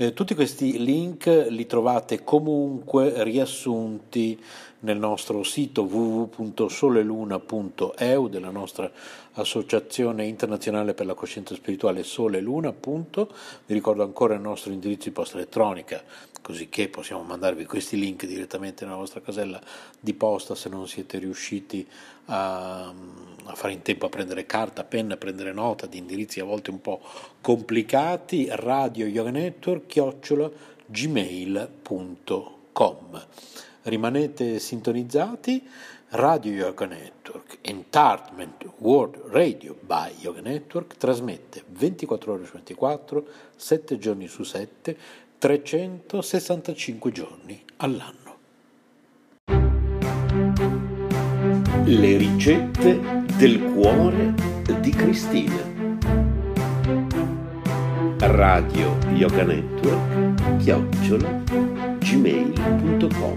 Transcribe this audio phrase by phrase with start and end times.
[0.00, 4.40] Eh, tutti questi link li trovate comunque riassunti
[4.80, 8.90] nel nostro sito www.soleluna.eu della nostra
[9.32, 12.70] associazione internazionale per la coscienza spirituale Sole Luna.
[12.70, 13.26] Vi
[13.66, 16.02] ricordo ancora il nostro indirizzo di posta elettronica,
[16.42, 19.60] così che possiamo mandarvi questi link direttamente nella vostra casella
[19.98, 21.84] di posta se non siete riusciti
[22.26, 26.44] a, a fare in tempo a prendere carta, penna, a prendere nota di indirizzi a
[26.44, 27.00] volte un po'
[27.40, 28.46] complicati.
[28.50, 30.50] Radio Yoga Network, chiocciola
[30.86, 31.66] gmail.com
[33.88, 35.66] rimanete sintonizzati.
[36.10, 43.98] Radio Yoga Network, Entertainment World Radio by Yoga Network, trasmette 24 ore su 24, 7
[43.98, 44.96] giorni su 7,
[45.36, 48.36] 365 giorni all'anno.
[51.84, 53.00] Le ricette
[53.36, 54.32] del cuore
[54.80, 55.76] di Cristina.
[58.20, 61.42] Radio Yoga Network, chiocciola,
[62.08, 63.36] gmail.com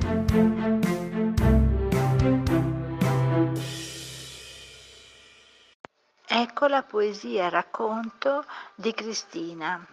[6.26, 9.86] Ecco la poesia racconto di Cristina.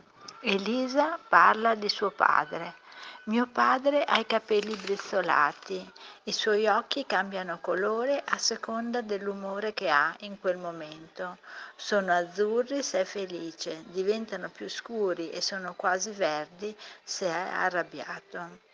[0.42, 2.76] Elisa parla di suo padre.
[3.24, 5.92] Mio padre ha i capelli brizzolati,
[6.24, 11.38] i suoi occhi cambiano colore a seconda dell'umore che ha in quel momento.
[11.74, 18.66] Sono azzurri se è felice, diventano più scuri e sono quasi verdi se è arrabbiato.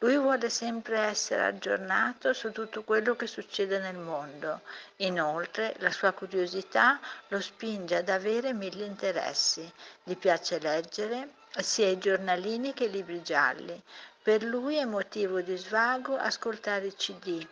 [0.00, 4.60] Lui vuole sempre essere aggiornato su tutto quello che succede nel mondo.
[4.96, 9.70] Inoltre, la sua curiosità lo spinge ad avere mille interessi.
[10.04, 11.30] Gli piace leggere
[11.60, 13.82] sia i giornalini che i libri gialli.
[14.22, 17.44] Per lui è motivo di svago ascoltare i CD.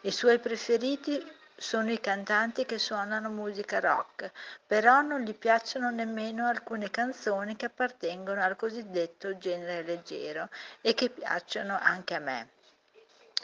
[0.00, 1.24] I suoi preferiti
[1.62, 4.32] sono i cantanti che suonano musica rock,
[4.66, 10.48] però non gli piacciono nemmeno alcune canzoni che appartengono al cosiddetto genere leggero
[10.80, 12.48] e che piacciono anche a me.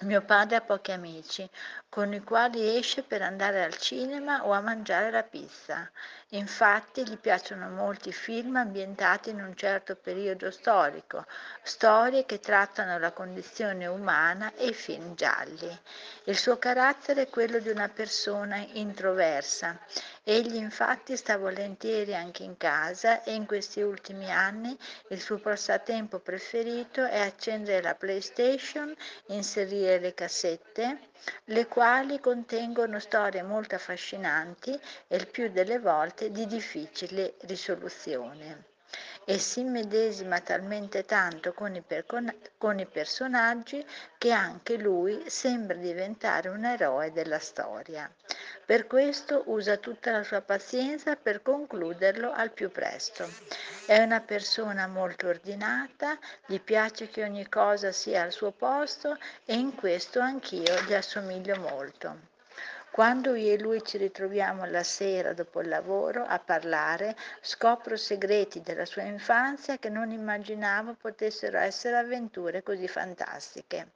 [0.00, 1.48] Mio padre ha pochi amici
[1.88, 5.88] con i quali esce per andare al cinema o a mangiare la pizza.
[6.32, 11.24] Infatti gli piacciono molti film ambientati in un certo periodo storico,
[11.62, 15.74] storie che trattano la condizione umana e i film gialli.
[16.24, 19.78] Il suo carattere è quello di una persona introversa.
[20.22, 24.76] Egli infatti sta volentieri anche in casa e in questi ultimi anni
[25.08, 28.94] il suo passatempo preferito è accendere la PlayStation,
[29.28, 31.08] inserire le cassette,
[31.44, 38.64] le quali contengono storie molto affascinanti e il più delle volte di difficile risoluzione
[39.24, 43.84] e si immedesima talmente tanto con i, percon- con i personaggi
[44.16, 48.10] che anche lui sembra diventare un eroe della storia.
[48.64, 53.28] Per questo usa tutta la sua pazienza per concluderlo al più presto.
[53.84, 59.54] È una persona molto ordinata, gli piace che ogni cosa sia al suo posto e
[59.54, 62.27] in questo anch'io gli assomiglio molto.
[62.98, 68.60] Quando io e lui ci ritroviamo la sera dopo il lavoro a parlare, scopro segreti
[68.60, 73.92] della sua infanzia che non immaginavo potessero essere avventure così fantastiche.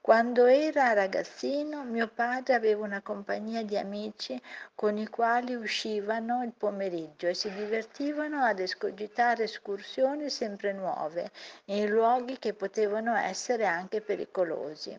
[0.00, 4.40] Quando era ragazzino mio padre aveva una compagnia di amici
[4.74, 11.30] con i quali uscivano il pomeriggio e si divertivano ad escogitare escursioni sempre nuove
[11.66, 14.98] in luoghi che potevano essere anche pericolosi.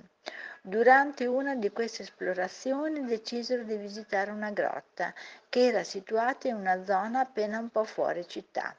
[0.63, 5.11] Durante una di queste esplorazioni decisero di visitare una grotta
[5.49, 8.75] che era situata in una zona appena un po' fuori città.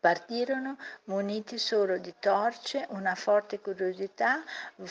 [0.00, 4.42] Partirono muniti solo di torce, una forte curiosità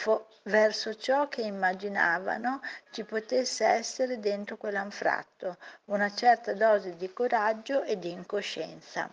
[0.05, 2.61] vo- verso ciò che immaginavano
[2.91, 5.57] ci potesse essere dentro quell'anfratto,
[5.87, 9.09] una certa dose di coraggio e di incoscienza.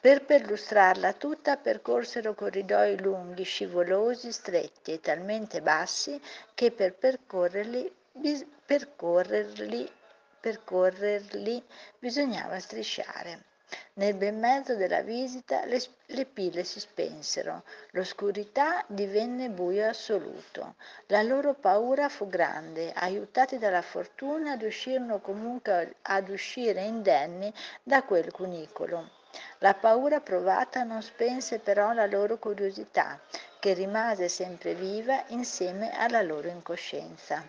[0.00, 6.20] Per perlustrarla tutta percorsero corridoi lunghi, scivolosi, stretti e talmente bassi
[6.54, 9.90] che per percorrerli, bis- percorrerli,
[10.38, 11.64] percorrerli
[11.98, 13.42] bisognava strisciare.
[13.94, 20.76] Nel bel mezzo della visita le, le, pile si spensero, l'oscurità divenne buio assoluto.
[21.06, 27.52] La loro paura fu grande, aiutati dalla fortuna riuscirono comunque ad uscire indenni
[27.82, 29.17] da quel cunicolo.
[29.58, 33.18] La paura provata non spense però la loro curiosità,
[33.58, 37.44] che rimase sempre viva insieme alla loro incoscienza.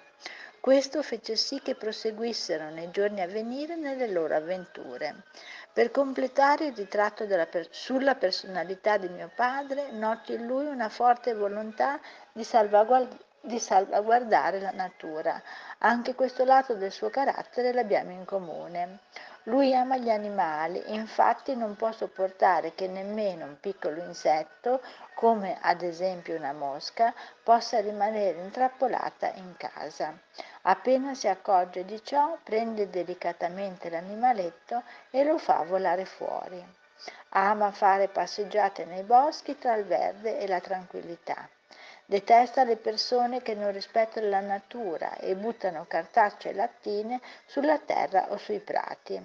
[0.59, 5.23] Questo fece sì che proseguissero nei giorni a venire nelle loro avventure.
[5.71, 11.33] Per completare il ritratto per- sulla personalità di mio padre, noto in lui una forte
[11.33, 11.97] volontà
[12.33, 15.41] di, salvaguard- di salvaguardare la natura.
[15.77, 18.99] Anche questo lato del suo carattere l'abbiamo in comune.
[19.43, 24.81] Lui ama gli animali, infatti non può sopportare che nemmeno un piccolo insetto,
[25.15, 30.13] come ad esempio una mosca, possa rimanere intrappolata in casa.
[30.63, 36.63] Appena si accorge di ciò, prende delicatamente l'animaletto e lo fa volare fuori.
[37.29, 41.47] Ama fare passeggiate nei boschi tra il verde e la tranquillità.
[42.09, 48.31] Detesta le persone che non rispettano la natura e buttano cartacce e lattine sulla terra
[48.31, 49.21] o sui prati.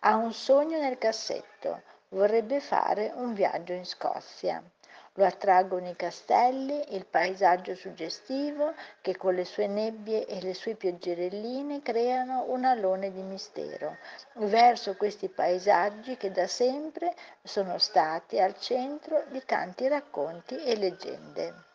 [0.00, 4.60] Ha un sogno nel cassetto, vorrebbe fare un viaggio in Scozia.
[5.12, 10.74] Lo attraggono i castelli, il paesaggio suggestivo che con le sue nebbie e le sue
[10.74, 13.96] pioggerelline creano un alone di mistero
[14.38, 21.67] verso questi paesaggi che da sempre sono stati al centro di tanti racconti e leggende.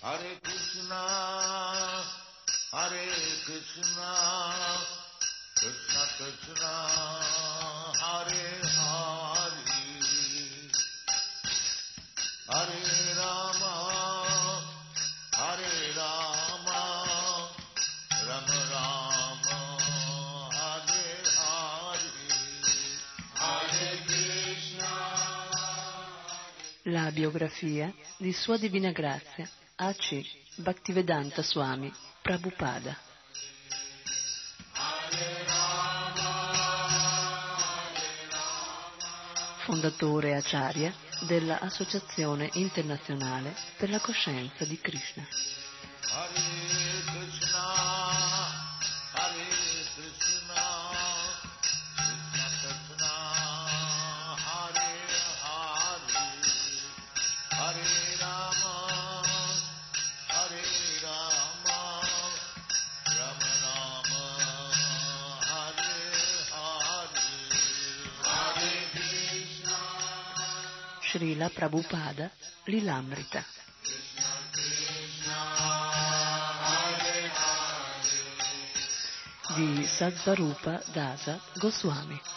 [0.05, 1.03] Hare कृष्णा
[2.75, 3.05] Hare
[3.47, 4.11] कृष्णा
[5.59, 6.73] कृष्ण कृष्णा
[8.03, 8.70] Hare
[27.11, 30.21] Biografia di Sua Divina Grazia A.C.
[30.55, 31.91] Bhaktivedanta Swami
[32.21, 32.97] Prabhupada.
[39.65, 40.93] Fondatore Acharya
[41.27, 45.27] della Associazione Internazionale per la Coscienza di Krishna.
[71.61, 72.31] Prabhupada
[72.65, 73.45] Lilamrita.
[79.53, 82.30] Di Sadvarupa Dasa Goswami.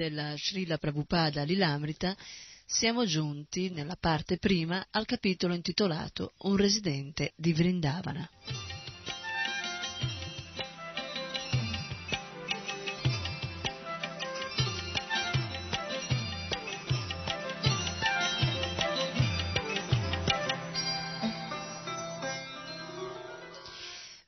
[0.00, 2.16] Della Srila Prabhupada Lilamrita
[2.64, 8.26] siamo giunti nella parte prima al capitolo intitolato Un residente di Vrindavana.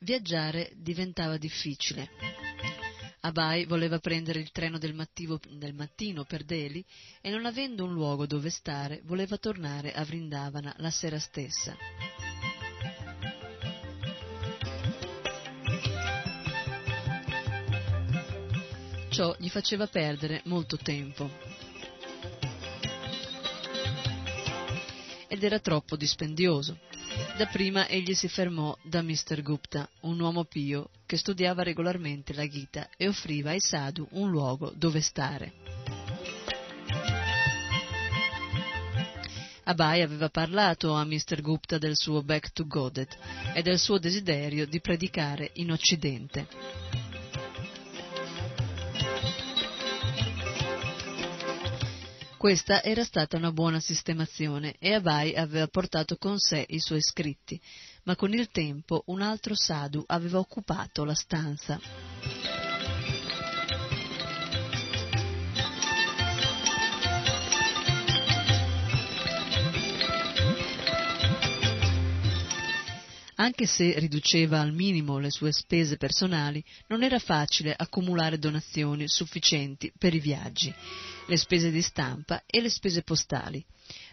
[0.00, 2.21] Viaggiare diventava difficile.
[3.32, 6.84] Abai voleva prendere il treno del, mattivo- del mattino per Delhi
[7.22, 11.74] e non avendo un luogo dove stare voleva tornare a Vrindavana la sera stessa.
[19.08, 21.30] Ciò gli faceva perdere molto tempo
[25.26, 26.78] ed era troppo dispendioso.
[27.38, 29.40] Dapprima egli si fermò da Mr.
[29.40, 34.72] Gupta, un uomo pio che studiava regolarmente la Gita e offriva ai sadhu un luogo
[34.74, 35.52] dove stare.
[39.64, 41.42] Abai aveva parlato a Mr.
[41.42, 43.14] Gupta del suo Back to Godet
[43.52, 46.46] e del suo desiderio di predicare in Occidente.
[52.38, 57.60] Questa era stata una buona sistemazione e Abai aveva portato con sé i suoi scritti,
[58.04, 61.80] ma con il tempo un altro sadhu aveva occupato la stanza.
[73.42, 79.92] Anche se riduceva al minimo le sue spese personali, non era facile accumulare donazioni sufficienti
[79.98, 80.72] per i viaggi,
[81.26, 83.64] le spese di stampa e le spese postali.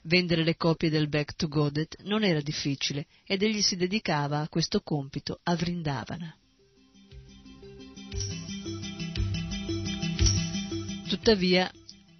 [0.03, 4.49] Vendere le copie del Back to Godet non era difficile ed egli si dedicava a
[4.49, 6.35] questo compito a Vrindavana.
[11.07, 11.71] Tuttavia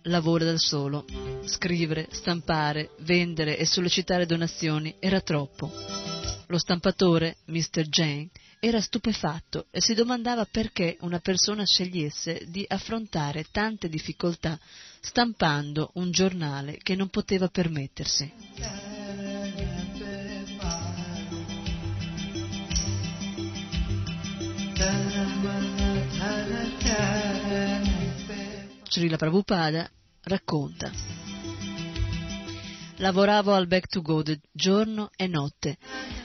[0.03, 1.05] lavora da solo.
[1.45, 5.71] Scrivere, stampare, vendere e sollecitare donazioni era troppo.
[6.47, 7.87] Lo stampatore, Mr.
[7.87, 8.29] Jane,
[8.59, 14.59] era stupefatto e si domandava perché una persona scegliesse di affrontare tante difficoltà
[14.99, 18.31] stampando un giornale che non poteva permettersi.
[28.89, 29.89] Srila Prabhupada
[30.23, 31.18] racconta
[32.99, 35.77] Lavoravo al Back to Go giorno e notte.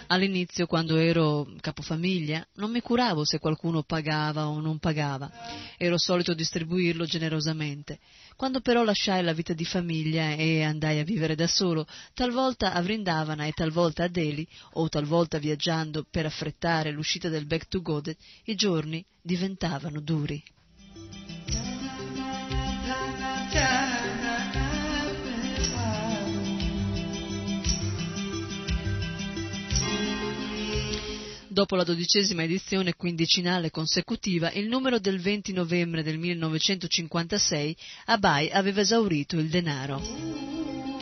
[0.09, 5.31] All'inizio, quando ero capofamiglia, non mi curavo se qualcuno pagava o non pagava.
[5.79, 8.01] Ero solito distribuirlo generosamente.
[8.35, 12.83] Quando però lasciai la vita di famiglia e andai a vivere da solo, talvolta a
[12.83, 18.19] Vrindavana e talvolta a Delhi, o talvolta viaggiando per affrettare l'uscita del Back to Godet,
[18.47, 20.43] i giorni diventavano duri.
[31.55, 38.81] Dopo la dodicesima edizione quindicinale consecutiva, il numero del 20 novembre del 1956, Abai aveva
[38.81, 40.94] esaurito il denaro.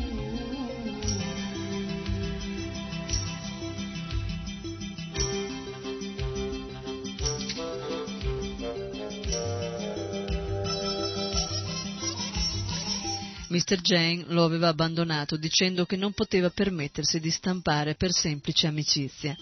[13.53, 13.83] Mr.
[13.83, 19.37] Jane lo aveva abbandonato dicendo che non poteva permettersi di stampare per semplice amicizia.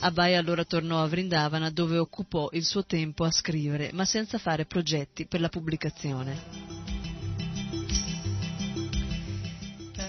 [0.00, 4.66] Abai allora tornò a Vrindavana dove occupò il suo tempo a scrivere, ma senza fare
[4.66, 6.90] progetti per la pubblicazione.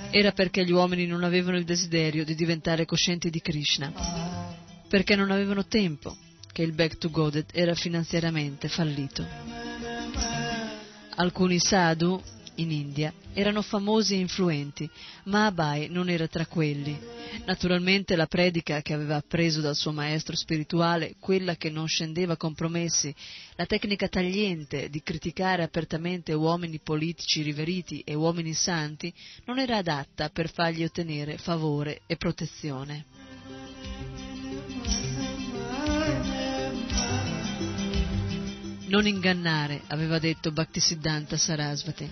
[0.10, 3.94] Era perché gli uomini non avevano il desiderio di diventare coscienti di Krishna,
[4.88, 6.18] perché non avevano tempo,
[6.52, 9.24] che il Back to Godet era finanziariamente fallito.
[11.16, 12.20] Alcuni sadhu
[12.56, 14.90] in India erano famosi e influenti,
[15.26, 16.98] ma Abai non era tra quelli.
[17.46, 23.14] Naturalmente la predica che aveva appreso dal suo maestro spirituale, quella che non scendeva compromessi,
[23.56, 29.12] la tecnica tagliente di criticare apertamente uomini politici riveriti e uomini santi,
[29.46, 33.06] non era adatta per fargli ottenere favore e protezione.
[38.94, 42.08] Non ingannare, aveva detto Bhaktisiddhanta Sarasvati.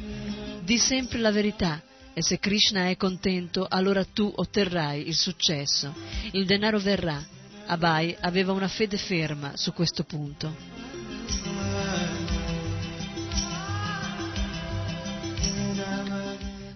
[0.64, 1.80] Di sempre la verità
[2.12, 5.94] e se Krishna è contento, allora tu otterrai il successo.
[6.32, 7.24] Il denaro verrà.
[7.68, 10.56] Abai aveva una fede ferma su questo punto.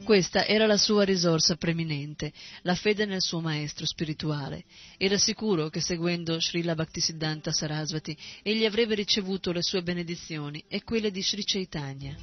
[0.05, 4.65] Questa era la sua risorsa preminente, la fede nel suo maestro spirituale.
[4.97, 11.09] Era sicuro che seguendo Srila Bhaktisiddhanta Sarasvati egli avrebbe ricevuto le sue benedizioni e quelle
[11.09, 12.15] di Sri Chaitanya.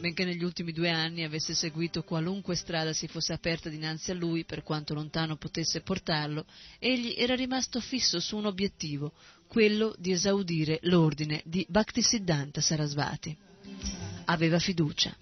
[0.00, 4.44] Benché negli ultimi due anni avesse seguito qualunque strada si fosse aperta dinanzi a lui,
[4.44, 6.44] per quanto lontano potesse portarlo,
[6.80, 9.12] egli era rimasto fisso su un obiettivo,
[9.46, 13.36] quello di esaudire l'ordine di Bhaktisiddhanta Sarasvati.
[14.24, 15.16] Aveva fiducia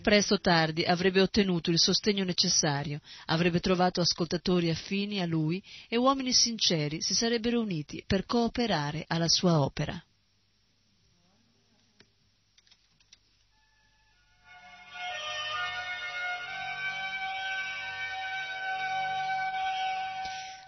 [0.00, 5.96] presto o tardi avrebbe ottenuto il sostegno necessario, avrebbe trovato ascoltatori affini a lui e
[5.96, 10.02] uomini sinceri si sarebbero uniti per cooperare alla sua opera.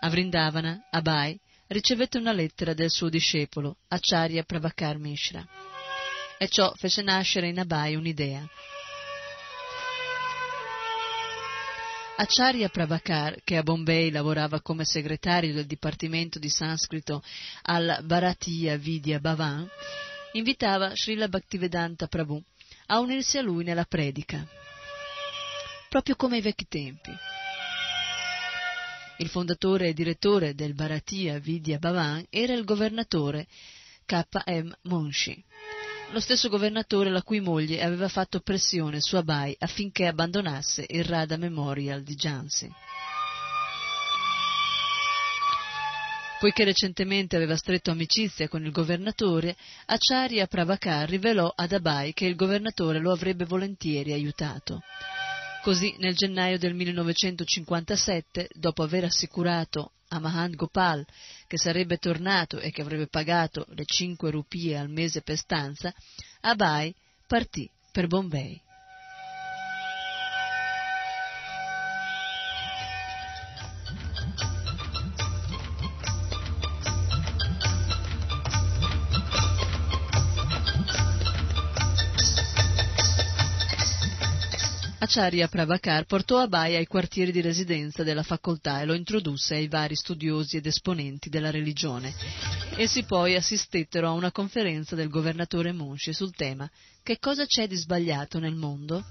[0.05, 5.47] A Vrindavana, Abai ricevette una lettera del suo discepolo, Acharya Prabhakar Mishra.
[6.39, 8.45] E ciò fece nascere in Abai un'idea.
[12.23, 17.21] Acharya Prabhakar, che a Bombay lavorava come segretario del Dipartimento di Sanscrito
[17.63, 19.69] al Bharatiya Vidya Bhavan,
[20.35, 22.41] invitava Srila Bhaktivedanta Prabhu
[22.87, 24.47] a unirsi a lui nella predica,
[25.89, 27.11] proprio come ai vecchi tempi.
[29.19, 33.49] Il fondatore e direttore del Bharatiya Vidya Bhavan era il governatore
[34.07, 34.73] K.M.
[34.83, 35.45] Munshi.
[36.13, 41.39] Lo stesso governatore la cui moglie aveva fatto pressione su Abai affinché abbandonasse il Radha
[41.39, 42.71] Memorial di Jansi.
[46.39, 52.35] Poiché recentemente aveva stretto amicizia con il governatore, Acharya Prabhakar rivelò ad Abai che il
[52.35, 54.83] governatore lo avrebbe volentieri aiutato.
[55.63, 61.07] Così nel gennaio del 1957, dopo aver assicurato a Mahan Gopal
[61.47, 65.95] che sarebbe tornato e che avrebbe pagato le cinque rupie al mese per stanza,
[66.41, 66.93] Abai
[67.29, 68.61] partì per Bombay.
[85.13, 89.95] Acharya Prabhakar portò Abai ai quartieri di residenza della facoltà e lo introdusse ai vari
[89.95, 92.15] studiosi ed esponenti della religione.
[92.79, 96.67] Essi poi assistettero a una conferenza del governatore Munshi sul tema
[97.03, 99.05] Che cosa c'è di sbagliato nel mondo?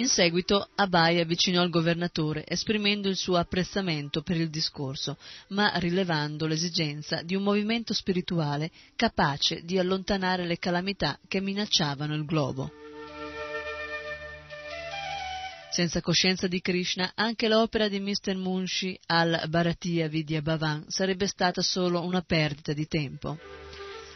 [0.00, 6.46] In seguito Abai avvicinò il governatore, esprimendo il suo apprezzamento per il discorso, ma rilevando
[6.46, 12.72] l'esigenza di un movimento spirituale capace di allontanare le calamità che minacciavano il globo.
[15.70, 18.36] Senza coscienza di Krishna, anche l'opera di Mr.
[18.36, 23.38] Munshi al Bharatiya Vidya Bhavan sarebbe stata solo una perdita di tempo.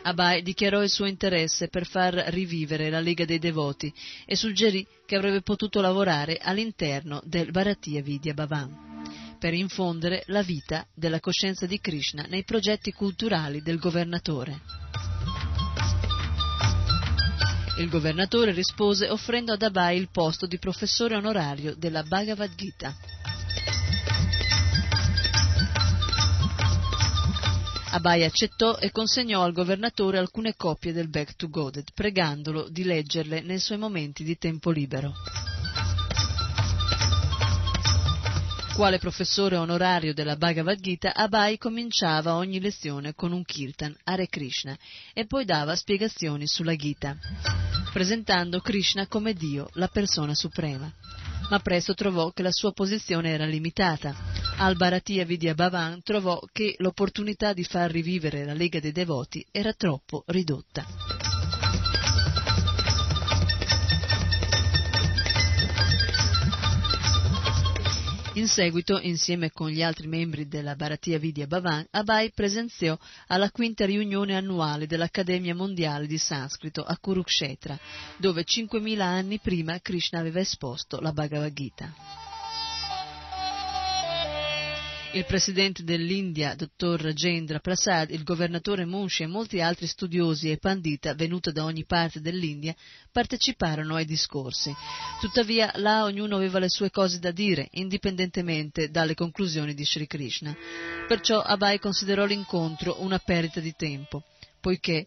[0.06, 3.92] Abai dichiarò il suo interesse per far rivivere la Lega dei Devoti
[4.26, 10.86] e suggerì che avrebbe potuto lavorare all'interno del Bharatiya Vidya Bhavan per infondere la vita
[10.94, 14.60] della coscienza di Krishna nei progetti culturali del governatore.
[17.78, 22.94] Il governatore rispose offrendo ad Abai il posto di professore onorario della Bhagavad Gita.
[27.94, 33.40] Abai accettò e consegnò al governatore alcune copie del Back to Goded, pregandolo di leggerle
[33.40, 35.12] nei suoi momenti di tempo libero.
[38.74, 44.76] Quale professore onorario della Bhagavad Gita, Abai cominciava ogni lezione con un kirtan, Hare Krishna,
[45.12, 47.16] e poi dava spiegazioni sulla Gita,
[47.92, 50.92] presentando Krishna come Dio, la persona suprema
[51.50, 54.14] ma presto trovò che la sua posizione era limitata.
[54.58, 59.72] Al Bharatiya Vidya Bhavan trovò che l'opportunità di far rivivere la Lega dei Devoti era
[59.72, 61.13] troppo ridotta.
[68.36, 73.86] In seguito, insieme con gli altri membri della Bharatiya Vidya Bhavan, Abai presenziò alla quinta
[73.86, 77.78] riunione annuale dell'Accademia Mondiale di Sanscrito a Kurukshetra,
[78.16, 82.23] dove 5.000 anni prima Krishna aveva esposto la Bhagavad Gita.
[85.14, 91.14] Il presidente dell'India, dottor Rajendra Prasad, il governatore Munshi e molti altri studiosi e pandita
[91.14, 92.74] venuti da ogni parte dell'India
[93.12, 94.74] parteciparono ai discorsi.
[95.20, 100.52] Tuttavia là ognuno aveva le sue cose da dire, indipendentemente dalle conclusioni di Sri Krishna.
[101.06, 104.24] Perciò Abai considerò l'incontro una perdita di tempo,
[104.60, 105.06] poiché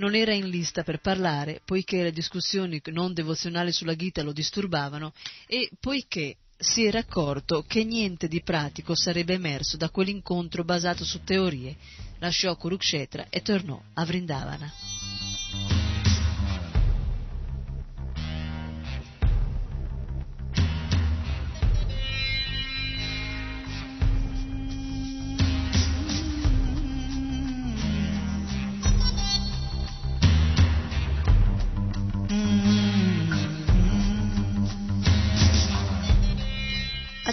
[0.00, 5.14] non era in lista per parlare, poiché le discussioni non devozionali sulla Gita lo disturbavano
[5.46, 11.22] e poiché si era accorto che niente di pratico sarebbe emerso da quell'incontro basato su
[11.22, 11.76] teorie,
[12.18, 14.72] lasciò Kurukshetra e tornò a Vrindavana.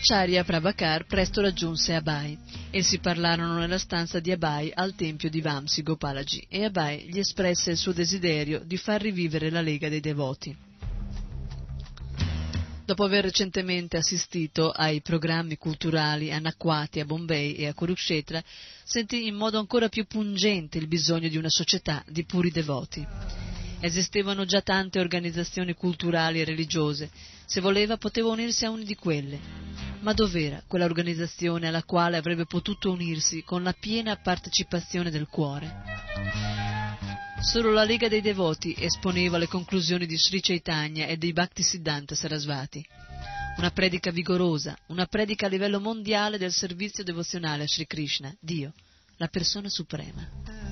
[0.03, 2.37] Acharya Prabhakar presto raggiunse Abai.
[2.71, 7.71] Essi parlarono nella stanza di Abai al tempio di Vamsi Gopalaji e Abai gli espresse
[7.71, 10.53] il suo desiderio di far rivivere la Lega dei Devoti.
[12.83, 18.43] Dopo aver recentemente assistito ai programmi culturali anacquati a Bombay e a Kurukshetra,
[18.83, 23.07] sentì in modo ancora più pungente il bisogno di una società di puri devoti.
[23.85, 27.11] Esistevano già tante organizzazioni culturali e religiose,
[27.45, 29.37] se voleva poteva unirsi a una di quelle.
[29.99, 35.83] Ma dov'era quella organizzazione alla quale avrebbe potuto unirsi con la piena partecipazione del cuore?
[37.41, 42.87] Solo la Lega dei Devoti esponeva le conclusioni di Sri Chaitanya e dei Bhaktisiddhanta Sarasvati.
[43.57, 48.71] Una predica vigorosa, una predica a livello mondiale del servizio devozionale a Sri Krishna, Dio,
[49.17, 50.62] la persona suprema.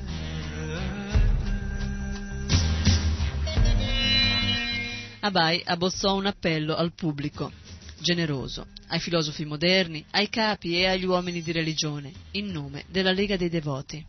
[5.23, 7.51] Abai abbozzò un appello al pubblico
[7.99, 13.37] generoso, ai filosofi moderni, ai capi e agli uomini di religione, in nome della Lega
[13.37, 14.03] dei Devoti.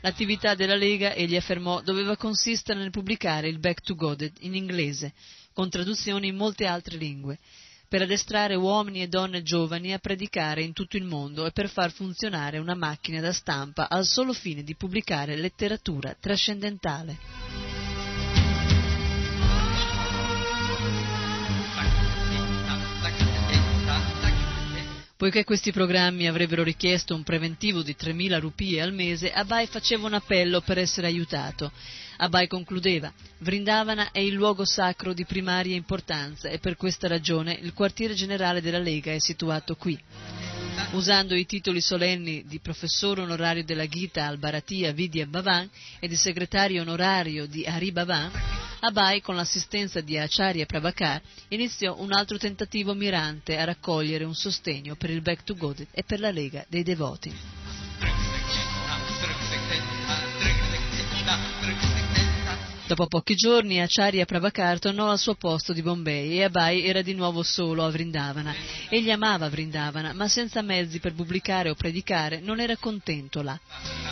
[0.00, 5.12] L'attività della Lega, egli affermò, doveva consistere nel pubblicare il Back to God in inglese,
[5.52, 7.38] con traduzioni in molte altre lingue,
[7.90, 11.90] per addestrare uomini e donne giovani a predicare in tutto il mondo e per far
[11.90, 17.18] funzionare una macchina da stampa al solo fine di pubblicare letteratura trascendentale.
[25.16, 30.14] Poiché questi programmi avrebbero richiesto un preventivo di 3.000 rupie al mese, Abai faceva un
[30.14, 31.72] appello per essere aiutato.
[32.22, 37.72] Abai concludeva, Vrindavana è il luogo sacro di primaria importanza e per questa ragione il
[37.72, 39.98] quartiere generale della Lega è situato qui.
[40.92, 46.16] Usando i titoli solenni di professore onorario della Gita al Bharatiya Vidya Bhavan e di
[46.16, 48.30] segretario onorario di Hari Bhavan,
[48.80, 54.94] Abai, con l'assistenza di Acharya Prabhakar, iniziò un altro tentativo mirante a raccogliere un sostegno
[54.94, 57.32] per il Back to God e per la Lega dei Devoti.
[62.90, 67.14] Dopo pochi giorni Acharya Prabhakar tornò al suo posto di Bombay e Abai era di
[67.14, 68.52] nuovo solo a Vrindavana.
[68.88, 73.56] Egli amava Vrindavana, ma senza mezzi per pubblicare o predicare non era contento là.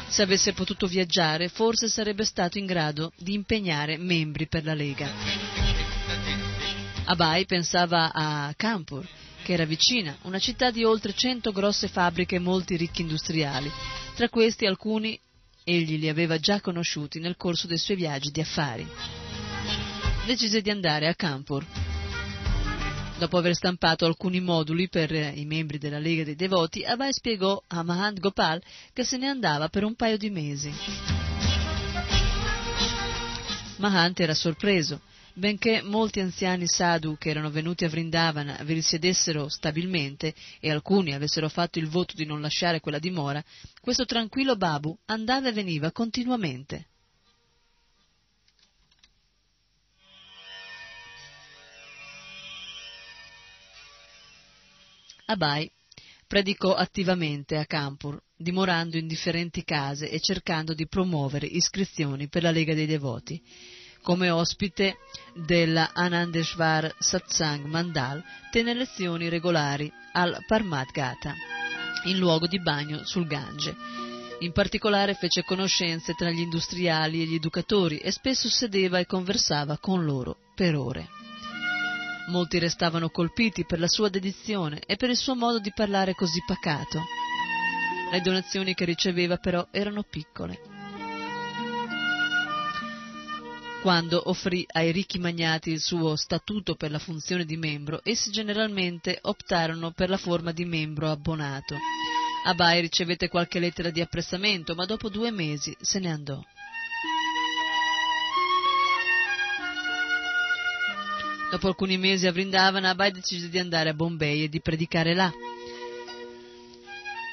[0.06, 5.10] Se avesse potuto viaggiare, forse sarebbe stato in grado di impegnare membri per la Lega.
[7.06, 9.04] Abai pensava a Kanpur,
[9.42, 13.68] che era vicina, una città di oltre cento grosse fabbriche e molti ricchi industriali.
[14.14, 15.18] Tra questi alcuni
[15.68, 18.86] egli li aveva già conosciuti nel corso dei suoi viaggi di affari.
[20.24, 21.64] Decise di andare a Kanpur.
[23.18, 27.82] Dopo aver stampato alcuni moduli per i membri della Lega dei Devoti, Abai spiegò a
[27.82, 30.72] Mahant Gopal che se ne andava per un paio di mesi.
[33.76, 35.00] Mahant era sorpreso
[35.38, 41.48] benché molti anziani sadhu che erano venuti a Vrindavana vi risiedessero stabilmente e alcuni avessero
[41.48, 43.42] fatto il voto di non lasciare quella dimora,
[43.80, 46.86] questo tranquillo Babu andava e veniva continuamente.
[55.26, 55.70] Abai
[56.26, 62.50] predicò attivamente a Kanpur, dimorando in differenti case e cercando di promuovere iscrizioni per la
[62.50, 63.42] Lega dei Devoti
[64.02, 64.98] come ospite
[65.34, 71.34] della Anandeshwar Satsang Mandal, tenne lezioni regolari al Parmat Gata,
[72.04, 73.74] in luogo di bagno sul Gange.
[74.40, 79.78] In particolare fece conoscenze tra gli industriali e gli educatori e spesso sedeva e conversava
[79.78, 81.08] con loro per ore.
[82.28, 86.42] Molti restavano colpiti per la sua dedizione e per il suo modo di parlare così
[86.46, 87.02] pacato.
[88.12, 90.67] Le donazioni che riceveva però erano piccole
[93.80, 99.18] quando offrì ai ricchi magnati il suo statuto per la funzione di membro, essi generalmente
[99.22, 101.76] optarono per la forma di membro abbonato.
[102.44, 106.40] Abai ricevette qualche lettera di appressamento, ma dopo due mesi se ne andò.
[111.50, 115.32] Dopo alcuni mesi a Vrindavana, Abai decise di andare a Bombay e di predicare là.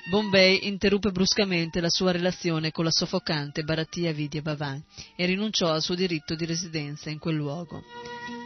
[0.07, 4.83] Bombay interruppe bruscamente la sua relazione con la soffocante Bharatiya Vidya Bhavan
[5.15, 7.81] e rinunciò al suo diritto di residenza in quel luogo.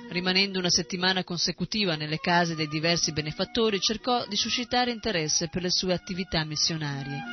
[0.10, 5.70] Rimanendo una settimana consecutiva nelle case dei diversi benefattori, cercò di suscitare interesse per le
[5.70, 7.24] sue attività missionarie.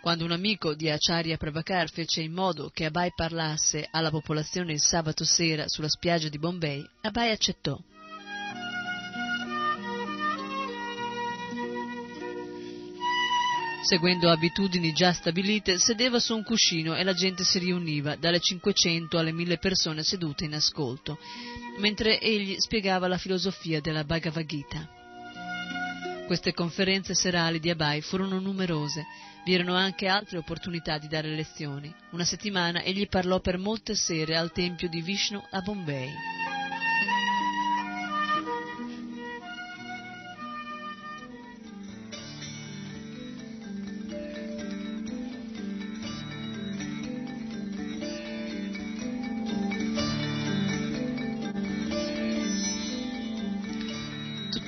[0.00, 4.80] Quando un amico di Acharya Prabhakar fece in modo che Abai parlasse alla popolazione il
[4.80, 7.78] sabato sera sulla spiaggia di Bombay, Abai accettò.
[13.82, 19.18] Seguendo abitudini già stabilite, sedeva su un cuscino e la gente si riuniva, dalle 500
[19.18, 21.18] alle 1000 persone sedute in ascolto,
[21.78, 24.88] mentre egli spiegava la filosofia della Bhagavad Gita.
[26.26, 29.04] Queste conferenze serali di Abai furono numerose,
[29.44, 31.92] vi erano anche altre opportunità di dare lezioni.
[32.12, 36.41] Una settimana egli parlò per molte sere al tempio di Vishnu a Bombay.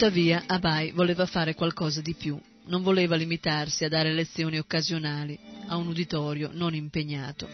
[0.05, 5.39] Tuttavia Abai voleva fare qualcosa di più, non voleva limitarsi a dare lezioni occasionali
[5.69, 7.49] a un uditorio non impegnato.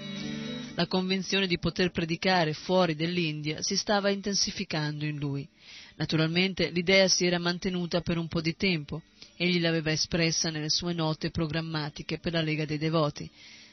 [0.75, 5.49] La convinzione di poter predicare fuori dell'India si stava intensificando in lui.
[5.95, 9.01] Naturalmente l'idea si era mantenuta per un po' di tempo,
[9.37, 13.31] egli l'aveva espressa nelle sue note programmatiche per la Lega dei Devoti,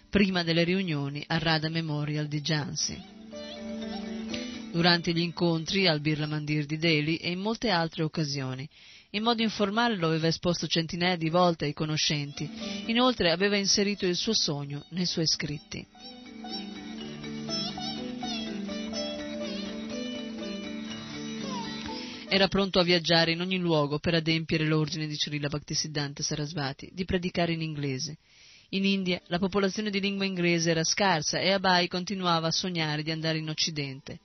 [0.08, 3.17] prima delle riunioni al Radha Memorial di Jansi
[4.78, 8.70] durante gli incontri al Birla Mandir di Delhi e in molte altre occasioni.
[9.12, 12.48] In modo informale lo aveva esposto centinaia di volte ai conoscenti.
[12.86, 15.84] Inoltre aveva inserito il suo sogno nei suoi scritti.
[22.30, 27.04] Era pronto a viaggiare in ogni luogo per adempiere l'ordine di Cirilla Bhaktisiddhanta Sarasvati di
[27.04, 28.18] predicare in inglese.
[28.72, 33.10] In India la popolazione di lingua inglese era scarsa e Abai continuava a sognare di
[33.10, 34.20] andare in Occidente.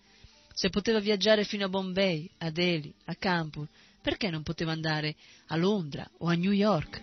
[0.55, 3.67] Se poteva viaggiare fino a Bombay, a Delhi, a Kanpur,
[4.01, 5.15] perché non poteva andare
[5.47, 7.01] a Londra o a New York?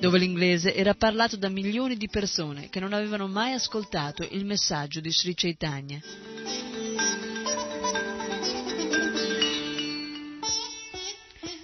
[0.00, 5.00] Dove l'inglese era parlato da milioni di persone che non avevano mai ascoltato il messaggio
[5.00, 6.00] di Sri Chaitanya.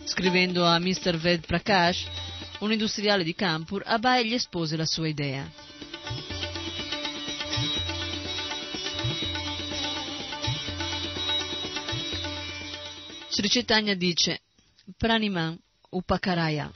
[0.05, 1.16] Scrivendo a Mr.
[1.16, 2.07] Ved Prakash,
[2.61, 5.67] un industriale di Kanpur, Abai gli espose la sua idea.
[13.38, 14.40] Sri Chaitanya dice
[14.96, 15.57] Praniman
[15.90, 16.72] Upakaraya,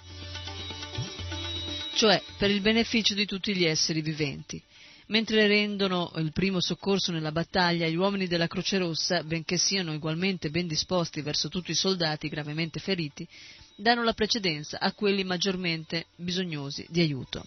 [1.95, 4.63] cioè per il beneficio di tutti gli esseri viventi.
[5.07, 10.51] Mentre rendono il primo soccorso nella battaglia, gli uomini della Croce Rossa, benché siano ugualmente
[10.51, 13.27] ben disposti verso tutti i soldati gravemente feriti,
[13.75, 17.45] danno la precedenza a quelli maggiormente bisognosi di aiuto.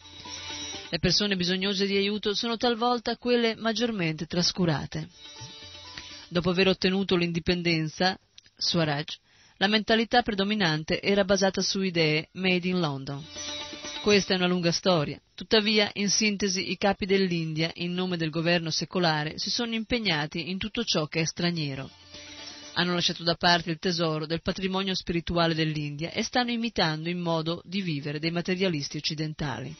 [0.89, 5.07] Le persone bisognose di aiuto sono talvolta quelle maggiormente trascurate.
[6.27, 8.19] Dopo aver ottenuto l'indipendenza,
[8.57, 9.17] Swaraj,
[9.57, 13.23] la mentalità predominante era basata su idee made in London.
[14.01, 15.19] Questa è una lunga storia.
[15.33, 20.57] Tuttavia, in sintesi, i capi dell'India, in nome del governo secolare, si sono impegnati in
[20.57, 21.89] tutto ciò che è straniero.
[22.73, 27.61] Hanno lasciato da parte il tesoro del patrimonio spirituale dell'India e stanno imitando il modo
[27.65, 29.75] di vivere dei materialisti occidentali.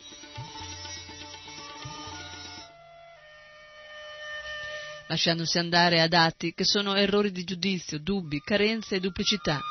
[5.08, 9.62] Lasciandosi andare ad atti che sono errori di giudizio, dubbi, carenze e duplicità.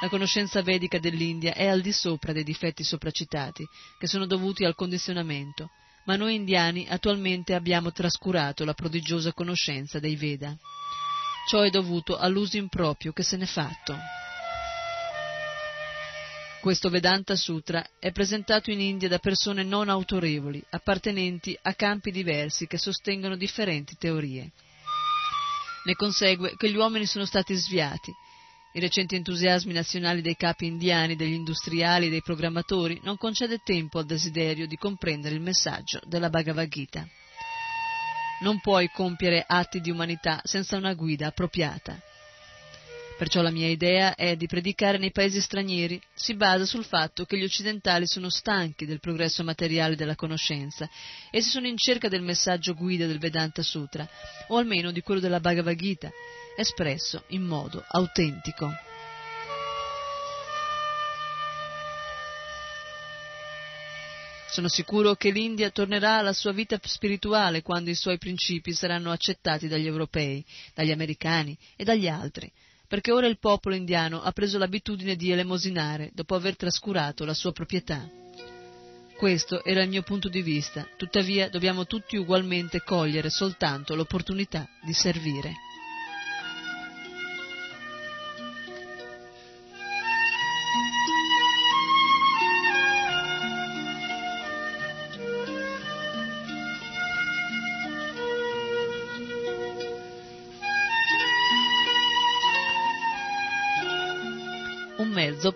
[0.00, 3.64] La conoscenza vedica dell'India è al di sopra dei difetti sopracitati,
[3.98, 5.70] che sono dovuti al condizionamento,
[6.06, 10.56] ma noi indiani attualmente abbiamo trascurato la prodigiosa conoscenza dei Veda.
[11.48, 13.96] Ciò è dovuto all'uso improprio che se n'è fatto.
[16.62, 22.68] Questo Vedanta Sutra è presentato in India da persone non autorevoli, appartenenti a campi diversi
[22.68, 24.52] che sostengono differenti teorie.
[25.82, 28.12] Ne consegue che gli uomini sono stati sviati.
[28.74, 33.98] I recenti entusiasmi nazionali dei capi indiani, degli industriali e dei programmatori non concede tempo
[33.98, 37.04] al desiderio di comprendere il messaggio della Bhagavad Gita.
[38.42, 42.00] Non puoi compiere atti di umanità senza una guida appropriata.
[43.22, 47.38] Perciò la mia idea è di predicare nei paesi stranieri, si basa sul fatto che
[47.38, 50.90] gli occidentali sono stanchi del progresso materiale della conoscenza
[51.30, 54.08] e si sono in cerca del messaggio guida del Vedanta Sutra,
[54.48, 56.10] o almeno di quello della Bhagavad Gita,
[56.56, 58.74] espresso in modo autentico.
[64.48, 69.68] Sono sicuro che l'India tornerà alla sua vita spirituale quando i suoi principi saranno accettati
[69.68, 72.52] dagli europei, dagli americani e dagli altri,
[72.92, 77.50] perché ora il popolo indiano ha preso l'abitudine di elemosinare dopo aver trascurato la sua
[77.50, 78.06] proprietà.
[79.16, 84.92] Questo era il mio punto di vista, tuttavia dobbiamo tutti ugualmente cogliere soltanto l'opportunità di
[84.92, 85.71] servire.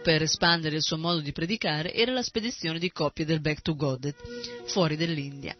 [0.06, 3.74] Per espandere il suo modo di predicare era la spedizione di coppie del Back to
[3.74, 4.14] God
[4.66, 5.56] fuori dell'India,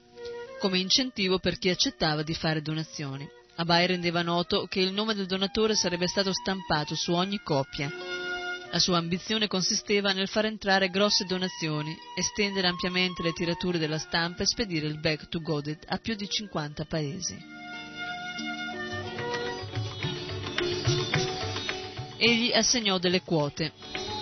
[0.60, 3.28] come incentivo per chi accettava di fare donazioni.
[3.56, 7.90] Abai rendeva noto che il nome del donatore sarebbe stato stampato su ogni coppia.
[8.70, 14.44] La sua ambizione consisteva nel far entrare grosse donazioni, estendere ampiamente le tirature della stampa
[14.44, 17.55] e spedire il Back to God a più di 50 paesi.
[22.18, 23.72] Egli assegnò delle quote.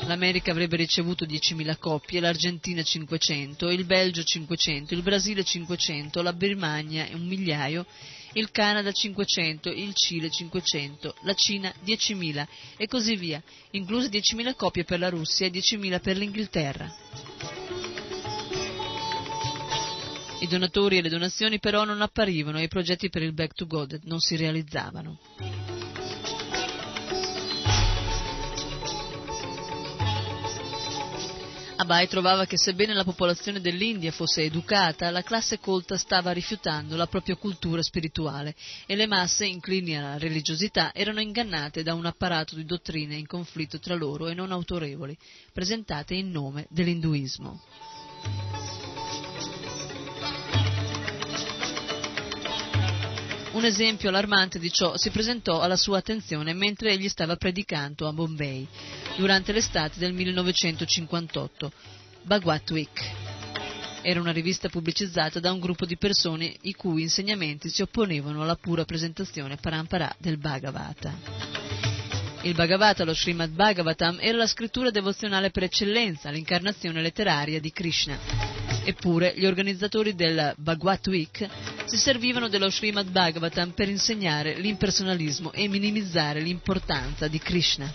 [0.07, 7.07] L'America avrebbe ricevuto 10.000 coppie, l'Argentina 500, il Belgio 500, il Brasile 500, la Birmania
[7.13, 7.87] un migliaio,
[8.33, 14.85] il Canada 500, il Cile 500, la Cina 10.000 e così via, incluse 10.000 coppie
[14.85, 16.93] per la Russia e 10.000 per l'Inghilterra.
[20.41, 23.67] I donatori e le donazioni però non apparivano e i progetti per il Back to
[23.67, 25.19] God non si realizzavano.
[31.85, 37.07] Abai trovava che sebbene la popolazione dell'India fosse educata, la classe colta stava rifiutando la
[37.07, 38.55] propria cultura spirituale
[38.87, 43.79] e le masse inclini alla religiosità erano ingannate da un apparato di dottrine in conflitto
[43.81, 45.15] tra loro e non autorevoli,
[45.53, 47.61] presentate in nome dell'induismo.
[53.55, 58.13] Un esempio allarmante di ciò si presentò alla sua attenzione mentre egli stava predicando a
[58.13, 58.67] Bombay
[59.17, 61.73] durante l'estate del 1958,
[62.23, 63.13] Bhagwat Week.
[64.03, 68.57] Era una rivista pubblicizzata da un gruppo di persone i cui insegnamenti si opponevano alla
[68.57, 71.64] pura presentazione parampara del Bhagavata.
[72.45, 78.19] Il Bhagavata, lo Srimad Bhagavatam, era la scrittura devozionale per eccellenza, l'incarnazione letteraria di Krishna.
[78.85, 81.49] Eppure gli organizzatori del Bhagwat Week
[81.87, 87.91] si servivano dello Srimad Bhagavatam per insegnare l'impersonalismo e minimizzare l'importanza di Krishna.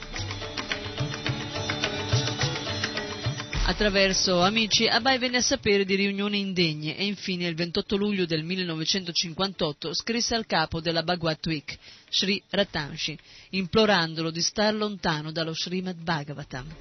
[3.69, 8.43] Attraverso amici, Abai venne a sapere di riunioni indegne e infine il 28 luglio del
[8.43, 11.77] 1958 scrisse al capo della Bhagwat Week,
[12.09, 13.15] Sri Ratanshi,
[13.51, 16.75] implorandolo di star lontano dallo Srimad Bhagavatam.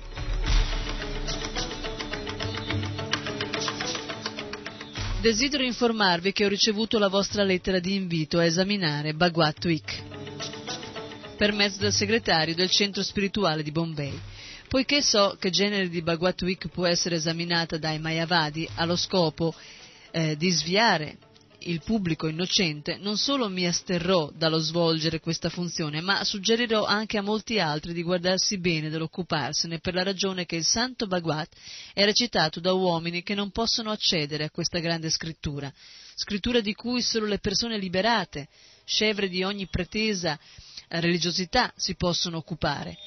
[5.21, 10.03] Desidero informarvi che ho ricevuto la vostra lettera di invito a esaminare Bhagwat Week
[11.37, 14.28] per mezzo del segretario del centro spirituale di Bombay.
[14.69, 16.05] Poiché so che genere di
[16.43, 19.55] Week può essere esaminata dai Mayavadi allo scopo
[20.11, 21.17] eh, di sviare
[21.61, 27.23] il pubblico innocente, non solo mi asterrò dallo svolgere questa funzione, ma suggerirò anche a
[27.23, 31.49] molti altri di guardarsi bene dall'occuparsene per la ragione che il santo Bhagwat
[31.95, 35.73] è recitato da uomini che non possono accedere a questa grande scrittura,
[36.15, 38.49] scrittura di cui solo le persone liberate,
[38.85, 40.39] scevre di ogni pretesa
[40.89, 42.99] religiosità, si possono occupare.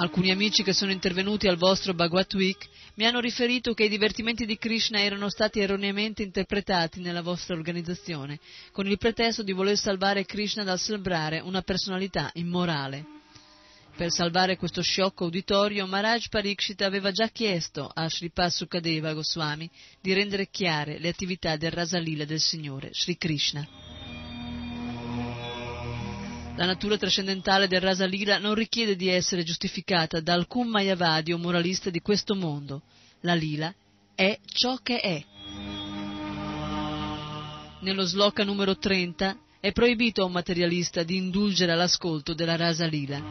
[0.00, 4.46] Alcuni amici che sono intervenuti al vostro Bhagwat Week mi hanno riferito che i divertimenti
[4.46, 8.38] di Krishna erano stati erroneamente interpretati nella vostra organizzazione,
[8.72, 13.04] con il pretesto di voler salvare Krishna dal sembrare una personalità immorale.
[13.94, 19.68] Per salvare questo sciocco uditorio, Maharaj Parikshit aveva già chiesto a Sripad Sukadeva Goswami
[20.00, 23.99] di rendere chiare le attività del Rasalila del Signore, Sri Krishna.
[26.56, 31.38] La natura trascendentale del Rasa Lila non richiede di essere giustificata da alcun mayavadi o
[31.38, 32.82] moralista di questo mondo.
[33.20, 33.72] La Lila
[34.14, 35.24] è ciò che è.
[37.80, 43.22] Nello sloka numero 30 è proibito a un materialista di indulgere all'ascolto della Rasa Lila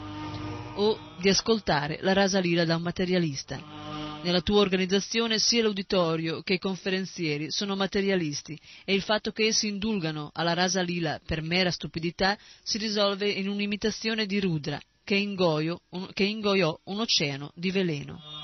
[0.76, 3.79] o di ascoltare la Rasa Lila da un materialista.
[4.22, 9.68] Nella tua organizzazione sia l'uditorio che i conferenzieri sono materialisti e il fatto che essi
[9.68, 15.80] indulgano alla rasa lila per mera stupidità si risolve in un'imitazione di Rudra che ingoiò
[15.94, 18.39] un oceano di veleno.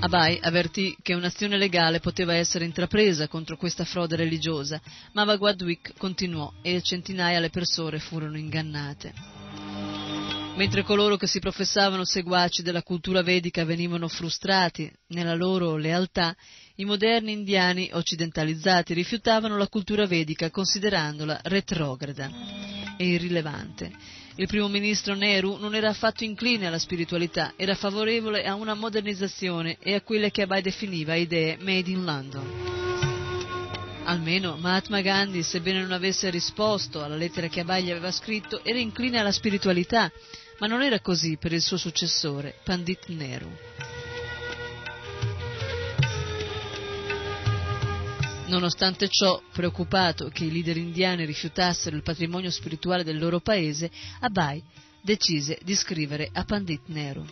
[0.00, 4.80] Abai avvertì che un'azione legale poteva essere intrapresa contro questa frode religiosa,
[5.12, 9.12] ma Bhagwadwik continuò e centinaia le persone furono ingannate.
[10.54, 16.34] Mentre coloro che si professavano seguaci della cultura vedica venivano frustrati nella loro lealtà,
[16.76, 22.30] i moderni indiani occidentalizzati rifiutavano la cultura vedica considerandola retrograda
[22.96, 23.92] e irrilevante
[24.38, 29.78] il primo ministro Nehru non era affatto incline alla spiritualità, era favorevole a una modernizzazione
[29.80, 32.76] e a quelle che Abai definiva idee made in London.
[34.04, 38.78] Almeno Mahatma Gandhi, sebbene non avesse risposto alla lettera che Abai gli aveva scritto, era
[38.78, 40.10] incline alla spiritualità,
[40.60, 43.50] ma non era così per il suo successore, Pandit Nehru.
[48.48, 53.90] Nonostante ciò, preoccupato che i leader indiani rifiutassero il patrimonio spirituale del loro paese,
[54.20, 54.62] Abai
[55.02, 57.24] decise di scrivere a Pandit Nehru.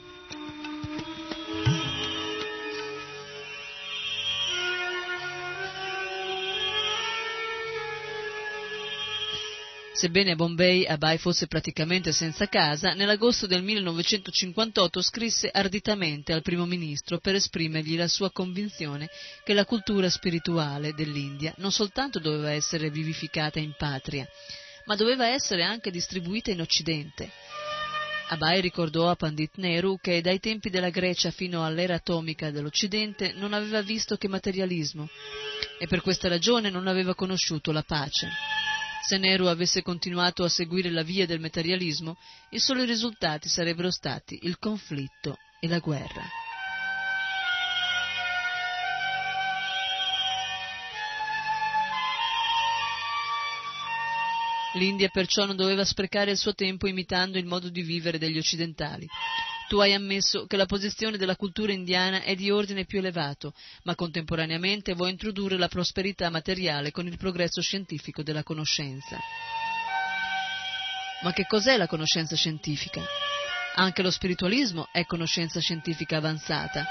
[9.96, 16.66] Sebbene a Bombay Abai fosse praticamente senza casa, nell'agosto del 1958 scrisse arditamente al primo
[16.66, 19.08] ministro per esprimergli la sua convinzione
[19.42, 24.28] che la cultura spirituale dell'India non soltanto doveva essere vivificata in patria,
[24.84, 27.30] ma doveva essere anche distribuita in Occidente.
[28.28, 33.54] Abai ricordò a Pandit Nehru che dai tempi della Grecia fino all'era atomica dell'Occidente non
[33.54, 35.08] aveva visto che materialismo
[35.78, 38.65] e per questa ragione non aveva conosciuto la pace.
[39.06, 42.16] Se Nehru avesse continuato a seguire la via del materialismo,
[42.50, 46.24] i soli risultati sarebbero stati il conflitto e la guerra.
[54.72, 59.06] L'India perciò non doveva sprecare il suo tempo imitando il modo di vivere degli occidentali.
[59.68, 63.52] Tu hai ammesso che la posizione della cultura indiana è di ordine più elevato,
[63.82, 69.18] ma contemporaneamente vuoi introdurre la prosperità materiale con il progresso scientifico della conoscenza.
[71.22, 73.02] Ma che cos'è la conoscenza scientifica?
[73.74, 76.86] Anche lo spiritualismo è conoscenza scientifica avanzata.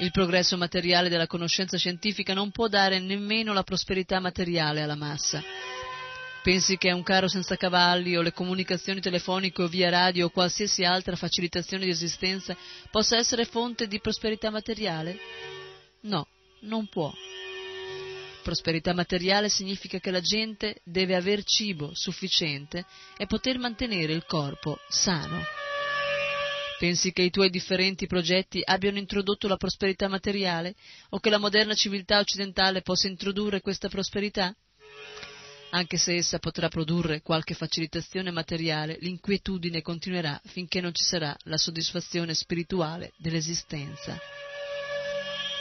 [0.00, 5.42] Il progresso materiale della conoscenza scientifica non può dare nemmeno la prosperità materiale alla massa.
[6.42, 10.84] Pensi che un carro senza cavalli o le comunicazioni telefoniche o via radio o qualsiasi
[10.84, 12.56] altra facilitazione di esistenza
[12.90, 15.18] possa essere fonte di prosperità materiale?
[16.02, 16.26] No,
[16.60, 17.12] non può.
[18.42, 22.86] Prosperità materiale significa che la gente deve aver cibo sufficiente
[23.18, 25.44] e poter mantenere il corpo sano.
[26.78, 30.74] Pensi che i tuoi differenti progetti abbiano introdotto la prosperità materiale
[31.10, 34.56] o che la moderna civiltà occidentale possa introdurre questa prosperità?
[35.72, 41.56] Anche se essa potrà produrre qualche facilitazione materiale, l'inquietudine continuerà finché non ci sarà la
[41.56, 44.18] soddisfazione spirituale dell'esistenza.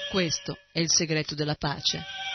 [0.09, 2.28] Questo è il segreto della pace.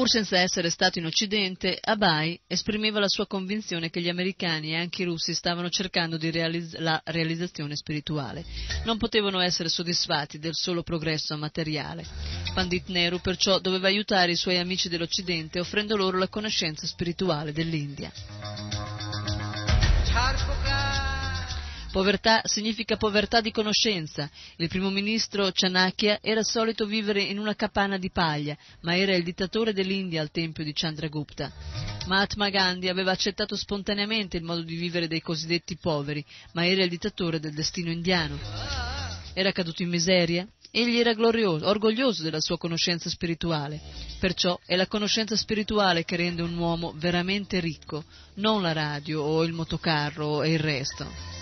[0.00, 4.76] Pur senza essere stato in Occidente, Abai esprimeva la sua convinzione che gli americani e
[4.76, 8.42] anche i russi stavano cercando di realizz- la realizzazione spirituale.
[8.84, 12.06] Non potevano essere soddisfatti del solo progresso materiale.
[12.54, 18.10] Pandit Nehru perciò doveva aiutare i suoi amici dell'Occidente offrendo loro la conoscenza spirituale dell'India.
[21.90, 24.30] Povertà significa povertà di conoscenza.
[24.56, 29.24] Il primo ministro Chanakya era solito vivere in una capanna di paglia, ma era il
[29.24, 31.50] dittatore dell'India al tempio di Chandragupta.
[32.06, 36.90] Mahatma Gandhi aveva accettato spontaneamente il modo di vivere dei cosiddetti poveri, ma era il
[36.90, 38.38] dittatore del destino indiano.
[39.34, 40.46] Era caduto in miseria?
[40.70, 43.80] Egli era glorioso, orgoglioso della sua conoscenza spirituale.
[44.20, 49.42] Perciò è la conoscenza spirituale che rende un uomo veramente ricco, non la radio o
[49.42, 51.39] il motocarro e il resto.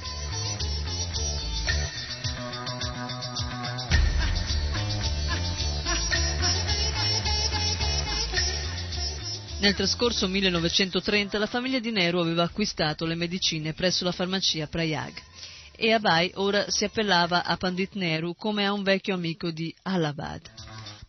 [9.61, 15.13] Nel trascorso 1930 la famiglia di Nehru aveva acquistato le medicine presso la farmacia Prayag
[15.75, 20.43] e Abai ora si appellava a Pandit Nehru come a un vecchio amico di Allahabad,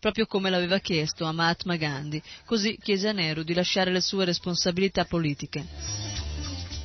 [0.00, 4.24] proprio come l'aveva chiesto a Mahatma Gandhi, così chiese a Nehru di lasciare le sue
[4.24, 5.64] responsabilità politiche.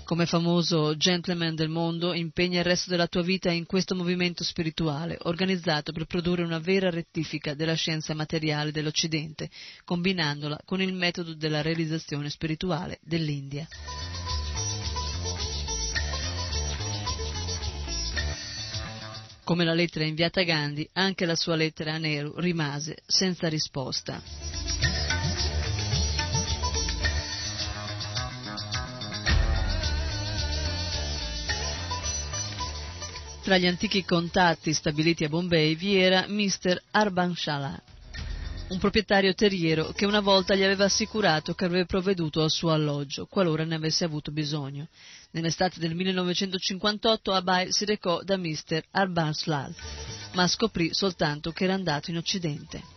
[0.06, 5.18] Come famoso gentleman del mondo, impegna il resto della tua vita in questo movimento spirituale,
[5.24, 9.50] organizzato per produrre una vera rettifica della scienza materiale dell'Occidente,
[9.84, 13.68] combinandola con il metodo della realizzazione spirituale dell'India.
[19.44, 25.05] Come la lettera inviata a Gandhi, anche la sua lettera a Nehru rimase senza risposta.
[33.46, 36.82] Tra gli antichi contatti stabiliti a Bombay vi era Mr.
[36.90, 37.80] Arbanshala,
[38.70, 43.28] un proprietario terriero che una volta gli aveva assicurato che avrebbe provveduto al suo alloggio,
[43.28, 44.88] qualora ne avesse avuto bisogno.
[45.30, 48.82] Nell'estate del 1958 Abai si recò da Mr.
[48.90, 49.76] Arbanslal,
[50.34, 52.95] ma scoprì soltanto che era andato in Occidente.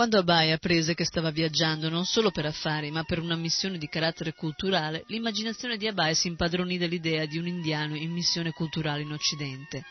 [0.00, 3.86] Quando Abai apprese che stava viaggiando non solo per affari, ma per una missione di
[3.86, 9.12] carattere culturale, l'immaginazione di Abai si impadronì dell'idea di un indiano in missione culturale in
[9.12, 9.84] Occidente.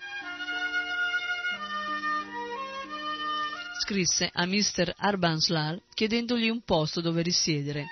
[3.82, 4.96] Scrisse a Mr.
[4.98, 7.86] Arbanslal chiedendogli un posto dove risiedere,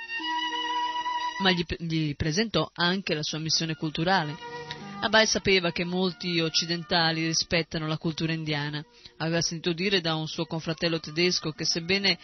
[1.43, 4.46] ma gli, gli presentò anche la sua missione culturale.
[4.99, 8.83] Abai sapeva che molti occidentali rispettano la cultura indiana.
[9.17, 12.17] Aveva sentito dire da un suo confratello tedesco che sebbene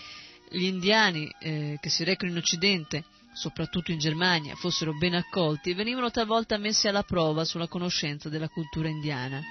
[0.50, 6.10] gli indiani eh, che si recano in Occidente, soprattutto in Germania, fossero ben accolti, venivano
[6.10, 9.42] talvolta messi alla prova sulla conoscenza della cultura indiana.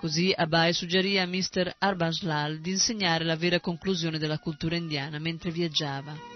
[0.00, 1.76] Così Abai suggerì a Mr.
[1.78, 6.33] Arbanslal di insegnare la vera conclusione della cultura indiana mentre viaggiava.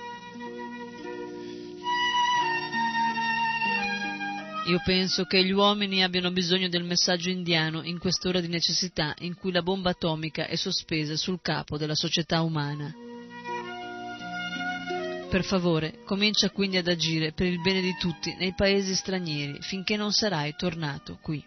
[4.68, 9.34] Io penso che gli uomini abbiano bisogno del messaggio indiano in quest'ora di necessità in
[9.34, 12.94] cui la bomba atomica è sospesa sul capo della società umana.
[15.30, 19.96] Per favore, comincia quindi ad agire per il bene di tutti nei paesi stranieri finché
[19.96, 21.42] non sarai tornato qui.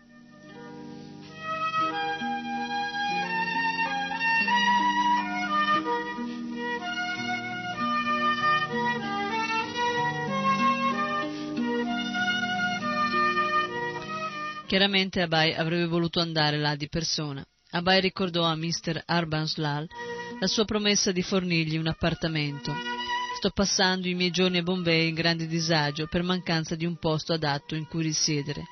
[14.72, 17.46] Chiaramente Abai avrebbe voluto andare là di persona.
[17.72, 19.04] Abai ricordò a Mr.
[19.06, 19.86] Arbanslal
[20.40, 22.74] la sua promessa di fornirgli un appartamento.
[23.36, 27.34] Sto passando i miei giorni a Bombay in grande disagio per mancanza di un posto
[27.34, 28.64] adatto in cui risiedere.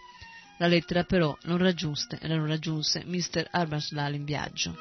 [0.59, 3.49] La lettera però non raggiunse, non raggiunse Mr.
[3.51, 4.77] Arbanslal in viaggio.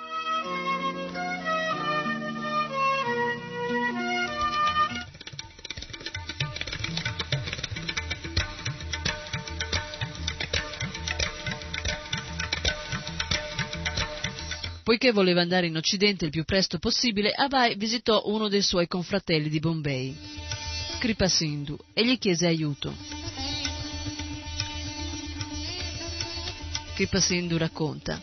[14.88, 19.50] Poiché voleva andare in Occidente il più presto possibile, Abai visitò uno dei suoi confratelli
[19.50, 20.16] di Bombay,
[20.98, 22.96] Kripa Sindhu, e gli chiese aiuto.
[26.94, 28.18] Kripa Sindhu racconta.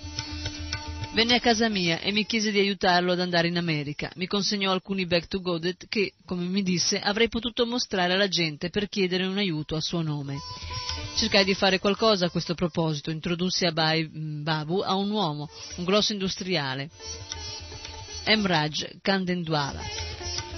[1.13, 4.11] Venne a casa mia e mi chiese di aiutarlo ad andare in America.
[4.15, 8.71] Mi consegnò alcuni back to Godet che, come mi disse, avrei potuto mostrare alla gente
[8.71, 10.39] per chiedere un aiuto a suo nome.
[11.15, 16.13] Cercai di fare qualcosa a questo proposito, introdussi Abai Babu a un uomo, un grosso
[16.13, 16.89] industriale,
[18.25, 19.81] Emraj Kandendwala.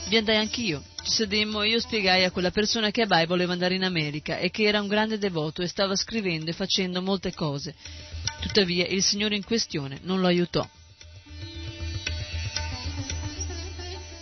[0.07, 0.83] Vi andai anch'io.
[1.03, 4.49] Ci sedemmo e io spiegai a quella persona che Abai voleva andare in America e
[4.49, 7.75] che era un grande devoto e stava scrivendo e facendo molte cose.
[8.39, 10.67] Tuttavia il signore in questione non lo aiutò.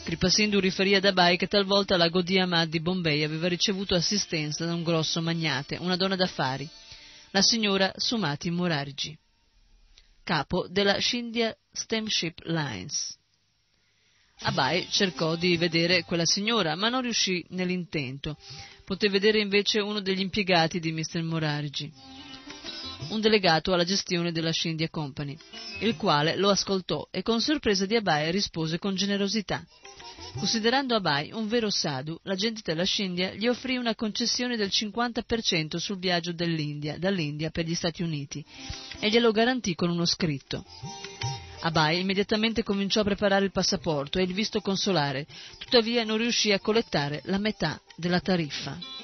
[0.05, 4.75] Kripasindhu riferì ad Abai che talvolta la Gaudiya Ahmad di Bombay aveva ricevuto assistenza da
[4.75, 6.69] un grosso magnate, una donna d'affari,
[7.31, 9.17] la signora Sumati Morarji,
[10.23, 13.17] capo della Scindia Steamship Lines.
[14.41, 18.37] Abai cercò di vedere quella signora, ma non riuscì nell'intento.
[18.85, 21.23] Poté vedere invece uno degli impiegati di Mr.
[21.23, 21.91] Morarji,
[23.09, 25.37] un delegato alla gestione della Scindia Company,
[25.79, 29.63] il quale lo ascoltò e con sorpresa di Abai rispose con generosità.
[30.37, 35.97] Considerando Abai un vero sadhu, l'agente della Scindia gli offrì una concessione del 50% sul
[35.97, 38.43] viaggio dall'India per gli Stati Uniti
[38.99, 40.65] e glielo garantì con uno scritto.
[41.61, 45.25] Abai immediatamente cominciò a preparare il passaporto e il visto consolare,
[45.57, 48.94] tuttavia non riuscì a collettare la metà della tariffa.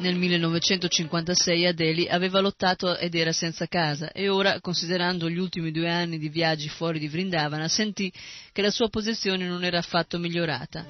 [0.00, 5.70] Nel 1956 a Delhi aveva lottato ed era senza casa e ora, considerando gli ultimi
[5.70, 8.10] due anni di viaggi fuori di Vrindavana, sentì
[8.50, 10.86] che la sua posizione non era affatto migliorata.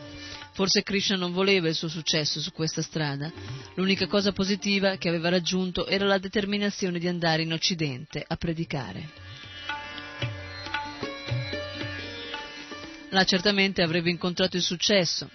[0.53, 3.33] Forse Krishna non voleva il suo successo su questa strada.
[3.75, 9.09] L'unica cosa positiva che aveva raggiunto era la determinazione di andare in Occidente a predicare.
[13.09, 15.29] Là certamente avrebbe incontrato il successo,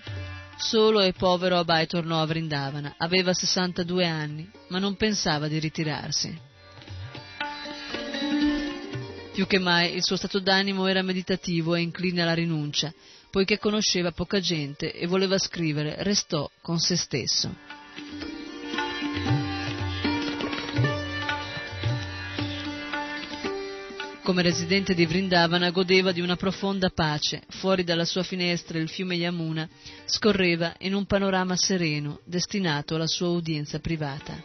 [0.57, 2.95] Solo e povero Abai tornò a Vrindavana.
[2.97, 6.53] Aveva 62 anni, ma non pensava di ritirarsi.
[9.33, 12.93] Più che mai il suo stato d'animo era meditativo e incline alla rinuncia,
[13.29, 17.74] poiché conosceva poca gente e voleva scrivere, restò con se stesso.
[24.25, 27.43] Come residente di Vrindavana godeva di una profonda pace.
[27.49, 29.69] Fuori dalla sua finestra il fiume Yamuna
[30.05, 34.41] scorreva in un panorama sereno destinato alla sua udienza privata.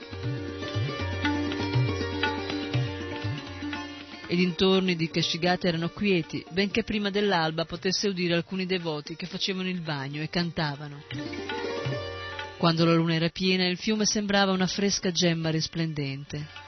[4.28, 9.70] I dintorni di Keshigata erano quieti, benché prima dell'alba potesse udire alcuni devoti che facevano
[9.70, 11.02] il bagno e cantavano.
[12.58, 16.59] Quando la luna era piena il fiume sembrava una fresca gemma risplendente.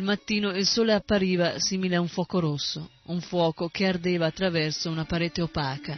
[0.00, 4.88] Il mattino il sole appariva simile a un fuoco rosso, un fuoco che ardeva attraverso
[4.88, 5.94] una parete opaca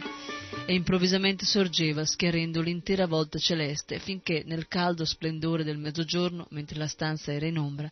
[0.65, 6.87] e improvvisamente sorgeva schiarendo l'intera volta celeste finché nel caldo splendore del mezzogiorno, mentre la
[6.87, 7.89] stanza era in ombra,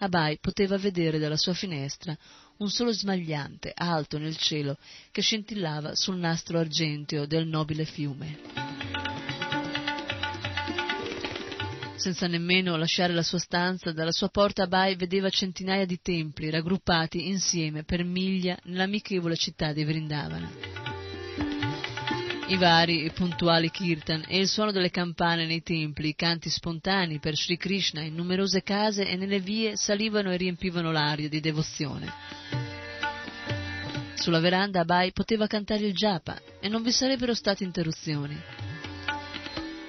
[0.00, 2.14] Abai poteva vedere dalla sua finestra
[2.58, 4.76] un solo smagliante alto nel cielo
[5.10, 9.13] che scintillava sul nastro argenteo del nobile fiume.
[11.96, 17.28] Senza nemmeno lasciare la sua stanza, dalla sua porta Abai vedeva centinaia di templi raggruppati
[17.28, 20.50] insieme per miglia nell'amichevole città di Vrindavana.
[22.48, 27.20] I vari e puntuali kirtan e il suono delle campane nei templi, i canti spontanei
[27.20, 32.12] per Sri Krishna in numerose case e nelle vie salivano e riempivano l'aria di devozione.
[34.14, 38.63] Sulla veranda Abai poteva cantare il japa e non vi sarebbero state interruzioni.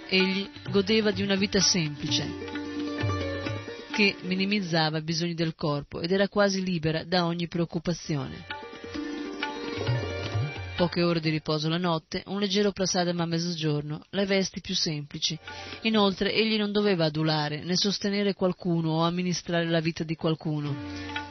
[0.07, 2.27] Egli godeva di una vita semplice,
[3.91, 8.45] che minimizzava i bisogni del corpo ed era quasi libera da ogni preoccupazione.
[10.75, 15.39] Poche ore di riposo la notte, un leggero prasadam a mezzogiorno, le vesti più semplici.
[15.83, 20.75] Inoltre egli non doveva adulare né sostenere qualcuno o amministrare la vita di qualcuno.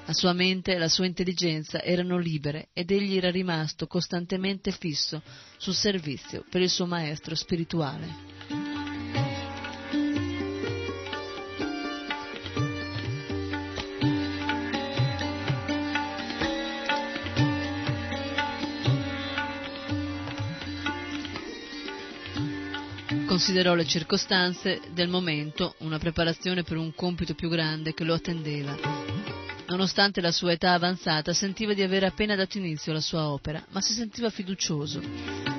[0.06, 5.22] La sua mente e la sua intelligenza erano libere ed egli era rimasto costantemente fisso
[5.58, 8.33] sul servizio per il suo maestro spirituale.
[23.34, 28.78] Considerò le circostanze del momento, una preparazione per un compito più grande che lo attendeva.
[29.66, 33.80] Nonostante la sua età avanzata, sentiva di aver appena dato inizio alla sua opera, ma
[33.80, 35.02] si sentiva fiducioso.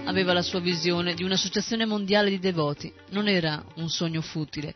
[0.06, 2.94] Aveva la sua visione di un'associazione mondiale di devoti.
[3.10, 4.74] Non era un sogno futile,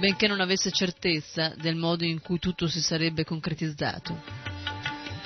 [0.00, 4.20] benché non avesse certezza del modo in cui tutto si sarebbe concretizzato.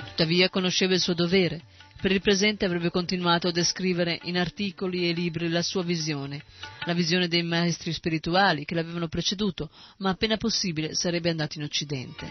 [0.09, 1.63] Tuttavia conosceva il suo dovere
[1.99, 6.43] per il presente avrebbe continuato a descrivere in articoli e libri la sua visione,
[6.85, 12.27] la visione dei maestri spirituali che l'avevano preceduto, ma appena possibile sarebbe andato in Occidente.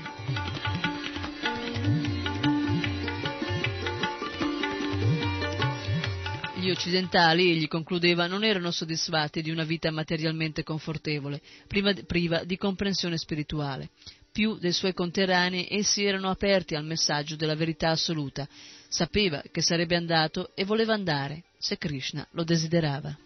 [6.59, 13.19] Gli occidentali, egli concludeva, non erano soddisfatti di una vita materialmente confortevole, priva di comprensione
[13.19, 13.91] spirituale.
[14.33, 18.47] Più dei suoi conterranei, essi erano aperti al messaggio della verità assoluta,
[18.89, 23.17] Sapeva che sarebbe andato e voleva andare, se Krishna lo desiderava.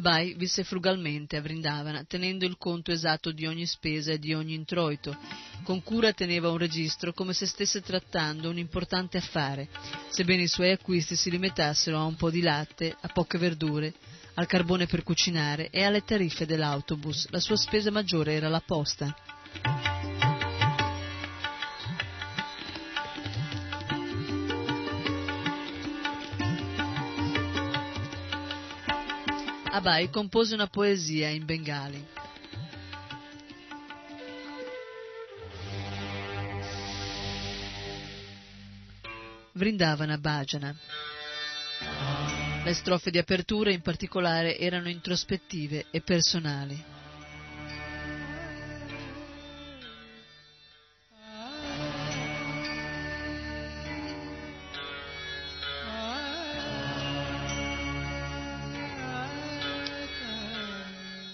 [0.00, 4.54] Abai visse frugalmente a Vrindavana, tenendo il conto esatto di ogni spesa e di ogni
[4.54, 5.14] introito.
[5.62, 9.68] Con cura teneva un registro come se stesse trattando un importante affare,
[10.08, 13.92] sebbene i suoi acquisti si limitassero a un po' di latte, a poche verdure,
[14.40, 17.28] al carbone per cucinare e alle tariffe dell'autobus.
[17.28, 19.14] La sua spesa maggiore era la posta.
[29.72, 32.02] Abai compose una poesia in bengali.
[39.52, 40.74] Vrindavana Bhajana.
[42.62, 46.84] Le strofe di apertura in particolare erano introspettive e personali.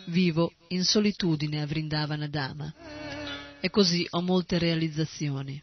[0.05, 2.73] Vivo in solitudine a Vrindavana Dama
[3.61, 5.61] e così ho molte realizzazioni.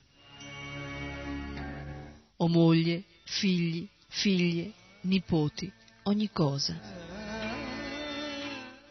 [2.36, 4.74] Ho moglie, figli, figlie,
[5.04, 5.72] nipoti,
[6.04, 6.80] ogni cosa.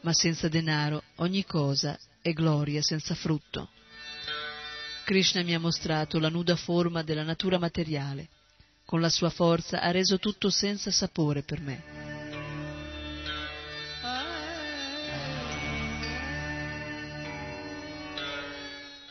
[0.00, 3.68] Ma senza denaro ogni cosa è gloria senza frutto.
[5.04, 8.28] Krishna mi ha mostrato la nuda forma della natura materiale.
[8.84, 12.10] Con la sua forza ha reso tutto senza sapore per me.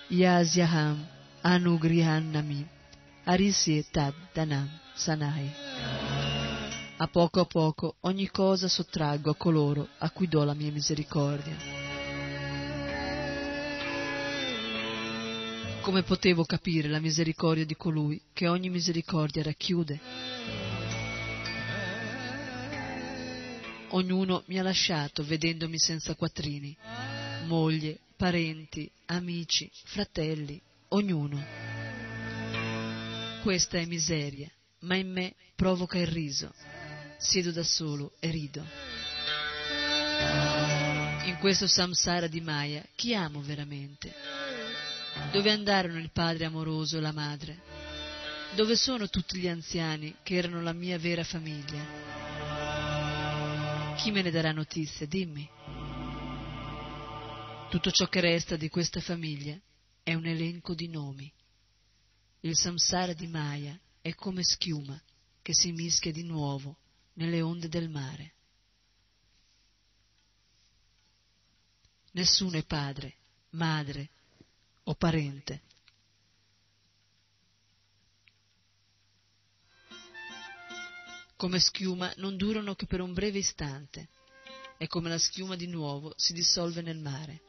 [0.07, 1.07] Yasyaham
[1.41, 2.67] anugrihannami
[3.23, 5.70] arisye tad danam sanai.
[7.01, 11.57] A poco a poco ogni cosa sottraggo a coloro a cui do la mia misericordia.
[15.81, 19.99] Come potevo capire la misericordia di colui che ogni misericordia racchiude?
[23.87, 26.77] Ognuno mi ha lasciato vedendomi senza quattrini,
[27.45, 31.43] moglie, parenti, amici, fratelli, ognuno.
[33.41, 36.53] Questa è miseria, ma in me provoca il riso
[37.21, 38.65] siedo da solo e rido.
[41.25, 44.13] In questo samsara di Maya, chi amo veramente?
[45.31, 47.61] Dove andarono il padre amoroso e la madre?
[48.55, 52.09] Dove sono tutti gli anziani che erano la mia vera famiglia?
[53.95, 55.07] Chi me ne darà notizie?
[55.07, 55.47] Dimmi.
[57.69, 59.55] Tutto ciò che resta di questa famiglia
[60.03, 61.31] è un elenco di nomi.
[62.41, 64.99] Il samsara di Maya è come schiuma
[65.41, 66.80] che si mischia di nuovo
[67.13, 68.33] nelle onde del mare.
[72.11, 73.15] Nessuno è padre,
[73.51, 74.09] madre
[74.83, 75.61] o parente.
[81.35, 84.09] Come schiuma non durano che per un breve istante.
[84.81, 87.41] e come la schiuma di nuovo si dissolve nel mare.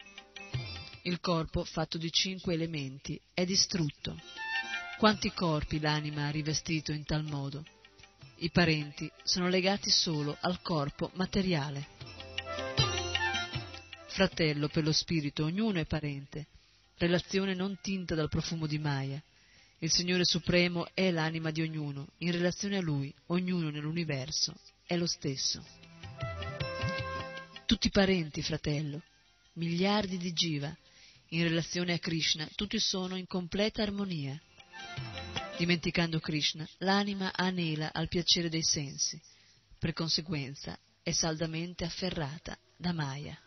[1.04, 4.20] Il corpo, fatto di cinque elementi, è distrutto.
[4.98, 7.64] Quanti corpi l'anima ha rivestito in tal modo?
[8.42, 11.86] I parenti sono legati solo al corpo materiale.
[14.08, 16.48] Fratello per lo spirito, ognuno è parente,
[16.96, 19.22] relazione non tinta dal profumo di Maya.
[19.78, 24.52] Il Signore Supremo è l'anima di ognuno, in relazione a Lui, ognuno nell'universo
[24.86, 25.64] è lo stesso.
[27.64, 29.02] Tutti parenti, fratello,
[29.52, 30.76] miliardi di jiva,
[31.28, 34.36] in relazione a Krishna, tutti sono in completa armonia.
[35.56, 39.20] Dimenticando Krishna, l'anima anela al piacere dei sensi,
[39.78, 43.38] per conseguenza è saldamente afferrata da Maya.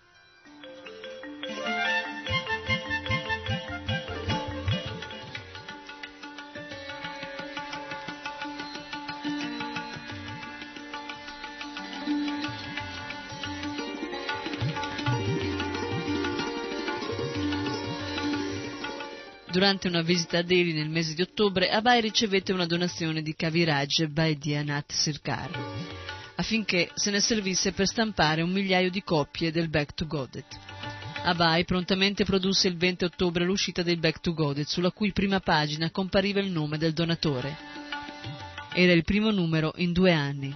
[19.55, 24.03] Durante una visita a Delhi nel mese di ottobre, Abai ricevette una donazione di Kaviraj
[24.07, 25.49] Baidyanath Sirkar
[26.35, 30.57] affinché se ne servisse per stampare un migliaio di copie del Back to Godet.
[31.23, 35.89] Abai prontamente produsse il 20 ottobre l'uscita del Back to Godet, sulla cui prima pagina
[35.89, 37.55] compariva il nome del donatore.
[38.73, 40.53] Era il primo numero in due anni.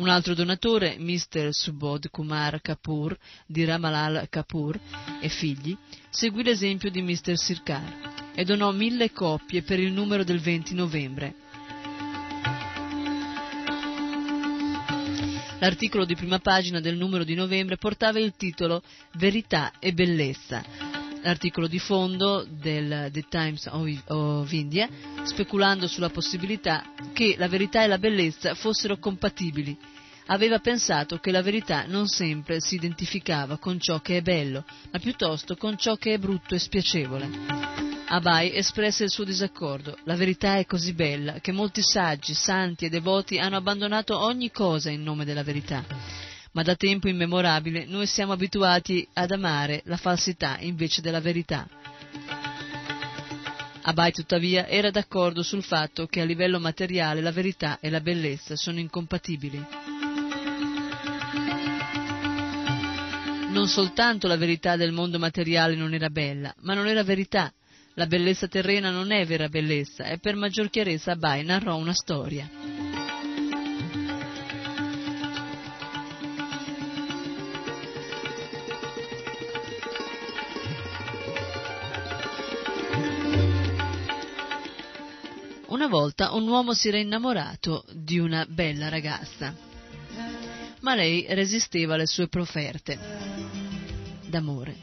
[0.00, 1.52] Un altro donatore, Mr.
[1.52, 4.80] Subodh Kumar Kapoor di Ramalal Kapoor
[5.20, 5.76] e figli,
[6.08, 7.36] seguì l'esempio di Mr.
[7.36, 11.34] Sirkar e donò mille copie per il numero del 20 novembre.
[15.58, 18.82] L'articolo di prima pagina del numero di novembre portava il titolo
[19.18, 20.89] Verità e bellezza.
[21.22, 24.88] L'articolo di fondo del The Times of India,
[25.24, 29.76] speculando sulla possibilità che la verità e la bellezza fossero compatibili,
[30.26, 34.98] aveva pensato che la verità non sempre si identificava con ciò che è bello, ma
[34.98, 37.28] piuttosto con ciò che è brutto e spiacevole.
[38.06, 39.96] Abai espresse il suo disaccordo.
[40.04, 44.90] La verità è così bella che molti saggi, santi e devoti hanno abbandonato ogni cosa
[44.90, 45.84] in nome della verità.
[46.52, 51.68] Ma da tempo immemorabile noi siamo abituati ad amare la falsità invece della verità.
[53.82, 58.56] Abai tuttavia era d'accordo sul fatto che a livello materiale la verità e la bellezza
[58.56, 59.64] sono incompatibili.
[63.50, 67.52] Non soltanto la verità del mondo materiale non era bella, ma non era verità.
[67.94, 72.79] La bellezza terrena non è vera bellezza e per maggior chiarezza Abai narrò una storia.
[85.80, 89.56] Una volta un uomo si era innamorato di una bella ragazza,
[90.80, 92.98] ma lei resisteva alle sue proferte
[94.26, 94.76] d'amore.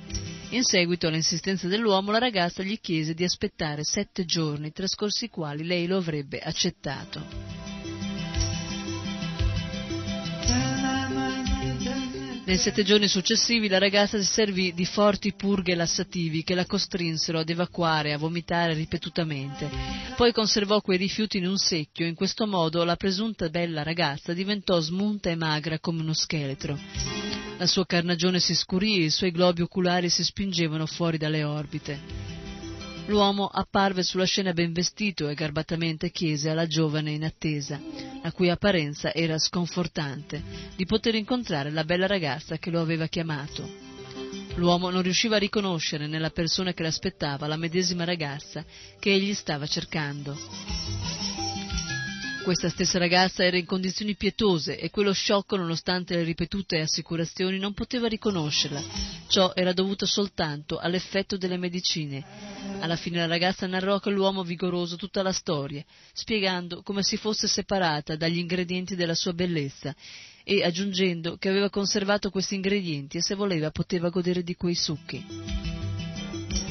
[0.49, 5.65] In seguito all'insistenza dell'uomo, la ragazza gli chiese di aspettare sette giorni, trascorsi i quali
[5.65, 7.66] lei lo avrebbe accettato.
[12.47, 17.39] Nei sette giorni successivi la ragazza si servì di forti purghe lassativi che la costrinsero
[17.39, 19.69] ad evacuare a vomitare ripetutamente.
[20.15, 24.31] Poi conservò quei rifiuti in un secchio e in questo modo la presunta bella ragazza
[24.31, 26.79] diventò smunta e magra come uno scheletro.
[27.57, 32.36] La sua carnagione si scurì e i suoi globi oculari si spingevano fuori dalle orbite.
[33.07, 37.79] L'uomo apparve sulla scena ben vestito e garbatamente chiese alla giovane in attesa,
[38.21, 40.43] la cui apparenza era sconfortante,
[40.75, 43.85] di poter incontrare la bella ragazza che lo aveva chiamato.
[44.55, 48.65] L'uomo non riusciva a riconoscere nella persona che l'aspettava la medesima ragazza
[48.99, 50.35] che egli stava cercando.
[52.43, 57.73] Questa stessa ragazza era in condizioni pietose e quello sciocco, nonostante le ripetute assicurazioni, non
[57.73, 58.81] poteva riconoscerla.
[59.27, 62.56] Ciò era dovuto soltanto all'effetto delle medicine.
[62.79, 67.47] Alla fine la ragazza narrò che l'uomo vigoroso tutta la storia, spiegando come si fosse
[67.47, 69.95] separata dagli ingredienti della sua bellezza
[70.43, 75.25] e aggiungendo che aveva conservato questi ingredienti e se voleva poteva godere di quei succhi.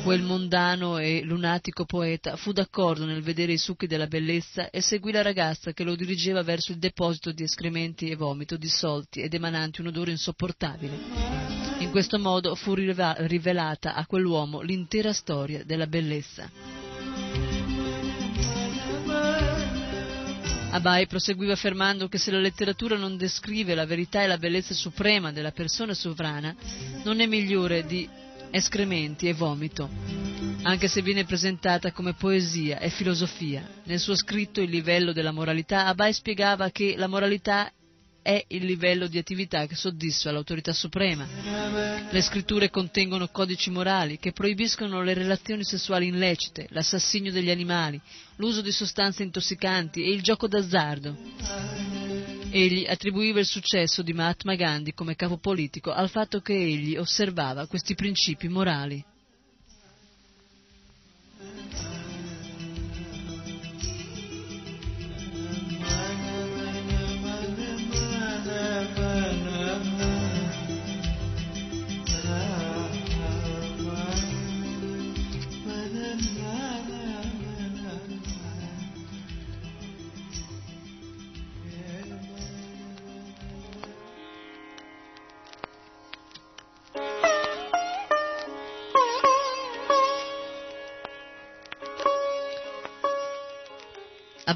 [0.03, 5.11] Quel mondano e lunatico poeta fu d'accordo nel vedere i succhi della bellezza e seguì
[5.11, 9.81] la ragazza che lo dirigeva verso il deposito di escrementi e vomito dissolti ed emananti
[9.81, 11.66] un odore insopportabile.
[11.97, 16.51] Questo modo fu rivelata a quell'uomo l'intera storia della bellezza.
[20.73, 25.33] Abai proseguiva affermando che se la letteratura non descrive la verità e la bellezza suprema
[25.33, 26.55] della persona sovrana,
[27.03, 28.07] non è migliore di
[28.51, 29.89] escrementi e vomito,
[30.65, 33.67] anche se viene presentata come poesia e filosofia.
[33.85, 37.73] Nel suo scritto Il livello della moralità, Abai spiegava che la moralità
[38.27, 41.29] è il livello di attività che soddisfa l'autorità suprema.
[42.11, 48.01] Le scritture contengono codici morali che proibiscono le relazioni sessuali illecite, l'assassinio degli animali,
[48.39, 51.17] l'uso di sostanze intossicanti e il gioco d'azzardo.
[52.51, 57.69] Egli attribuiva il successo di Mahatma Gandhi come capo politico al fatto che egli osservava
[57.69, 59.05] questi principi morali.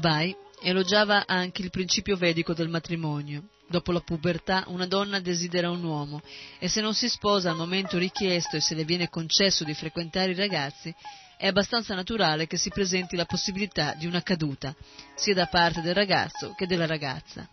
[0.01, 3.49] Abai elogiava anche il principio vedico del matrimonio.
[3.69, 6.21] Dopo la pubertà una donna desidera un uomo
[6.57, 10.31] e se non si sposa al momento richiesto e se le viene concesso di frequentare
[10.31, 10.93] i ragazzi,
[11.37, 14.75] è abbastanza naturale che si presenti la possibilità di una caduta,
[15.13, 17.47] sia da parte del ragazzo che della ragazza.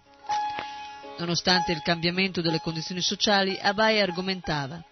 [1.19, 4.83] Nonostante il cambiamento delle condizioni sociali, Abai argomentava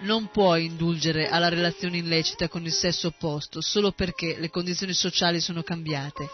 [0.00, 5.40] non puoi indulgere alla relazione illecita con il sesso opposto solo perché le condizioni sociali
[5.40, 6.28] sono cambiate.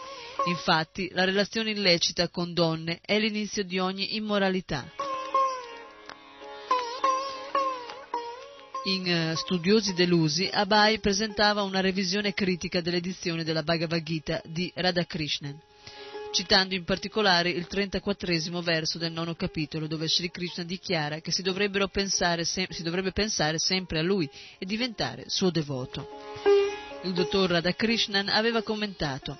[0.47, 4.89] Infatti, la relazione illecita con donne è l'inizio di ogni immoralità.
[8.87, 15.59] In uh, Studiosi delusi, Abai presentava una revisione critica dell'edizione della Bhagavad Gita di Radhakrishnan
[16.35, 21.41] citando in particolare il 34 verso del nono capitolo, dove Sri Krishna dichiara che si,
[21.87, 24.29] pensare, si dovrebbe pensare sempre a lui
[24.59, 26.09] e diventare suo devoto.
[27.03, 29.37] Il dottor Radhakrishnan aveva commentato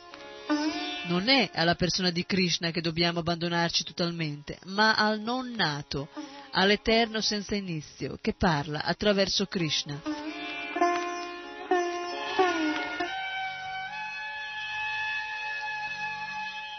[1.07, 6.07] non è alla persona di Krishna che dobbiamo abbandonarci totalmente, ma al non nato,
[6.51, 10.14] all'eterno senza inizio, che parla attraverso Krishna.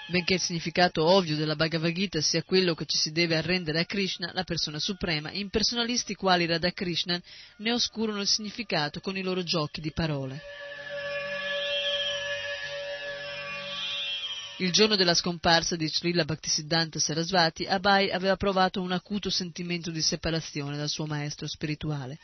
[0.09, 3.85] Benché il significato ovvio della Bhagavad Gita sia quello che ci si deve arrendere a
[3.85, 7.21] Krishna, la persona suprema, impersonalisti quali Radhakrishnan
[7.59, 10.41] ne oscurano il significato con i loro giochi di parole.
[14.59, 20.01] Il giorno della scomparsa di Srila Bhaktisiddhanta Sarasvati, Abai aveva provato un acuto sentimento di
[20.01, 22.17] separazione dal suo maestro spirituale.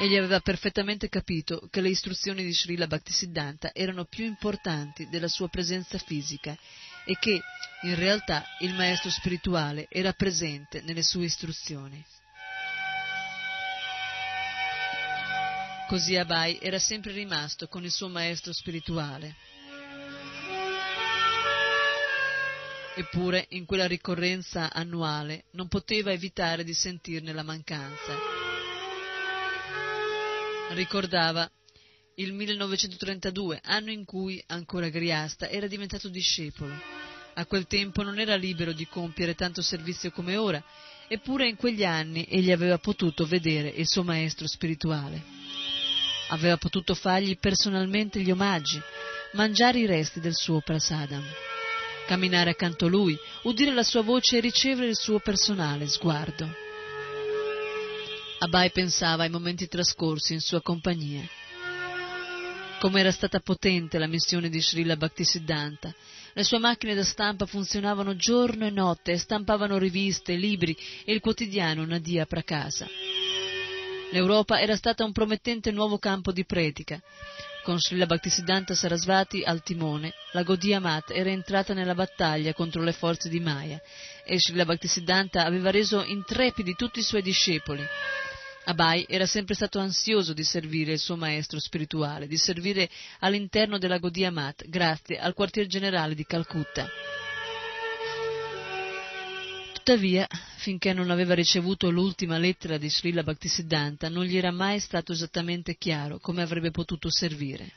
[0.00, 5.48] Egli aveva perfettamente capito che le istruzioni di Srila Bhaktisiddhanta erano più importanti della sua
[5.48, 6.54] presenza fisica
[7.04, 7.42] e che
[7.82, 12.02] in realtà il maestro spirituale era presente nelle sue istruzioni.
[15.86, 19.36] Così Abai era sempre rimasto con il suo maestro spirituale.
[22.96, 28.16] Eppure in quella ricorrenza annuale non poteva evitare di sentirne la mancanza.
[30.70, 31.50] Ricordava
[32.16, 36.72] il 1932, anno in cui ancora Griasta era diventato discepolo.
[37.34, 40.62] A quel tempo non era libero di compiere tanto servizio come ora,
[41.08, 45.22] eppure in quegli anni egli aveva potuto vedere il suo maestro spirituale.
[46.28, 48.80] Aveva potuto fargli personalmente gli omaggi,
[49.32, 51.24] mangiare i resti del suo prasadam,
[52.06, 56.48] camminare accanto a lui, udire la sua voce e ricevere il suo personale sguardo.
[58.38, 61.28] Abai pensava ai momenti trascorsi in sua compagnia
[62.84, 65.94] come era stata potente la missione di Srila Bhaktisiddhanta.
[66.34, 71.20] Le sue macchine da stampa funzionavano giorno e notte e stampavano riviste, libri e il
[71.20, 72.86] quotidiano Nadia Prakasa.
[74.10, 77.00] L'Europa era stata un promettente nuovo campo di predica.
[77.62, 82.92] Con Srila Bhaktisiddhanta Sarasvati al timone, la Gaudiya Mat era entrata nella battaglia contro le
[82.92, 83.80] forze di Maya
[84.26, 87.82] e Srila Bhaktisiddhanta aveva reso intrepidi tutti i suoi discepoli.
[88.66, 92.88] Abai era sempre stato ansioso di servire il suo maestro spirituale, di servire
[93.20, 96.88] all'interno della Gaudiya Mat, grazie al quartier generale di Calcutta.
[99.74, 105.12] Tuttavia, finché non aveva ricevuto l'ultima lettera di Srila Bhaktisiddhanta, non gli era mai stato
[105.12, 107.70] esattamente chiaro come avrebbe potuto servire.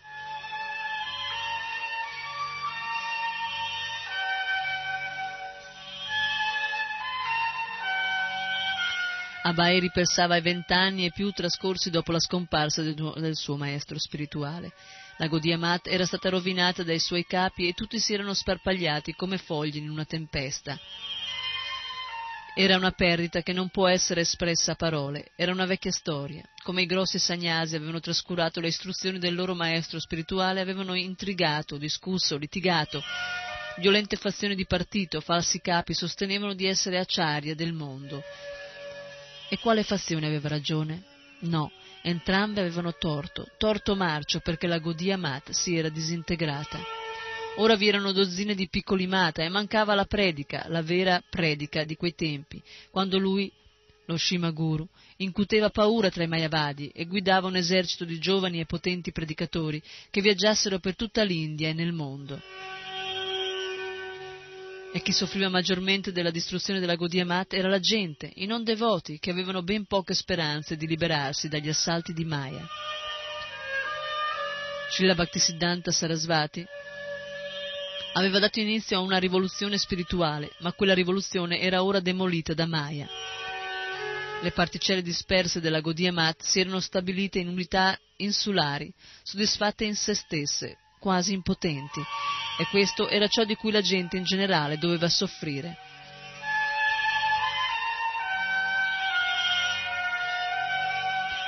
[9.44, 14.72] Abai ripensava ai vent'anni e più trascorsi dopo la scomparsa del, suo maestro spirituale.
[15.18, 19.38] La Gaudiya Mat era stata rovinata dai suoi capi e tutti si erano sparpagliati come
[19.38, 20.78] fogli in una tempesta.
[22.56, 26.44] Era una perdita che non può essere espressa a parole, era una vecchia storia.
[26.64, 32.36] Come i grossi sagnasi avevano trascurato le istruzioni del loro maestro spirituale, avevano intrigato, discusso,
[32.36, 33.02] litigato
[33.80, 38.24] Violente fazioni di partito, falsi capi sostenevano di essere acciaria del mondo.
[39.50, 41.04] E quale fazione aveva ragione?
[41.40, 41.72] No,
[42.02, 46.80] entrambe avevano torto, torto marcio perché la Godia Mat si era disintegrata.
[47.58, 51.96] Ora vi erano dozzine di piccoli mata e mancava la predica, la vera predica di
[51.96, 53.52] quei tempi, quando lui,
[54.06, 54.88] lo Shimaguru,
[55.18, 60.22] incuteva paura tra i Mayavadi e guidava un esercito di giovani e potenti predicatori che
[60.22, 62.40] viaggiassero per tutta l'India e nel mondo.
[64.94, 69.20] E chi soffriva maggiormente della distruzione della Godia Mat era la gente, i non devoti,
[69.20, 72.66] che avevano ben poche speranze di liberarsi dagli assalti di Maya.
[74.90, 76.66] Srila Bhaktisiddhanta Sarasvati
[78.14, 83.08] aveva dato inizio a una rivoluzione spirituale, ma quella rivoluzione era ora demolita da Maya.
[84.42, 90.14] Le particelle disperse della Godia Mat si erano stabilite in unità insulari, soddisfatte in se
[90.14, 92.02] stesse, quasi impotenti,
[92.58, 95.78] e questo era ciò di cui la gente in generale doveva soffrire.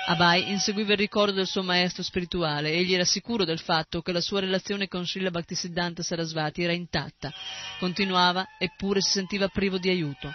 [0.09, 4.21] Abai inseguiva il ricordo del suo maestro spirituale, egli era sicuro del fatto che la
[4.21, 7.31] sua relazione con Srila Bhaktisiddhanta Sarasvati era intatta,
[7.77, 10.31] continuava eppure si sentiva privo di aiuto.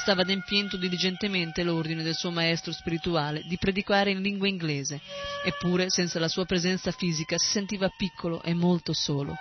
[0.00, 5.00] Stava adempiendo diligentemente l'ordine del suo maestro spirituale di predicare in lingua inglese,
[5.46, 9.34] eppure senza la sua presenza fisica si sentiva piccolo e molto solo.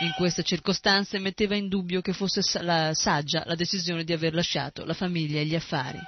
[0.00, 4.84] In queste circostanze metteva in dubbio che fosse la saggia la decisione di aver lasciato
[4.84, 5.98] la famiglia e gli affari.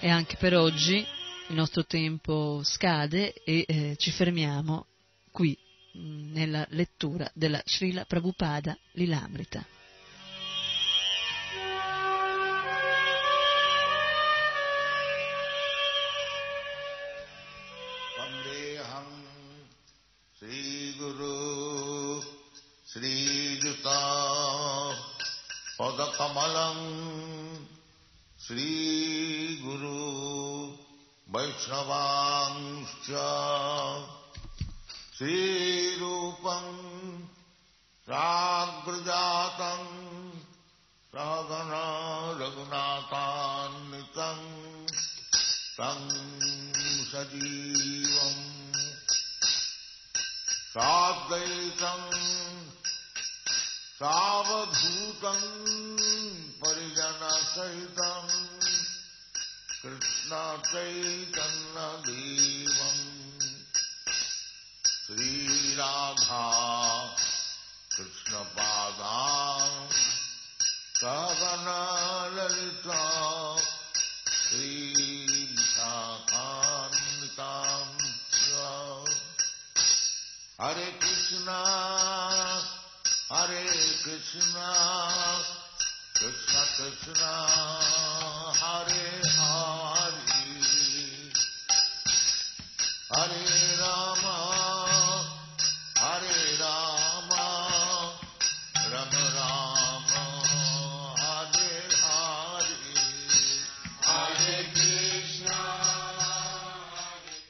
[0.00, 1.06] E anche per oggi
[1.48, 4.86] il nostro tempo scade e eh, ci fermiamo
[5.30, 5.58] qui
[5.92, 9.83] mh, nella lettura della Srila Prabhupada Lilamrita.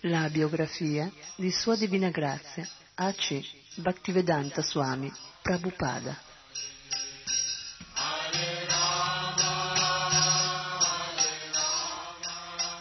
[0.07, 3.41] La biografia di Sua Divina Grazia A.C.
[3.77, 5.11] Bhaktivedanta Swami
[5.41, 6.15] Prabhupada.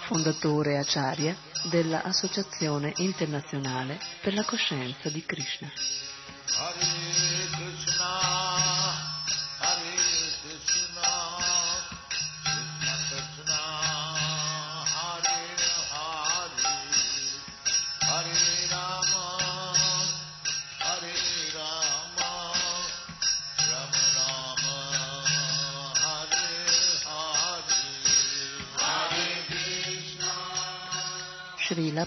[0.07, 1.33] Fondatore Acharya
[1.69, 5.71] della Associazione Internazionale per la Coscienza di Krishna.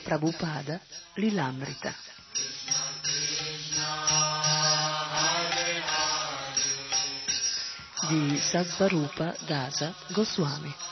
[0.06, 0.78] Prabhupada
[1.18, 1.90] Lilamrita.
[8.06, 10.85] di Sadvarupa Dasa Goswami.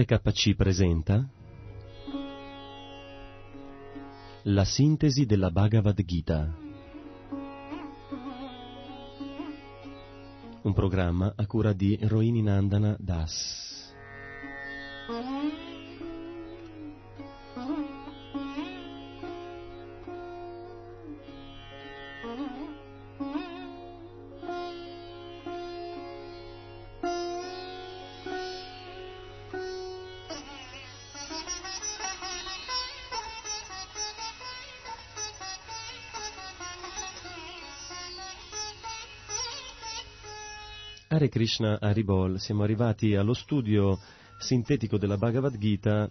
[0.00, 1.28] RKC presenta
[4.44, 6.56] La sintesi della Bhagavad Gita.
[10.62, 13.94] Un programma a cura di Rohini Nandana Das.
[41.30, 43.98] Krishna Haribol, siamo arrivati allo studio
[44.38, 46.10] sintetico della Bhagavad Gita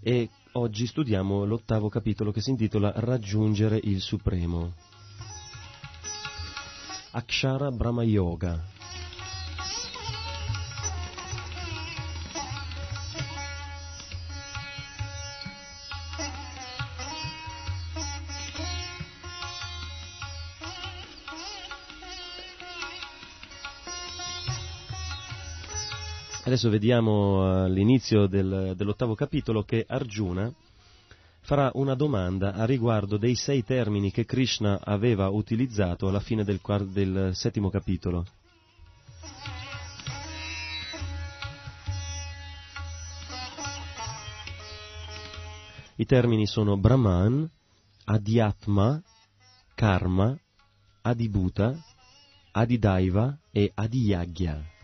[0.00, 4.74] e oggi studiamo l'ottavo capitolo che si intitola Raggiungere il Supremo.
[7.10, 8.79] Akshara Brahma Yoga.
[26.50, 30.52] Adesso vediamo eh, all'inizio del, dell'ottavo capitolo che Arjuna
[31.42, 36.58] farà una domanda a riguardo dei sei termini che Krishna aveva utilizzato alla fine del,
[36.88, 38.26] del settimo capitolo.
[45.94, 47.48] I termini sono Brahman,
[48.06, 49.00] Adhyatma,
[49.76, 50.36] Karma,
[51.02, 51.80] Adibhuta,
[52.50, 54.78] Adidaiva e Adiyagya.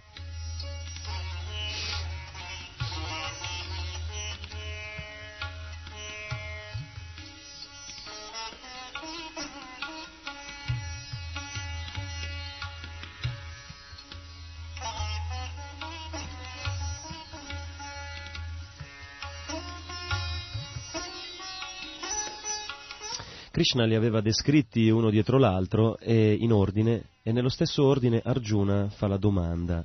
[23.66, 28.88] Krishna li aveva descritti uno dietro l'altro e in ordine e nello stesso ordine Arjuna
[28.90, 29.84] fa la domanda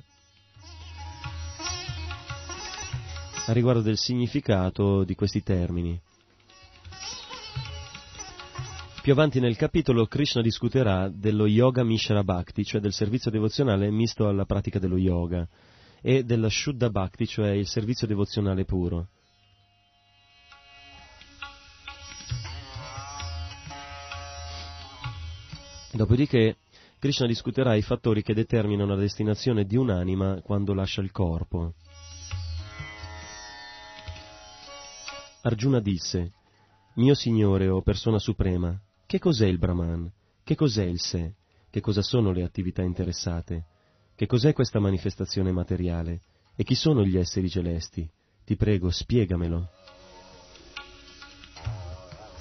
[3.46, 6.00] a riguardo del significato di questi termini.
[9.02, 14.28] Più avanti nel capitolo Krishna discuterà dello yoga mishra bhakti, cioè del servizio devozionale misto
[14.28, 15.44] alla pratica dello yoga,
[16.00, 19.08] e della shuddha bhakti, cioè il servizio devozionale puro.
[25.94, 26.56] Dopodiché
[26.98, 31.74] Krishna discuterà i fattori che determinano la destinazione di un'anima quando lascia il corpo.
[35.42, 36.32] Arjuna disse,
[36.94, 40.10] Mio Signore o persona suprema, che cos'è il Brahman?
[40.42, 41.34] Che cos'è il sé?
[41.68, 43.66] Che cosa sono le attività interessate?
[44.14, 46.20] Che cos'è questa manifestazione materiale?
[46.54, 48.08] E chi sono gli esseri celesti?
[48.44, 49.68] Ti prego, spiegamelo.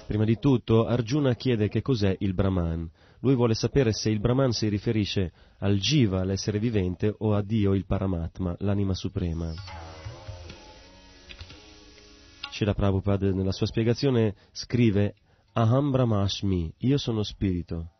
[0.05, 2.89] Prima di tutto, Arjuna chiede che cos'è il Brahman.
[3.21, 7.73] Lui vuole sapere se il Brahman si riferisce al Jiva, l'essere vivente, o a Dio,
[7.73, 9.53] il Paramatma, l'anima suprema.
[12.51, 15.15] Srila Prabhupada nella sua spiegazione scrive
[15.53, 17.90] Aham Brahmasmi, io sono spirito.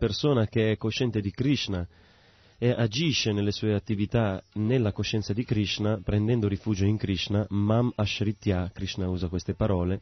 [0.00, 1.86] Persona che è cosciente di Krishna
[2.58, 8.70] e agisce nelle sue attività nella coscienza di Krishna, prendendo rifugio in Krishna, Mam Ashritya,
[8.72, 10.00] Krishna usa queste parole,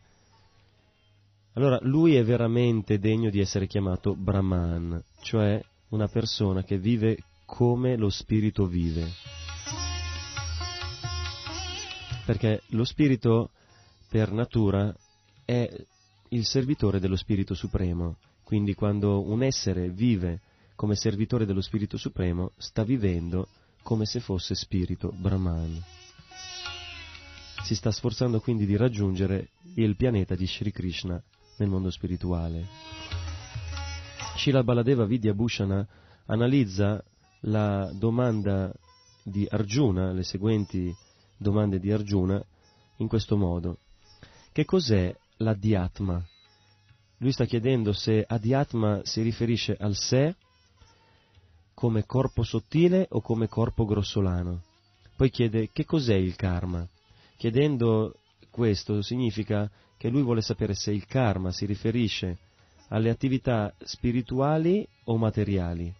[1.55, 7.97] allora lui è veramente degno di essere chiamato Brahman, cioè una persona che vive come
[7.97, 9.09] lo spirito vive.
[12.25, 13.51] Perché lo spirito
[14.09, 14.95] per natura
[15.45, 15.69] è
[16.29, 18.19] il servitore dello spirito supremo.
[18.49, 20.41] Quindi quando un essere vive
[20.75, 23.47] come servitore dello Spirito Supremo, sta vivendo
[23.83, 25.79] come se fosse spirito Brahman.
[27.62, 31.23] Si sta sforzando quindi di raggiungere il pianeta di Sri Krishna
[31.59, 32.66] nel mondo spirituale.
[34.37, 35.87] Shila Baladeva Vidya Bhushana
[36.25, 37.05] analizza
[37.41, 38.73] la domanda
[39.25, 40.91] di Arjuna, le seguenti
[41.37, 42.43] domande di Arjuna,
[42.97, 43.77] in questo modo.
[44.53, 46.27] Che cos'è l'adhyatma?
[47.19, 50.35] Lui sta chiedendo se Adhyatma si riferisce al sé
[51.74, 54.62] come corpo sottile o come corpo grossolano.
[55.16, 56.86] Poi chiede che cos'è il karma.
[57.36, 58.15] Chiedendo
[58.51, 62.39] questo significa che lui vuole sapere se il karma si riferisce
[62.89, 65.93] alle attività spirituali o materiali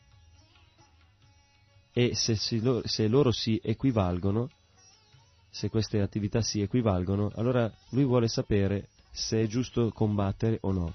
[1.93, 4.49] e se, si, se loro si equivalgono,
[5.51, 10.95] se queste attività si equivalgono, allora lui vuole sapere se è giusto combattere o no.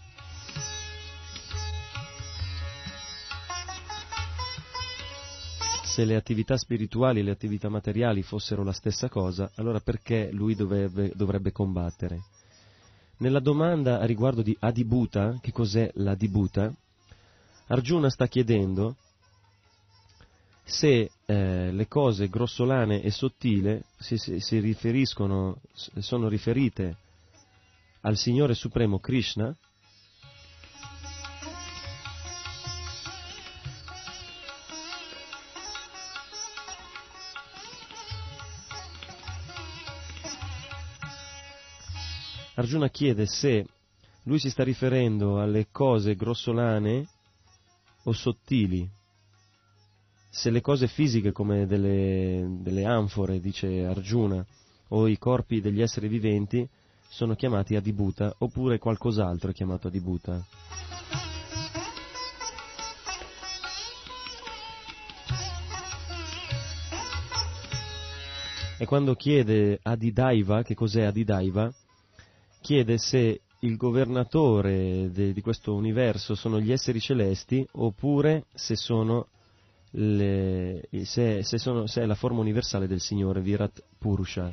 [5.94, 10.56] Se le attività spirituali e le attività materiali fossero la stessa cosa, allora perché lui
[10.56, 12.24] dovrebbe, dovrebbe combattere?
[13.18, 16.74] Nella domanda a riguardo di Adibuta, che cos'è l'Adibuta,
[17.68, 18.96] Arjuna sta chiedendo
[20.64, 25.62] se eh, le cose grossolane e sottili si, si, si riferiscono,
[26.00, 26.98] sono riferite
[28.02, 29.56] al Signore Supremo Krishna,
[42.64, 43.66] Arjuna chiede se
[44.24, 47.06] lui si sta riferendo alle cose grossolane
[48.04, 48.90] o sottili
[50.30, 54.44] se le cose fisiche come delle, delle anfore, dice Arjuna,
[54.88, 56.66] o i corpi degli esseri viventi
[57.10, 60.42] sono chiamati Adibuta oppure qualcos'altro è chiamato Adibuta.
[68.78, 71.72] E quando chiede Adidaiva, che cos'è Adidaiva,
[72.64, 78.76] chiede se il governatore de, di questo universo sono gli esseri celesti oppure se
[79.96, 84.52] le, se, se, sono, se, è la forma universale del Signore, Virat Purusha.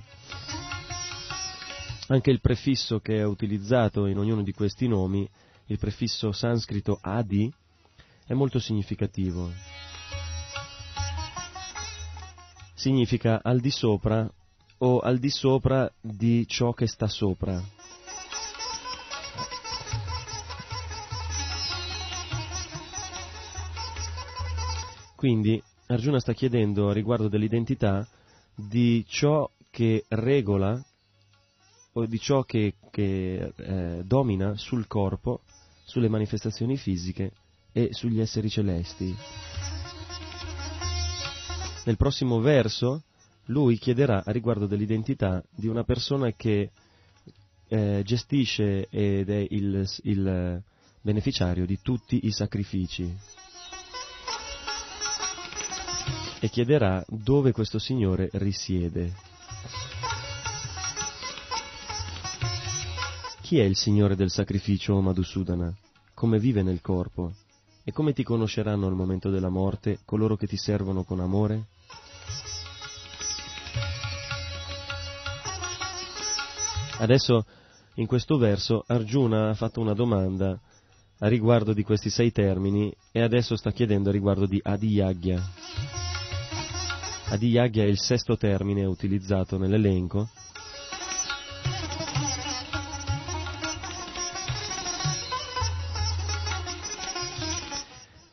[2.08, 5.28] Anche il prefisso che è utilizzato in ognuno di questi nomi,
[5.66, 7.50] il prefisso sanscrito Adi,
[8.26, 9.50] è molto significativo.
[12.74, 14.28] Significa al di sopra
[14.78, 17.78] o al di sopra di ciò che sta sopra.
[25.20, 28.08] Quindi Arjuna sta chiedendo riguardo dell'identità
[28.54, 30.82] di ciò che regola
[31.92, 35.42] o di ciò che, che eh, domina sul corpo,
[35.84, 37.32] sulle manifestazioni fisiche
[37.70, 39.14] e sugli esseri celesti.
[41.84, 43.02] Nel prossimo verso
[43.48, 46.70] lui chiederà riguardo dell'identità di una persona che
[47.68, 50.62] eh, gestisce ed è il, il
[51.02, 53.39] beneficiario di tutti i sacrifici.
[56.40, 59.12] E chiederà dove questo Signore risiede.
[63.42, 65.74] Chi è il Signore del sacrificio, o Madhusudana?
[66.14, 67.32] Come vive nel corpo?
[67.84, 71.66] E come ti conosceranno al momento della morte coloro che ti servono con amore?
[76.98, 77.44] Adesso,
[77.94, 80.58] in questo verso, Arjuna ha fatto una domanda
[81.18, 86.09] a riguardo di questi sei termini e adesso sta chiedendo a riguardo di Adiyagya.
[87.30, 90.28] Adiyagya è il sesto termine utilizzato nell'elenco.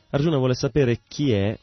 [0.10, 1.56] Arjuna vuole sapere chi è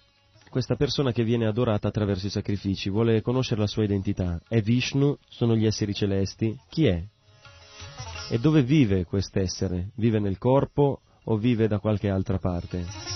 [0.48, 4.40] questa persona che viene adorata attraverso i sacrifici, vuole conoscere la sua identità.
[4.46, 5.18] È Vishnu?
[5.28, 6.56] Sono gli esseri celesti?
[6.68, 7.02] Chi è?
[8.30, 9.90] E dove vive quest'essere?
[9.96, 13.13] Vive nel corpo o vive da qualche altra parte?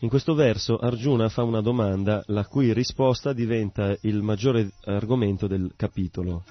[0.00, 5.72] In questo verso Arjuna fa una domanda la cui risposta diventa il maggiore argomento del
[5.74, 6.44] capitolo.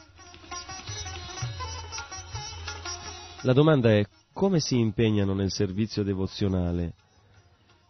[3.44, 4.04] La domanda è
[4.34, 6.94] come si impegnano nel servizio devozionale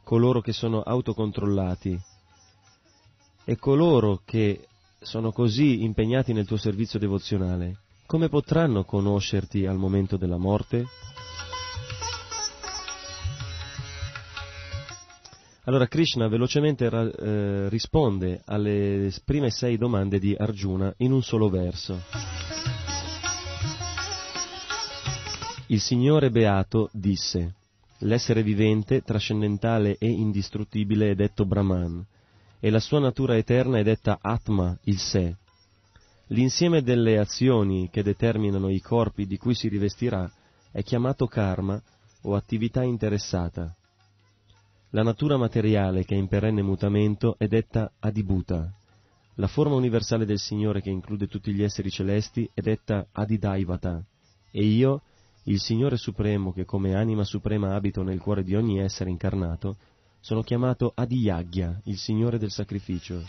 [0.06, 2.00] coloro che sono autocontrollati
[3.44, 4.68] e coloro che
[5.00, 10.86] sono così impegnati nel tuo servizio devozionale, come potranno conoscerti al momento della morte?
[15.68, 21.50] Allora Krishna velocemente ra- eh, risponde alle prime sei domande di Arjuna in un solo
[21.50, 22.04] verso.
[25.68, 27.56] Il Signore Beato disse,
[28.00, 32.06] l'essere vivente, trascendentale e indistruttibile è detto Brahman,
[32.60, 35.36] e la sua natura eterna è detta Atma, il sé.
[36.28, 40.32] L'insieme delle azioni che determinano i corpi di cui si rivestirà
[40.72, 41.82] è chiamato karma
[42.22, 43.76] o attività interessata.
[44.96, 48.74] La natura materiale che è in perenne mutamento è detta adibuta.
[49.34, 54.02] La forma universale del Signore che include tutti gli esseri celesti è detta adidaivata.
[54.52, 55.02] E io,
[55.44, 59.76] il Signore Supremo che come anima suprema abito nel cuore di ogni essere incarnato,
[60.22, 63.22] sono chiamato Adiyagya, il Signore del sacrificio.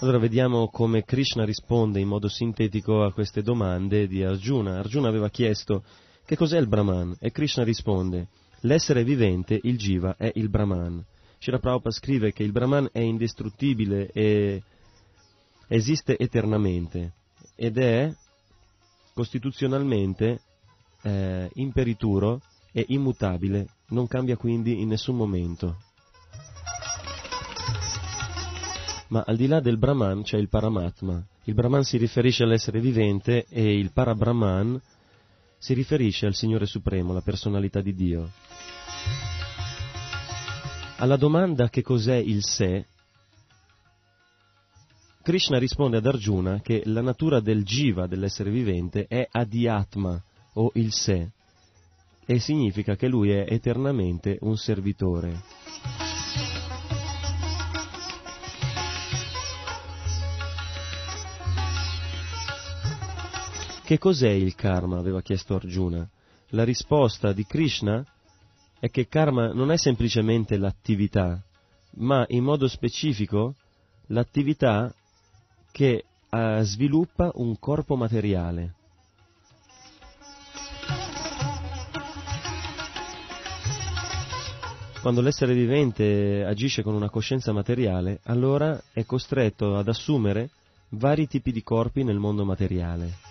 [0.00, 4.78] Allora vediamo come Krishna risponde in modo sintetico a queste domande di Arjuna.
[4.78, 5.82] Arjuna aveva chiesto
[6.24, 8.28] che cos'è il Brahman e Krishna risponde
[8.60, 11.04] l'essere vivente, il Jiva, è il Brahman.
[11.38, 14.62] Shira Prabhupada scrive che il Brahman è indistruttibile e
[15.66, 17.14] esiste eternamente
[17.56, 18.08] ed è
[19.14, 20.42] costituzionalmente
[21.02, 25.76] eh, imperituro e immutabile, non cambia quindi in nessun momento.
[29.08, 31.24] Ma al di là del Brahman c'è il Paramatma.
[31.44, 34.80] Il Brahman si riferisce all'essere vivente e il Parabrahman
[35.58, 38.30] si riferisce al Signore Supremo, la personalità di Dio.
[40.98, 42.86] Alla domanda che cos'è il sé,
[45.22, 50.22] Krishna risponde ad Arjuna che la natura del jiva, dell'essere vivente, è adiatma
[50.54, 51.30] o il sé
[52.24, 56.07] e significa che lui è eternamente un servitore.
[63.88, 64.98] Che cos'è il karma?
[64.98, 66.06] aveva chiesto Arjuna.
[66.48, 68.04] La risposta di Krishna
[68.78, 71.42] è che karma non è semplicemente l'attività,
[71.92, 73.54] ma in modo specifico
[74.08, 74.94] l'attività
[75.72, 78.74] che uh, sviluppa un corpo materiale.
[85.00, 90.50] Quando l'essere vivente agisce con una coscienza materiale, allora è costretto ad assumere
[90.90, 93.27] vari tipi di corpi nel mondo materiale.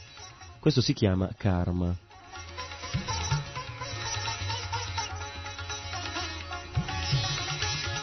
[0.67, 1.95] Questo si chiama karma.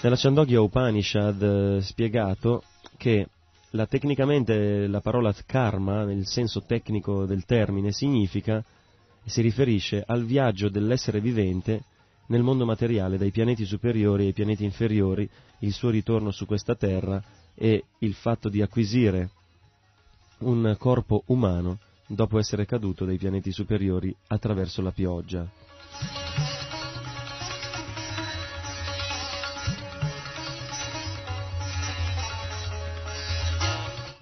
[0.01, 2.63] Nella Chandogya Upanishad è eh, spiegato
[2.97, 3.29] che
[3.73, 8.65] la, tecnicamente la parola karma, nel senso tecnico del termine, significa
[9.23, 11.83] e si riferisce al viaggio dell'essere vivente
[12.29, 15.29] nel mondo materiale dai pianeti superiori ai pianeti inferiori,
[15.59, 17.23] il suo ritorno su questa terra
[17.55, 19.29] e il fatto di acquisire
[20.39, 25.49] un corpo umano dopo essere caduto dai pianeti superiori attraverso la pioggia.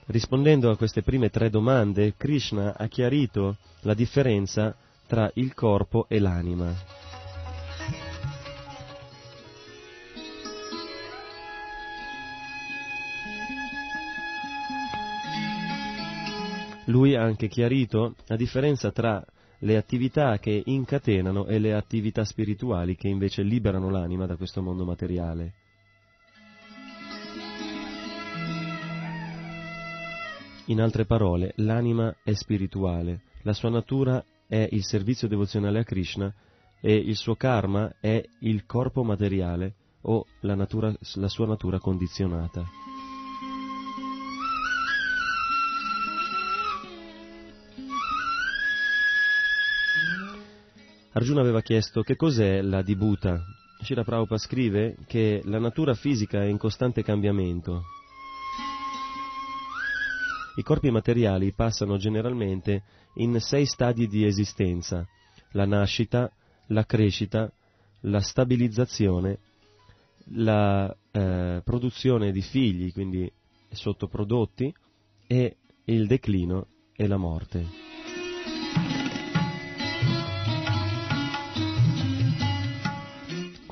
[0.06, 4.74] Rispondendo a queste prime tre domande, Krishna ha chiarito la differenza
[5.06, 7.01] tra il corpo e l'anima.
[16.92, 19.24] Lui ha anche chiarito la differenza tra
[19.60, 24.84] le attività che incatenano e le attività spirituali che invece liberano l'anima da questo mondo
[24.84, 25.54] materiale.
[30.66, 36.32] In altre parole, l'anima è spirituale, la sua natura è il servizio devozionale a Krishna
[36.78, 42.91] e il suo karma è il corpo materiale o la, natura, la sua natura condizionata.
[51.14, 53.38] Arjuna aveva chiesto che cos'è la Dibhuta.
[53.82, 57.82] Shira Prabhupada scrive che la natura fisica è in costante cambiamento.
[60.56, 62.84] I corpi materiali passano generalmente
[63.16, 65.06] in sei stadi di esistenza,
[65.50, 66.32] la nascita,
[66.68, 67.52] la crescita,
[68.02, 69.38] la stabilizzazione,
[70.34, 73.30] la eh, produzione di figli, quindi
[73.70, 74.74] sottoprodotti,
[75.26, 77.91] e il declino e la morte.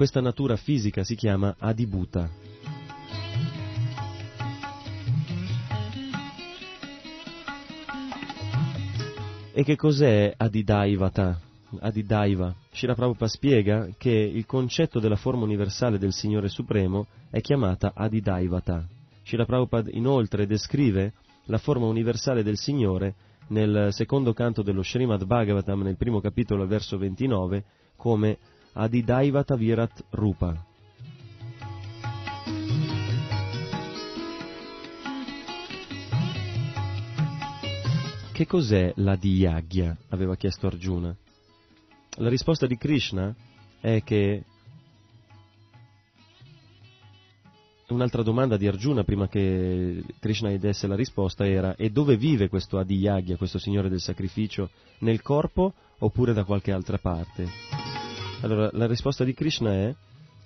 [0.01, 2.31] Questa natura fisica si chiama Adibhuta.
[9.53, 11.39] E che cos'è Adidaivata?
[11.81, 12.55] Adidaiva.
[12.71, 18.89] Shira Prabhupada spiega che il concetto della forma universale del Signore Supremo è chiamata Adidaivata.
[19.23, 21.13] Shira Prabhupada inoltre descrive
[21.45, 23.15] la forma universale del Signore
[23.49, 27.65] nel secondo canto dello Srimad Bhagavatam, nel primo capitolo, verso 29,
[27.97, 28.39] come
[28.73, 30.65] Adidaivata Virat Rupa.
[38.33, 39.97] Che cos'è la Diyagya?
[40.09, 41.15] aveva chiesto Arjuna.
[42.17, 43.35] La risposta di Krishna
[43.81, 44.45] è che
[47.89, 52.49] un'altra domanda di Arjuna prima che Krishna gli desse la risposta era e dove vive
[52.49, 54.71] questo Adiyagya, questo signore del sacrificio,
[55.01, 57.90] nel corpo oppure da qualche altra parte?
[58.43, 59.95] Allora, la risposta di Krishna è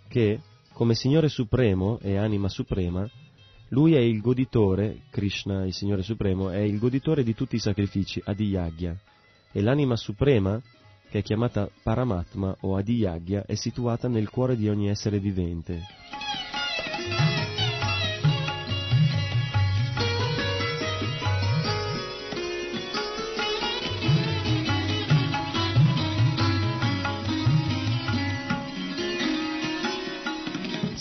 [0.08, 0.40] che
[0.72, 3.08] come Signore Supremo e Anima Suprema,
[3.68, 8.20] Lui è il goditore, Krishna, il Signore Supremo, è il goditore di tutti i sacrifici,
[8.24, 8.96] Adiyagya,
[9.52, 10.60] e l'anima suprema,
[11.08, 15.82] che è chiamata Paramatma o Adiyagya, è situata nel cuore di ogni essere vivente.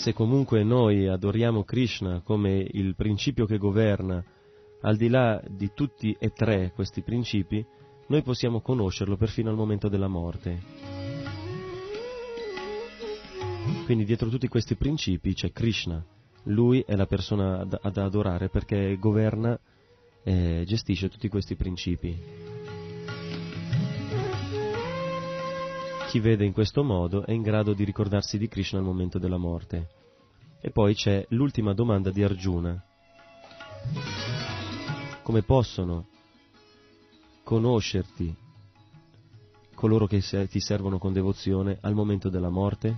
[0.04, 4.22] Se comunque noi adoriamo Krishna come il principio che governa,
[4.82, 7.64] al di là di tutti e tre questi principi,
[8.08, 10.60] noi possiamo conoscerlo perfino al momento della morte.
[13.86, 16.04] Quindi dietro tutti questi principi c'è Krishna,
[16.42, 19.58] lui è la persona ad, ad adorare perché governa
[20.22, 22.53] e gestisce tutti questi principi.
[26.14, 29.36] Chi vede in questo modo è in grado di ricordarsi di Krishna al momento della
[29.36, 29.88] morte.
[30.60, 32.80] E poi c'è l'ultima domanda di Arjuna.
[35.24, 36.06] Come possono
[37.42, 38.32] conoscerti
[39.74, 42.96] coloro che ti servono con devozione al momento della morte?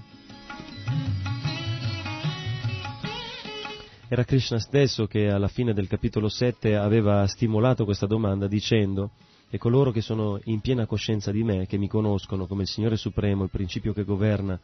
[4.09, 9.13] Era Krishna stesso che alla fine del capitolo 7 aveva stimolato questa domanda dicendo
[9.49, 12.97] e coloro che sono in piena coscienza di me, che mi conoscono come il Signore
[12.97, 14.59] Supremo, il principio che governa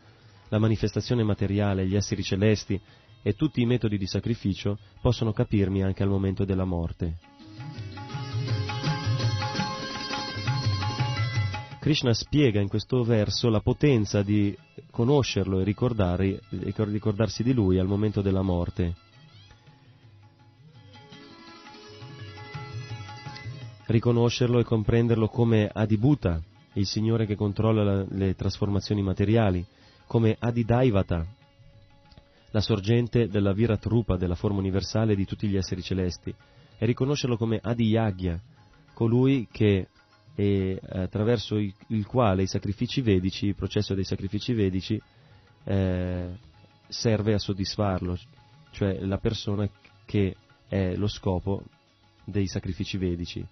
[0.49, 2.81] la manifestazione materiale, gli esseri celesti
[3.23, 7.19] e tutti i metodi di sacrificio, possono capirmi anche al momento della morte.
[11.79, 14.57] Krishna spiega in questo verso la potenza di
[14.91, 18.95] conoscerlo e ricordarsi di lui al momento della morte.
[23.93, 26.43] Riconoscerlo e comprenderlo come Adibhuta,
[26.74, 29.64] il Signore che controlla la, le trasformazioni materiali,
[30.06, 31.24] come Adidaivata,
[32.51, 36.35] la sorgente della Virat Rupa, della forma universale di tutti gli esseri celesti,
[36.78, 38.40] e riconoscerlo come Adiyagya,
[38.94, 39.89] colui che
[40.35, 45.01] è, attraverso il, il, quale i sacrifici vedici, il processo dei sacrifici vedici,
[45.64, 46.28] eh,
[46.89, 48.19] serve a soddisfarlo,
[48.70, 49.69] cioè la persona
[50.06, 50.35] che
[50.66, 51.62] è lo scopo
[52.24, 53.47] dei sacrifici vedici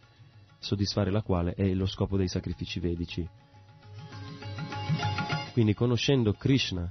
[0.61, 3.29] soddisfare la quale è lo scopo dei sacrifici vedici.
[5.53, 6.89] Quindi conoscendo Krishna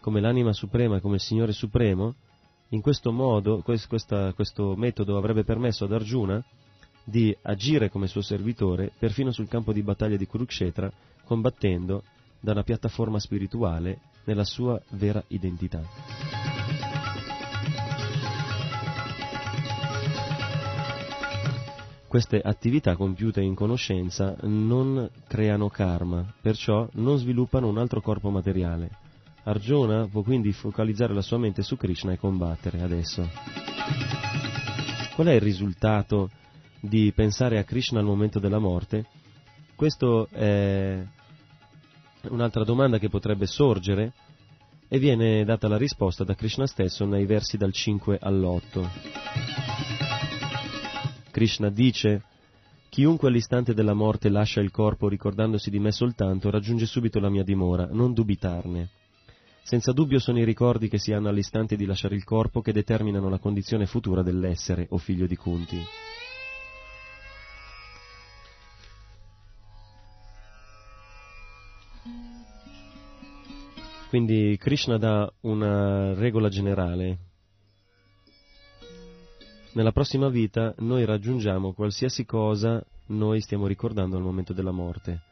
[0.00, 2.14] come l'anima suprema come il Signore supremo,
[2.70, 6.42] in questo modo, questa, questo metodo avrebbe permesso ad Arjuna
[7.04, 10.92] di agire come suo servitore perfino sul campo di battaglia di Kurukshetra,
[11.24, 12.04] combattendo
[12.40, 16.47] da una piattaforma spirituale nella sua vera identità.
[22.08, 28.90] Queste attività compiute in conoscenza non creano karma, perciò non sviluppano un altro corpo materiale.
[29.44, 33.28] Arjuna può quindi focalizzare la sua mente su Krishna e combattere adesso.
[35.14, 36.30] Qual è il risultato
[36.80, 39.04] di pensare a Krishna al momento della morte?
[39.74, 41.06] Questa è
[42.30, 44.14] un'altra domanda che potrebbe sorgere
[44.88, 49.87] e viene data la risposta da Krishna stesso nei versi dal 5 all'8.
[51.38, 52.24] Krishna dice
[52.88, 57.44] Chiunque all'istante della morte lascia il corpo ricordandosi di me soltanto raggiunge subito la mia
[57.44, 58.88] dimora, non dubitarne.
[59.62, 63.28] Senza dubbio sono i ricordi che si hanno all'istante di lasciare il corpo che determinano
[63.28, 65.80] la condizione futura dell'essere, o figlio di Kunti.
[74.08, 77.18] Quindi Krishna dà una regola generale
[79.78, 85.22] nella prossima vita noi raggiungiamo qualsiasi cosa noi stiamo ricordando al momento della morte.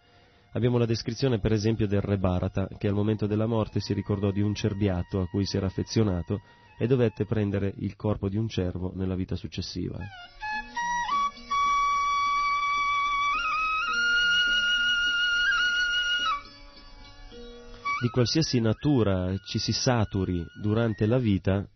[0.53, 4.31] Abbiamo la descrizione per esempio del re Bharata, che al momento della morte si ricordò
[4.31, 6.43] di un cerbiato a cui si era affezionato
[6.79, 9.99] e dovette prendere il corpo di un cervo nella vita successiva.
[18.01, 21.69] Di qualsiasi natura ci si saturi durante la vita,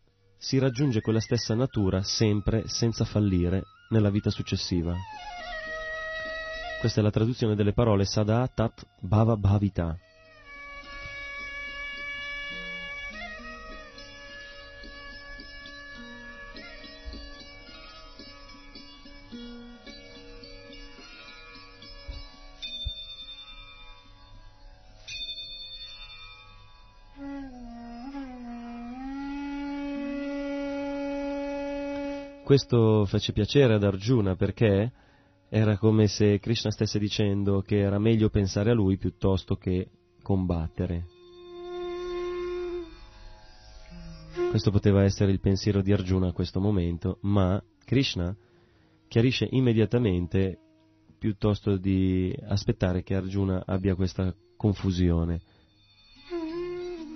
[0.43, 4.97] si raggiunge quella stessa natura sempre senza fallire nella vita successiva.
[6.81, 9.99] Questa è la traduzione delle parole Sada Tat Bhava Bhavita.
[32.51, 34.93] Questo fece piacere ad Arjuna perché
[35.49, 39.89] era come se Krishna stesse dicendo che era meglio pensare a lui piuttosto che
[40.21, 41.07] combattere.
[44.51, 48.37] Questo poteva essere il pensiero di Arjuna a questo momento, ma Krishna
[49.07, 50.59] chiarisce immediatamente
[51.21, 55.41] piuttosto di aspettare che Arjuna abbia questa confusione.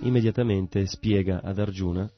[0.01, 2.09] Immediatamente spiega ad Arjuna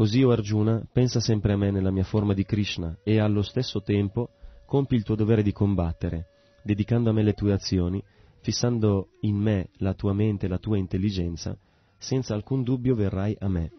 [0.00, 3.82] Così, o Arjuna, pensa sempre a me nella mia forma di Krishna e allo stesso
[3.82, 4.30] tempo
[4.64, 6.28] compi il tuo dovere di combattere,
[6.62, 8.02] dedicando a me le tue azioni,
[8.40, 11.54] fissando in me la tua mente e la tua intelligenza,
[11.98, 13.70] senza alcun dubbio verrai a me.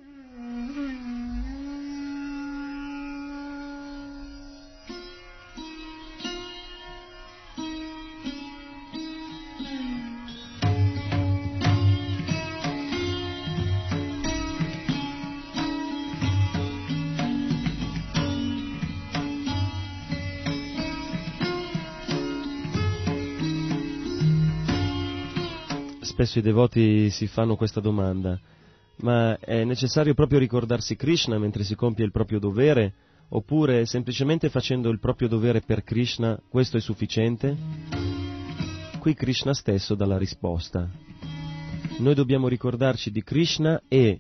[26.22, 28.40] Spesso i devoti si fanno questa domanda,
[28.98, 32.94] ma è necessario proprio ricordarsi Krishna mentre si compie il proprio dovere,
[33.30, 37.58] oppure semplicemente facendo il proprio dovere per Krishna questo è sufficiente?
[39.00, 40.88] Qui Krishna stesso dà la risposta.
[41.98, 44.20] Noi dobbiamo ricordarci di Krishna e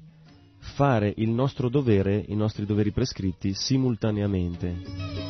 [0.57, 5.29] fare il nostro dovere, i nostri doveri prescritti, simultaneamente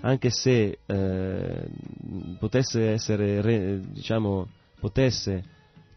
[0.00, 1.68] anche se eh,
[2.38, 4.48] potesse essere, diciamo,
[4.80, 5.44] potesse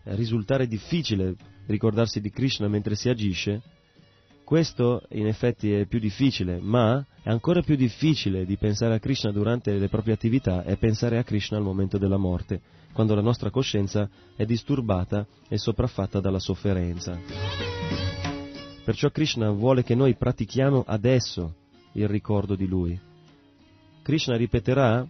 [0.03, 1.35] risultare difficile
[1.67, 3.61] ricordarsi di Krishna mentre si agisce,
[4.43, 9.31] questo in effetti è più difficile, ma è ancora più difficile di pensare a Krishna
[9.31, 13.49] durante le proprie attività e pensare a Krishna al momento della morte, quando la nostra
[13.49, 17.17] coscienza è disturbata e sopraffatta dalla sofferenza.
[18.83, 21.55] Perciò Krishna vuole che noi pratichiamo adesso
[21.93, 22.99] il ricordo di Lui.
[24.01, 25.07] Krishna ripeterà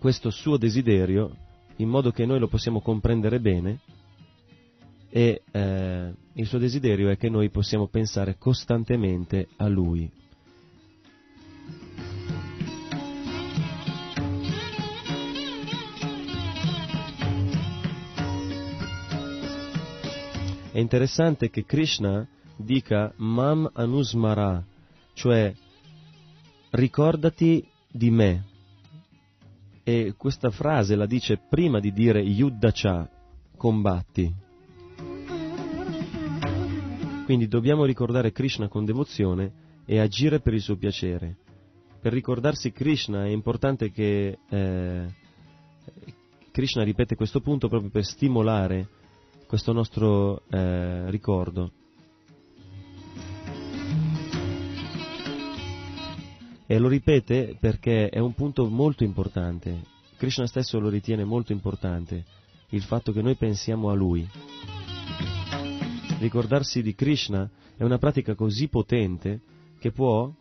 [0.00, 1.36] questo suo desiderio
[1.76, 3.80] in modo che noi lo possiamo comprendere bene
[5.08, 10.10] e eh, il suo desiderio è che noi possiamo pensare costantemente a Lui.
[20.72, 22.26] È interessante che Krishna
[22.56, 24.64] dica Mam Anusmara,
[25.12, 25.52] cioè
[26.70, 28.44] ricordati di me,
[29.84, 33.08] e questa frase la dice prima di dire Yuddhacha,
[33.56, 34.32] combatti.
[37.24, 39.52] Quindi dobbiamo ricordare Krishna con devozione
[39.84, 41.36] e agire per il suo piacere.
[42.00, 45.06] Per ricordarsi Krishna è importante che eh,
[46.50, 48.88] Krishna ripete questo punto proprio per stimolare
[49.46, 51.70] questo nostro eh, ricordo.
[56.72, 59.82] E lo ripete perché è un punto molto importante.
[60.16, 62.24] Krishna stesso lo ritiene molto importante,
[62.70, 64.26] il fatto che noi pensiamo a Lui.
[66.18, 67.46] Ricordarsi di Krishna
[67.76, 69.42] è una pratica così potente
[69.78, 70.32] che può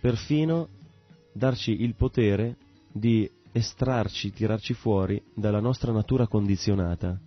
[0.00, 0.68] perfino
[1.34, 2.56] darci il potere
[2.90, 7.20] di estrarci, tirarci fuori dalla nostra natura condizionata.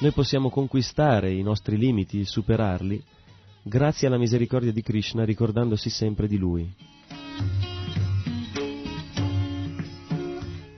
[0.00, 3.02] Noi possiamo conquistare i nostri limiti, superarli,
[3.62, 6.74] grazie alla misericordia di Krishna ricordandosi sempre di Lui.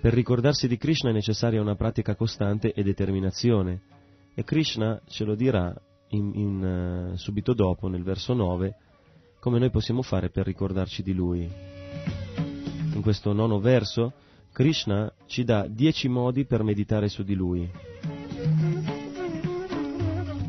[0.00, 3.80] Per ricordarsi di Krishna è necessaria una pratica costante e determinazione
[4.34, 5.74] e Krishna ce lo dirà
[6.08, 8.76] in, in, uh, subito dopo, nel verso 9,
[9.40, 11.50] come noi possiamo fare per ricordarci di Lui.
[12.92, 14.12] In questo nono verso
[14.52, 17.70] Krishna ci dà dieci modi per meditare su di Lui.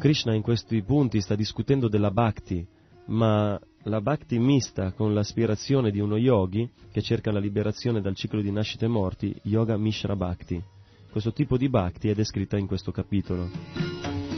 [0.06, 2.64] Krishna in questi punti sta discutendo della bhakti,
[3.06, 8.40] ma la bhakti mista con l'aspirazione di uno yogi che cerca la liberazione dal ciclo
[8.40, 10.62] di nascite e morti, yoga mishra bhakti.
[11.10, 13.50] Questo tipo di bhakti è descritta in questo capitolo.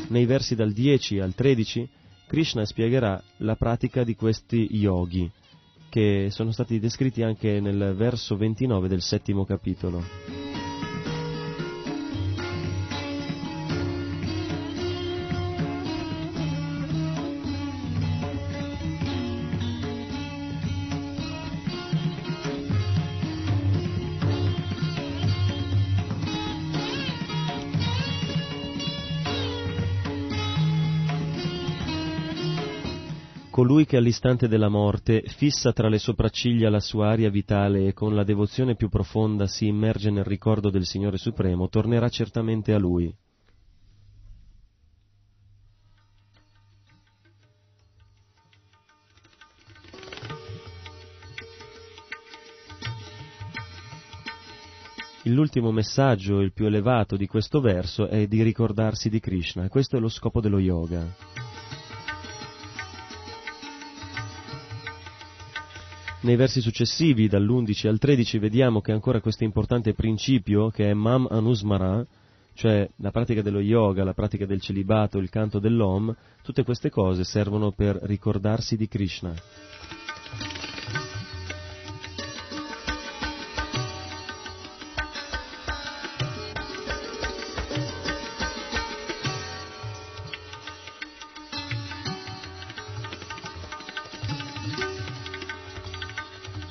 [0.08, 1.90] Nei versi dal 10 al 13
[2.28, 5.30] Krishna spiegherà la pratica di questi yogi,
[5.90, 10.47] che sono stati descritti anche nel verso 29 del settimo capitolo.
[33.78, 38.16] Colui che all'istante della morte fissa tra le sopracciglia la sua aria vitale e con
[38.16, 43.14] la devozione più profonda si immerge nel ricordo del Signore Supremo, tornerà certamente a Lui.
[55.24, 60.00] l'ultimo messaggio, il più elevato di questo verso è di ricordarsi di Krishna questo è
[60.00, 61.47] lo scopo dello yoga.
[66.20, 71.28] Nei versi successivi, dall'11 al 13, vediamo che ancora questo importante principio, che è Mam
[71.30, 72.04] Anusmara,
[72.56, 77.24] cioè la pratica dello yoga, la pratica del celibato, il canto dell'Om, tutte queste cose
[77.24, 79.32] servono per ricordarsi di Krishna.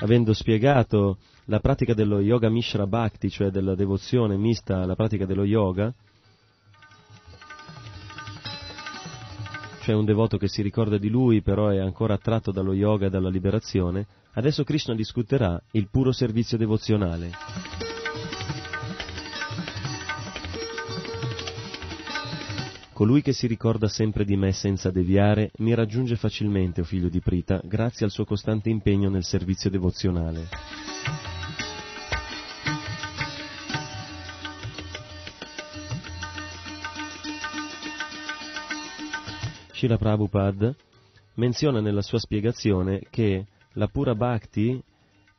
[0.06, 5.44] Avendo spiegato la pratica dello yoga mishra bhakti, cioè della devozione mista alla pratica dello
[5.44, 5.92] yoga,
[9.82, 13.10] cioè un devoto che si ricorda di lui però è ancora attratto dallo yoga e
[13.10, 17.85] dalla liberazione, adesso Krishna discuterà il puro servizio devozionale.
[22.96, 27.20] Colui che si ricorda sempre di me senza deviare mi raggiunge facilmente, o figlio di
[27.20, 30.48] Prita, grazie al suo costante impegno nel servizio devozionale.
[39.74, 40.74] Srila Prabhupada
[41.34, 44.82] menziona nella sua spiegazione che la pura bhakti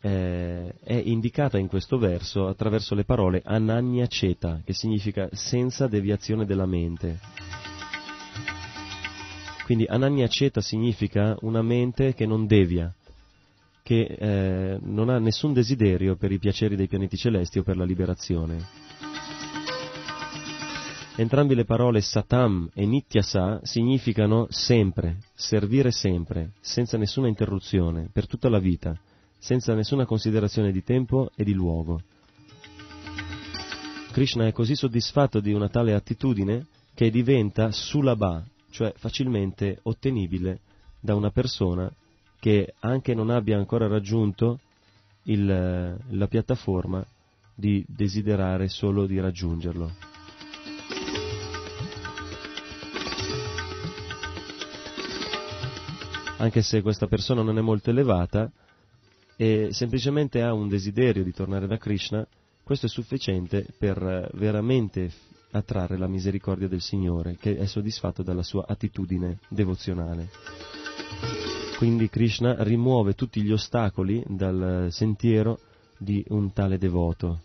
[0.02, 6.46] eh, è indicata in questo verso attraverso le parole ananya ceta, che significa senza deviazione
[6.46, 7.20] della mente.
[9.66, 12.94] Quindi ananya ceta significa una mente che non devia,
[13.84, 17.84] che eh, non ha nessun desiderio per i piaceri dei pianeti celesti o per la
[17.84, 18.86] liberazione.
[21.18, 28.50] Entrambi le parole satam e nityasa significano sempre, servire sempre, senza nessuna interruzione, per tutta
[28.50, 28.98] la vita
[29.38, 32.02] senza nessuna considerazione di tempo e di luogo.
[34.12, 40.60] Krishna è così soddisfatto di una tale attitudine che diventa sulabha, cioè facilmente ottenibile
[41.00, 41.92] da una persona
[42.40, 44.60] che anche non abbia ancora raggiunto
[45.24, 47.06] il, la piattaforma
[47.54, 49.92] di desiderare solo di raggiungerlo.
[56.38, 58.52] Anche se questa persona non è molto elevata,
[59.38, 62.28] e semplicemente ha un desiderio di tornare da Krishna,
[62.64, 65.10] questo è sufficiente per eh, veramente
[65.52, 70.30] attrarre la misericordia del Signore, che è soddisfatto dalla sua attitudine devozionale.
[71.78, 75.60] Quindi Krishna rimuove tutti gli ostacoli dal sentiero
[75.98, 77.42] di un tale devoto.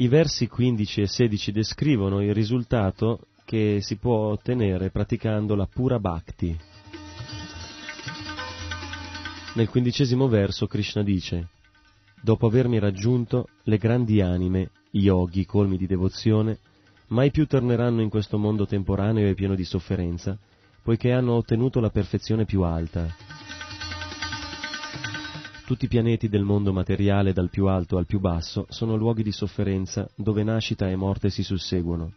[0.00, 5.98] I versi 15 e 16 descrivono il risultato che si può ottenere praticando la pura
[5.98, 6.56] bhakti.
[9.54, 11.48] Nel quindicesimo verso Krishna dice,
[12.20, 16.60] Dopo avermi raggiunto, le grandi anime, yogi colmi di devozione,
[17.08, 20.38] mai più torneranno in questo mondo temporaneo e pieno di sofferenza,
[20.80, 23.12] poiché hanno ottenuto la perfezione più alta.
[25.68, 29.32] Tutti i pianeti del mondo materiale, dal più alto al più basso, sono luoghi di
[29.32, 32.10] sofferenza dove nascita e morte si susseguono.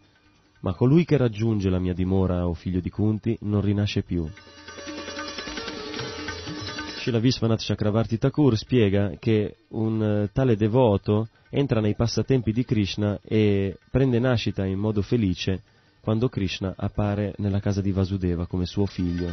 [0.62, 4.26] Ma colui che raggiunge la mia dimora, o figlio di Kunti, non rinasce più.
[7.00, 13.20] Srila Vishwanath Chakravarti Thakur spiega che un eh, tale devoto entra nei passatempi di Krishna
[13.22, 15.62] e prende nascita in modo felice
[16.00, 19.28] quando Krishna appare nella casa di Vasudeva come suo figlio.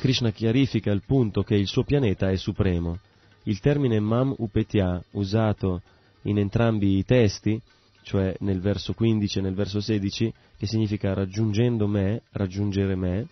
[0.00, 3.00] Krishna chiarifica il punto che il suo pianeta è supremo.
[3.42, 5.82] Il termine Mam Upetya, usato
[6.22, 7.60] in entrambi i testi,
[8.00, 13.26] cioè nel verso 15 e nel verso 16, che significa raggiungendo me, raggiungere me,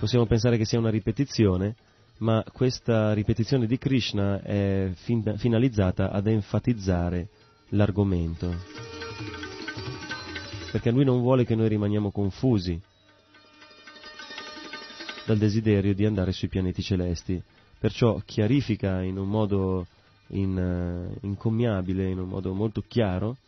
[0.00, 1.76] possiamo pensare che sia una ripetizione,
[2.18, 7.28] ma questa ripetizione di Krishna è fin- finalizzata ad enfatizzare
[7.68, 8.95] l'argomento
[10.76, 12.78] perché lui non vuole che noi rimaniamo confusi
[15.24, 17.42] dal desiderio di andare sui pianeti celesti.
[17.78, 19.86] Perciò chiarifica in un modo
[20.28, 23.38] in, uh, incommiabile, in un modo molto chiaro,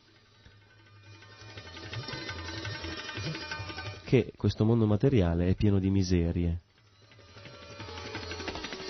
[4.06, 6.60] che questo mondo materiale è pieno di miserie.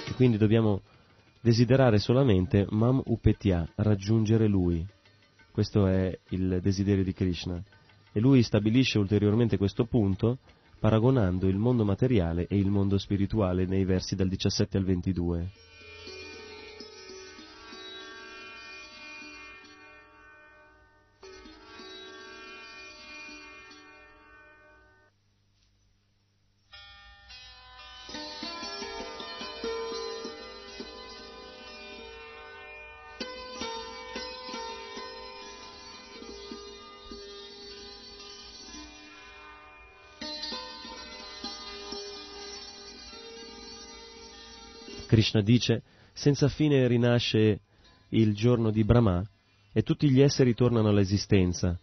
[0.06, 0.82] E quindi dobbiamo
[1.40, 4.86] desiderare solamente Mam Upetya, raggiungere lui.
[5.50, 7.60] Questo è il desiderio di Krishna.
[8.12, 10.38] E lui stabilisce ulteriormente questo punto
[10.78, 15.50] paragonando il mondo materiale e il mondo spirituale nei versi dal 17 al 22.
[45.28, 45.82] Krishna dice,
[46.14, 47.60] senza fine rinasce
[48.10, 49.22] il giorno di Brahma
[49.74, 51.78] e tutti gli esseri tornano all'esistenza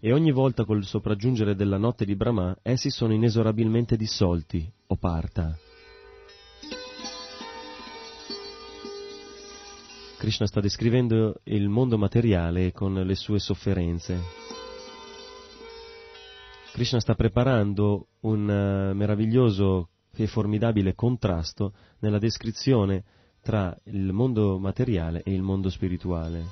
[0.00, 5.56] e ogni volta col sopraggiungere della notte di Brahma essi sono inesorabilmente dissolti o parta.
[10.16, 14.20] Krishna sta descrivendo il mondo materiale con le sue sofferenze.
[16.72, 19.90] Krishna sta preparando un uh, meraviglioso
[20.22, 23.04] e formidabile contrasto nella descrizione
[23.40, 26.44] tra il mondo materiale e il mondo spirituale,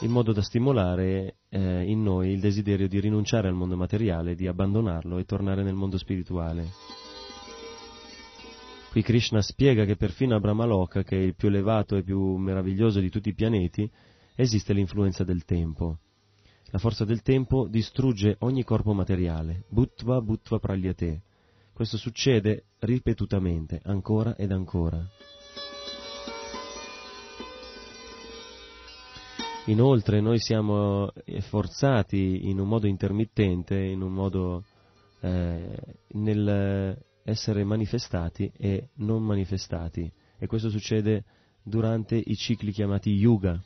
[0.00, 4.46] in modo da stimolare eh, in noi il desiderio di rinunciare al mondo materiale, di
[4.46, 6.66] abbandonarlo e tornare nel mondo spirituale.
[8.90, 13.00] Qui Krishna spiega che perfino a Brahmaloka, che è il più elevato e più meraviglioso
[13.00, 13.90] di tutti i pianeti,
[14.34, 15.98] esiste l'influenza del tempo.
[16.70, 21.22] La forza del tempo distrugge ogni corpo materiale, bhuttva bhuttva pralyate.
[21.78, 25.00] Questo succede ripetutamente, ancora ed ancora.
[29.66, 34.64] Inoltre noi siamo forzati in un modo intermittente, in un modo
[35.20, 35.80] eh,
[36.14, 41.26] nel essere manifestati e non manifestati e questo succede
[41.62, 43.56] durante i cicli chiamati yuga.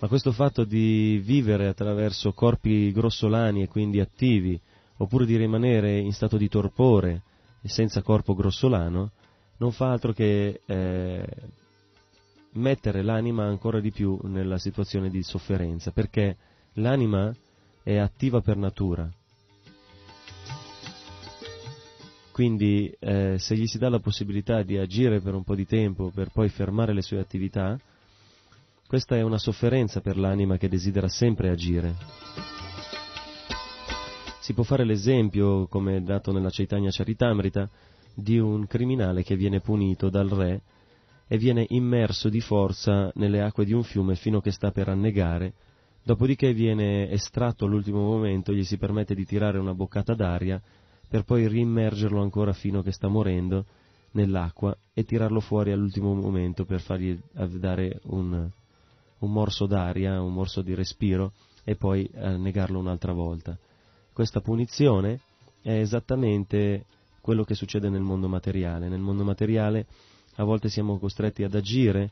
[0.00, 4.58] Ma questo fatto di vivere attraverso corpi grossolani e quindi attivi,
[4.98, 7.22] oppure di rimanere in stato di torpore
[7.60, 9.10] e senza corpo grossolano,
[9.56, 11.26] non fa altro che eh,
[12.52, 16.36] mettere l'anima ancora di più nella situazione di sofferenza, perché
[16.74, 17.34] l'anima
[17.82, 19.10] è attiva per natura.
[22.30, 26.12] Quindi eh, se gli si dà la possibilità di agire per un po' di tempo
[26.14, 27.76] per poi fermare le sue attività,
[28.88, 31.94] questa è una sofferenza per l'anima che desidera sempre agire.
[34.40, 37.68] Si può fare l'esempio, come dato nella Chaitanya Charitamrita,
[38.14, 40.62] di un criminale che viene punito dal re
[41.26, 44.88] e viene immerso di forza nelle acque di un fiume fino a che sta per
[44.88, 45.52] annegare,
[46.02, 50.58] dopodiché viene estratto all'ultimo momento, gli si permette di tirare una boccata d'aria
[51.06, 53.66] per poi riimmergerlo ancora fino a che sta morendo
[54.12, 57.18] nell'acqua e tirarlo fuori all'ultimo momento per fargli
[57.58, 58.50] dare un,
[59.18, 61.32] un morso d'aria, un morso di respiro
[61.64, 63.56] e poi annegarlo un'altra volta.
[64.12, 65.20] Questa punizione
[65.62, 66.86] è esattamente
[67.20, 68.88] quello che succede nel mondo materiale.
[68.88, 69.86] Nel mondo materiale
[70.36, 72.10] a volte siamo costretti ad agire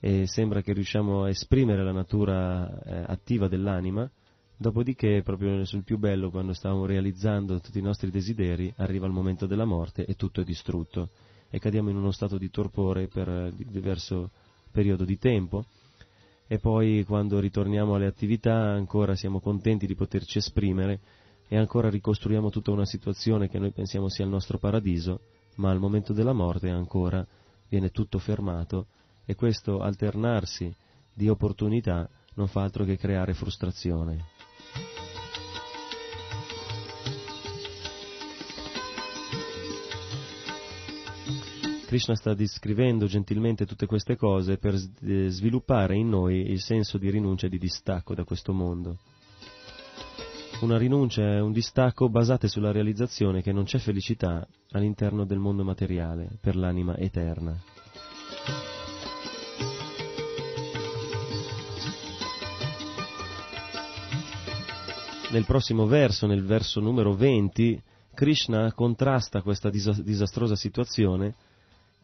[0.00, 4.08] e sembra che riusciamo a esprimere la natura eh, attiva dell'anima,
[4.56, 9.46] dopodiché proprio sul più bello quando stavamo realizzando tutti i nostri desideri arriva il momento
[9.46, 11.10] della morte e tutto è distrutto
[11.48, 14.30] e cadiamo in uno stato di torpore per diverso
[14.70, 15.64] periodo di tempo
[16.50, 20.98] e poi quando ritorniamo alle attività ancora siamo contenti di poterci esprimere
[21.46, 25.20] e ancora ricostruiamo tutta una situazione che noi pensiamo sia il nostro paradiso,
[25.56, 27.24] ma al momento della morte ancora
[27.68, 28.86] viene tutto fermato
[29.26, 30.74] e questo alternarsi
[31.12, 34.37] di opportunità non fa altro che creare frustrazione.
[41.88, 47.46] Krishna sta descrivendo gentilmente tutte queste cose per sviluppare in noi il senso di rinuncia
[47.46, 48.98] e di distacco da questo mondo
[50.60, 55.64] una rinuncia e un distacco basate sulla realizzazione che non c'è felicità all'interno del mondo
[55.64, 57.58] materiale per l'anima eterna.
[65.30, 67.82] Nel prossimo verso, nel verso numero 20,
[68.12, 71.34] Krishna contrasta questa disastrosa situazione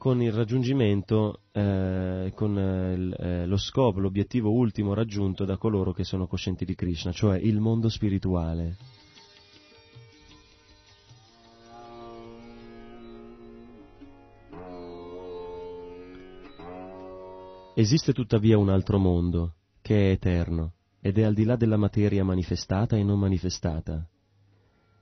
[0.04, 6.26] con il raggiungimento, eh, con eh, lo scopo, l'obiettivo ultimo raggiunto da coloro che sono
[6.26, 8.76] coscienti di Krishna, cioè il mondo spirituale.
[17.74, 22.22] Esiste tuttavia un altro mondo, che è eterno, ed è al di là della materia
[22.24, 24.06] manifestata e non manifestata.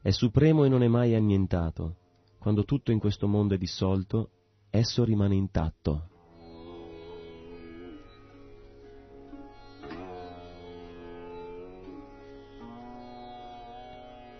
[0.00, 1.96] È supremo e non è mai annientato.
[2.38, 4.30] Quando tutto in questo mondo è dissolto,
[4.74, 6.08] esso rimane intatto.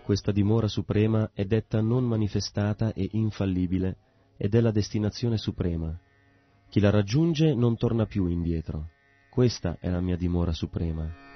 [0.02, 3.96] Questa dimora suprema è detta non manifestata e infallibile
[4.38, 5.96] ed è la destinazione suprema.
[6.70, 8.88] Chi la raggiunge non torna più indietro.
[9.30, 11.31] Questa è la mia dimora suprema.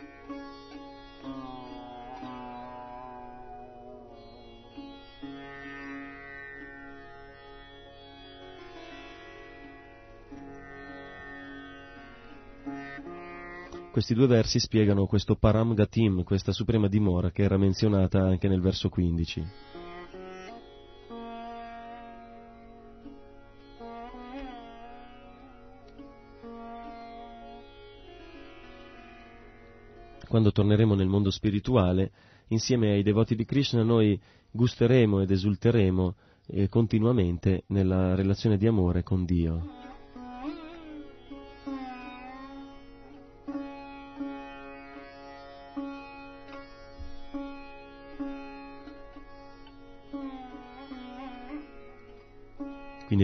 [13.97, 18.61] Questi due versi spiegano questo Param Gatim, questa suprema dimora che era menzionata anche nel
[18.61, 19.47] verso 15.
[30.29, 32.13] Quando torneremo nel mondo spirituale,
[32.49, 34.21] insieme ai devoti di Krishna, noi
[34.51, 36.15] gusteremo ed esulteremo
[36.49, 39.86] eh, continuamente nella relazione di amore con Dio.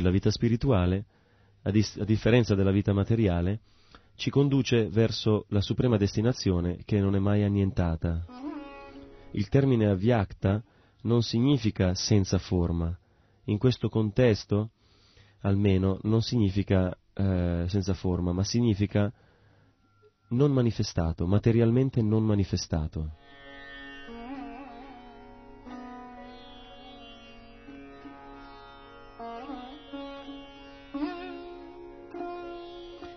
[0.03, 1.05] La vita spirituale,
[1.63, 3.61] a, dis- a, differenza della vita materiale,
[4.17, 8.25] ci conduce verso la suprema destinazione che non è mai annientata.
[9.33, 10.63] Il termine avyakta
[11.03, 12.97] non significa senza forma.
[13.45, 14.71] In questo contesto,
[15.41, 19.13] almeno, non significa eh, senza forma, ma significa
[20.29, 23.17] non manifestato, materialmente non manifestato.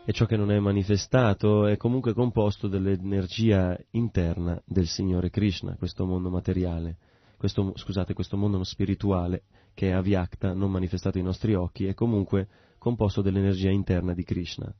[0.07, 6.05] E ciò che non è manifestato è comunque composto dall'energia interna del Signore Krishna, questo
[6.05, 6.97] mondo materiale,
[7.37, 12.47] questo, scusate, questo mondo spirituale che è avyakta, non manifestato ai nostri occhi, è comunque
[12.77, 14.71] composto dell'energia interna di Krishna.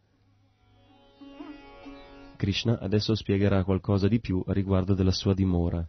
[2.37, 5.85] Krishna adesso spiegherà qualcosa di più riguardo della sua dimora.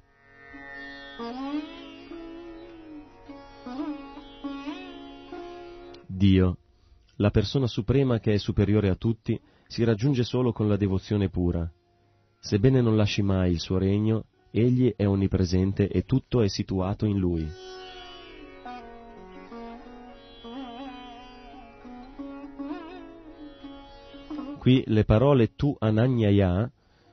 [6.06, 6.56] Dio
[7.16, 11.70] la persona suprema che è superiore a tutti si raggiunge solo con la devozione pura.
[12.38, 17.18] Sebbene non lasci mai il suo regno, egli è onnipresente e tutto è situato in
[17.18, 17.48] lui.
[24.58, 26.70] Qui le parole tu ananyaya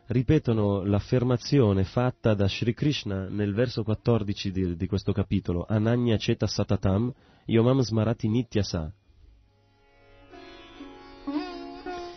[0.08, 6.48] ripetono l'affermazione fatta da Sri Krishna nel verso 14 di, di questo capitolo, Ananya Cheta
[6.48, 7.14] Satatam
[7.46, 8.94] Yomam Smarati Nityasa.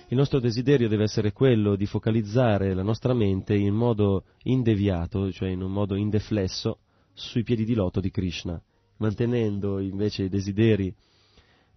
[0.08, 5.48] Il nostro desiderio deve essere quello di focalizzare la nostra mente in modo indeviato, cioè
[5.48, 6.78] in un modo indeflesso,
[7.12, 8.62] sui piedi di loto di Krishna,
[8.98, 10.94] mantenendo invece i desideri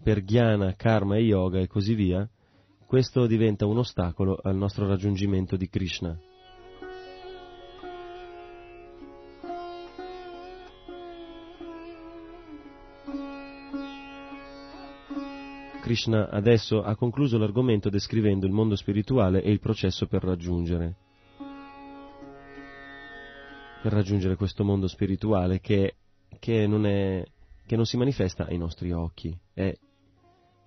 [0.03, 2.29] per jnana, karma e yoga e così via,
[2.85, 6.28] questo diventa un ostacolo al nostro raggiungimento di Krishna.
[15.89, 20.95] Krishna adesso ha concluso l'argomento descrivendo il mondo spirituale e il processo per raggiungere.
[23.81, 25.95] Per raggiungere questo mondo spirituale che,
[26.37, 27.25] che, non, è,
[27.65, 29.75] che non si manifesta ai nostri occhi, è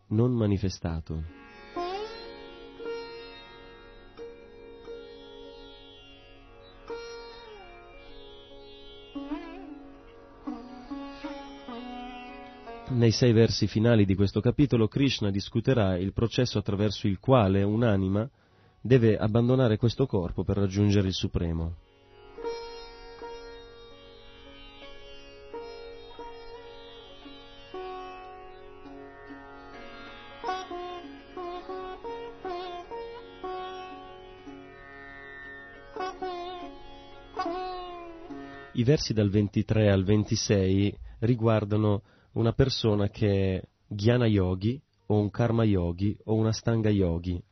[0.09, 1.42] non manifestato.
[13.03, 18.31] Nei sei versi finali di questo capitolo Krishna discuterà il processo attraverso il quale un'anima
[18.81, 21.75] deve abbandonare questo corpo per raggiungere il Supremo.
[38.75, 42.03] I versi dal 23 al 26 riguardano
[42.33, 47.43] una persona che è Jnana Yogi o un Karma Yogi o una Stanga Yogi.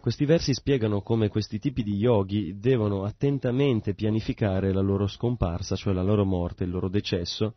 [0.00, 5.92] Questi versi spiegano come questi tipi di yogi devono attentamente pianificare la loro scomparsa, cioè
[5.92, 7.56] la loro morte, il loro decesso,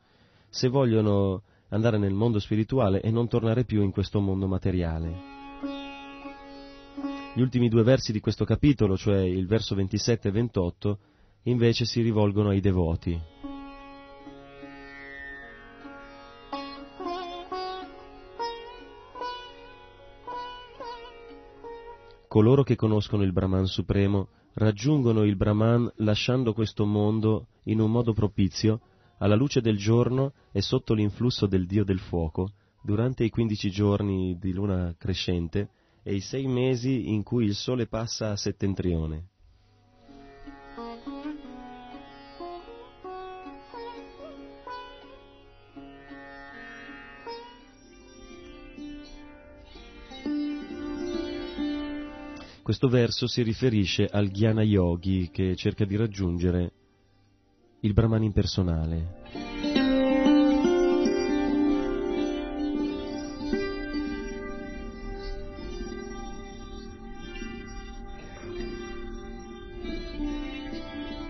[0.50, 5.32] se vogliono andare nel mondo spirituale e non tornare più in questo mondo materiale.
[7.34, 11.00] Gli ultimi due versi di questo capitolo, cioè il verso 27 e 28,
[11.44, 13.20] invece si rivolgono ai devoti.
[22.28, 28.14] Coloro che conoscono il Brahman Supremo raggiungono il Brahman lasciando questo mondo in un modo
[28.14, 28.82] propizio,
[29.20, 32.52] alla luce del giorno e sotto l'influsso del Dio del fuoco,
[32.82, 35.70] durante i quindici giorni di luna crescente
[36.02, 39.33] e i sei mesi in cui il sole passa a settentrione.
[52.64, 56.72] Questo verso si riferisce al Jnana Yogi che cerca di raggiungere
[57.82, 59.16] il Brahman impersonale.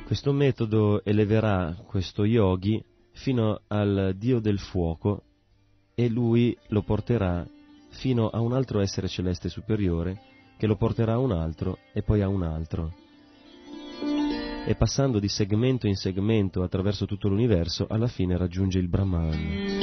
[0.05, 2.80] Questo metodo eleverà questo yogi
[3.14, 5.23] fino al dio del fuoco
[5.95, 7.43] e lui lo porterà
[7.89, 10.32] fino a un altro essere celeste superiore
[10.64, 12.94] che lo porterà a un altro e poi a un altro.
[14.65, 19.81] E passando di segmento in segmento attraverso tutto l'universo, alla fine raggiunge il Brahman.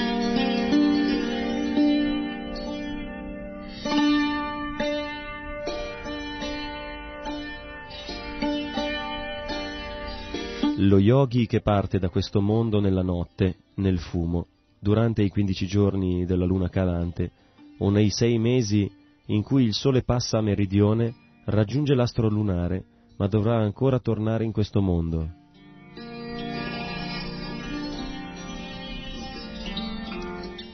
[10.78, 14.46] Lo yogi che parte da questo mondo nella notte, nel fumo,
[14.78, 17.32] durante i quindici giorni della luna calante,
[17.80, 18.90] o nei sei mesi
[19.30, 21.14] in cui il sole passa a meridione,
[21.46, 22.84] raggiunge l'astro lunare,
[23.16, 25.38] ma dovrà ancora tornare in questo mondo.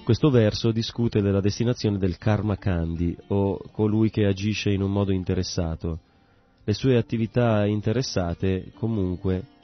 [0.05, 5.13] Questo verso discute della destinazione del karma kandi, o colui che agisce in un modo
[5.13, 6.01] interessato.
[6.65, 9.55] Le sue attività interessate, comunque,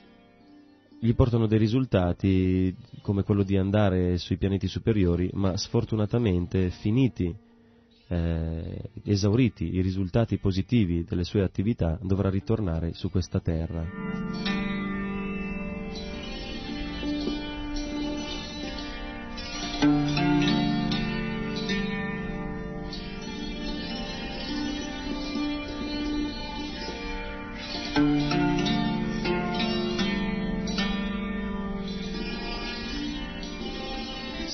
[1.00, 7.34] gli portano dei risultati come quello di andare sui pianeti superiori, ma sfortunatamente finiti,
[8.12, 14.61] eh, esauriti i risultati positivi delle sue attività, dovrà ritornare su questa terra.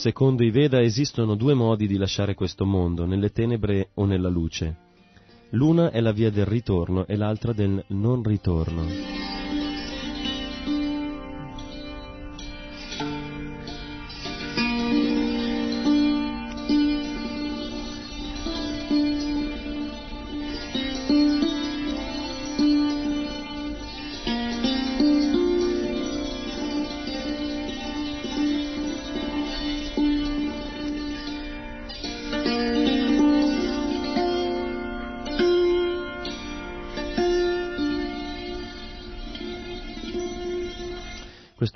[0.09, 4.76] Secondo i Veda esistono due modi di lasciare questo mondo, nelle tenebre o nella luce.
[5.51, 9.38] L'una è la via del ritorno e l'altra del non ritorno.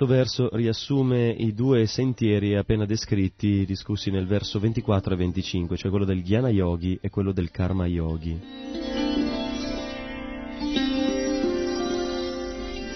[0.03, 5.89] Questo verso riassume i due sentieri appena descritti, discussi nel verso 24 e 25, cioè
[5.89, 8.37] quello del Jnana Yogi e quello del Karma Yogi.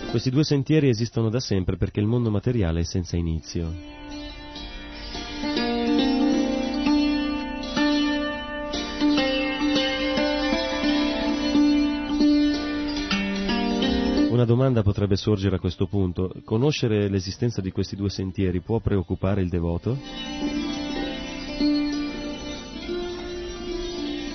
[0.09, 3.71] Questi due sentieri esistono da sempre perché il mondo materiale è senza inizio.
[14.37, 16.31] Una domanda potrebbe sorgere a questo punto.
[16.45, 19.97] Conoscere l'esistenza di questi due sentieri può preoccupare il devoto?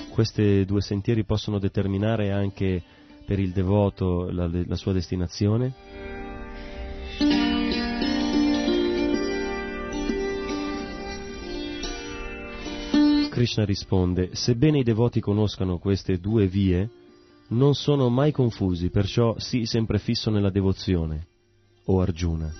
[0.09, 2.83] Questi due sentieri possono determinare anche
[3.25, 5.73] per il devoto la, la sua destinazione?
[13.29, 16.89] Krishna risponde, sebbene i devoti conoscano queste due vie,
[17.49, 21.27] non sono mai confusi, perciò sii sempre fisso nella devozione,
[21.85, 22.51] o Arjuna.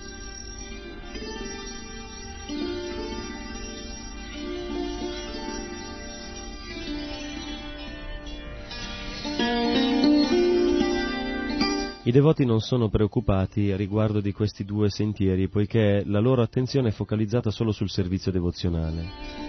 [12.06, 16.92] I devoti non sono preoccupati riguardo di questi due sentieri, poiché la loro attenzione è
[16.92, 19.43] focalizzata solo sul servizio devozionale.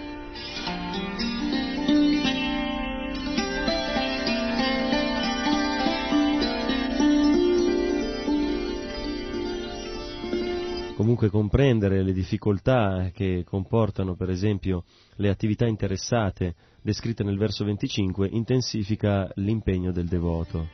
[11.05, 14.85] Comunque comprendere le difficoltà che comportano per esempio
[15.17, 20.67] le attività interessate descritte nel verso 25 intensifica l'impegno del devoto.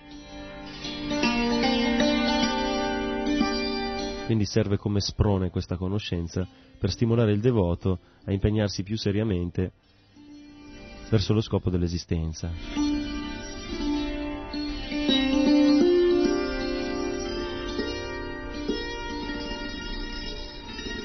[4.26, 6.46] Quindi serve come sprone questa conoscenza
[6.78, 9.72] per stimolare il devoto a impegnarsi più seriamente
[11.10, 12.89] verso lo scopo dell'esistenza.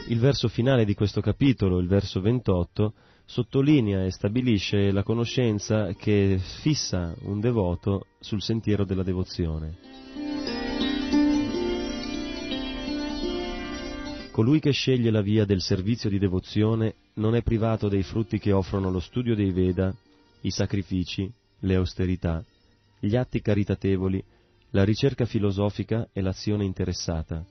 [0.07, 2.93] Il verso finale di questo capitolo, il verso 28,
[3.25, 9.77] sottolinea e stabilisce la conoscenza che fissa un devoto sul sentiero della devozione.
[14.29, 18.51] Colui che sceglie la via del servizio di devozione non è privato dei frutti che
[18.51, 19.91] offrono lo studio dei Veda,
[20.41, 21.27] i sacrifici,
[21.61, 22.43] le austerità,
[22.99, 24.23] gli atti caritatevoli,
[24.69, 27.43] la ricerca filosofica e l'azione interessata.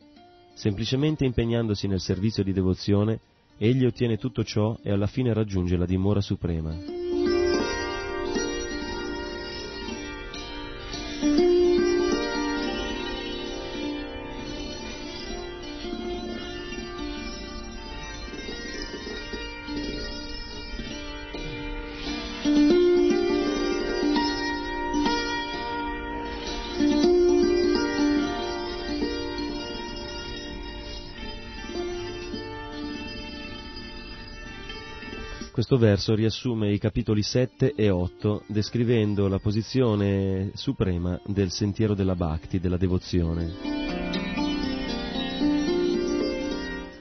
[0.54, 3.20] Semplicemente impegnandosi nel servizio di devozione,
[3.58, 7.13] egli ottiene tutto ciò e alla fine raggiunge la dimora suprema.
[35.66, 42.14] Questo verso riassume i capitoli 7 e 8 descrivendo la posizione suprema del sentiero della
[42.14, 43.50] bhakti, della devozione.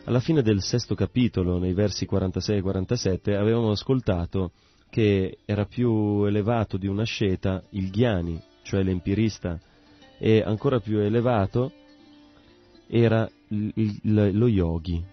[0.05, 4.51] Alla fine del sesto capitolo, nei versi 46 e 47, avevamo ascoltato
[4.89, 9.59] che era più elevato di una sceta il ghiani, cioè l'empirista,
[10.17, 11.69] e ancora più elevato
[12.87, 15.03] era lo yogi,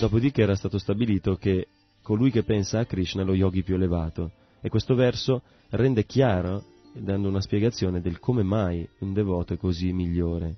[0.00, 1.68] Dopodiché era stato stabilito che
[2.02, 4.30] colui che pensa a Krishna è lo yogi più elevato
[4.62, 6.64] e questo verso rende chiaro,
[6.94, 10.56] dando una spiegazione del come mai un devoto è così migliore.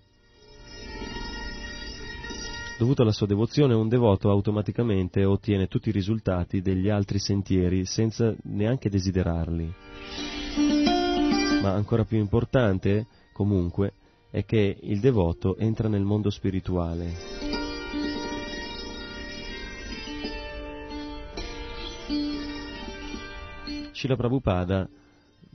[2.78, 8.32] Dovuto alla sua devozione, un devoto automaticamente ottiene tutti i risultati degli altri sentieri senza
[8.44, 9.74] neanche desiderarli.
[11.62, 13.94] Ma ancora più importante, comunque,
[14.30, 17.51] è che il devoto entra nel mondo spirituale
[24.02, 24.88] Srila Prabhupada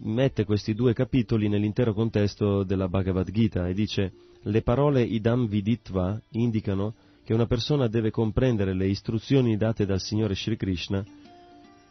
[0.04, 4.14] mette questi due capitoli nell'intero contesto della Bhagavad Gita e dice
[4.44, 6.94] le parole idam viditva indicano
[7.26, 11.04] che una persona deve comprendere le istruzioni date dal Signore Sri Krishna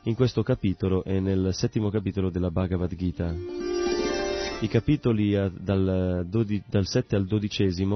[0.04, 3.34] in questo capitolo e nel settimo capitolo della Bhagavad Gita.
[4.60, 7.86] I capitoli dal, dal 7 al 12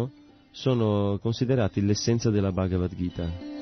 [0.51, 3.60] sono considerati l'essenza della Bhagavad Gita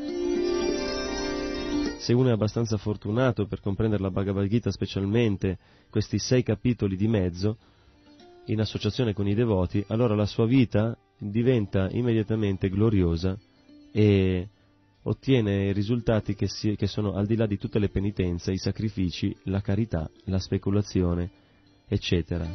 [2.09, 5.59] se uno è abbastanza fortunato per comprendere la Bhagavad Gita specialmente
[5.91, 7.59] questi sei capitoli di mezzo,
[8.47, 13.39] in associazione con i devoti, allora la sua vita diventa immediatamente gloriosa
[13.93, 14.49] e
[15.03, 19.37] ottiene risultati che, si, che sono al di là di tutte le penitenze, i sacrifici,
[19.43, 21.31] la carità, la speculazione,
[21.87, 22.47] eccetera.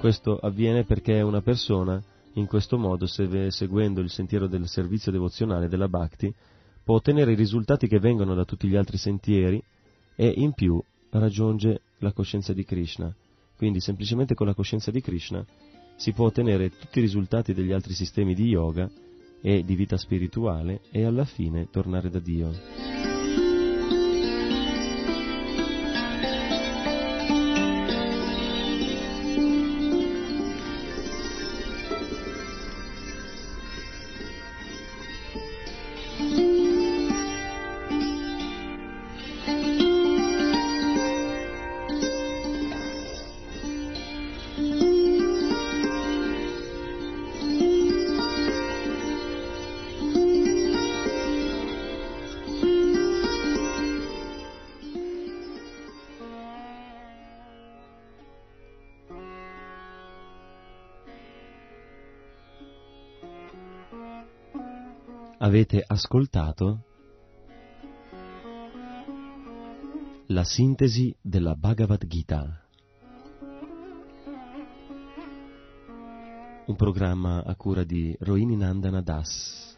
[0.00, 2.02] Questo avviene perché una persona
[2.34, 6.32] in questo modo, seguendo il sentiero del servizio devozionale della Bhakti,
[6.82, 9.62] può ottenere i risultati che vengono da tutti gli altri sentieri
[10.16, 13.14] e in più raggiunge la coscienza di Krishna.
[13.56, 15.44] Quindi semplicemente con la coscienza di Krishna
[15.96, 18.90] si può ottenere tutti i risultati degli altri sistemi di yoga
[19.40, 23.03] e di vita spirituale e alla fine tornare da Dio.
[65.54, 66.82] Avete ascoltato
[70.26, 72.66] la sintesi della Bhagavad Gita,
[76.66, 79.73] un programma a cura di Rohini Nandana Das.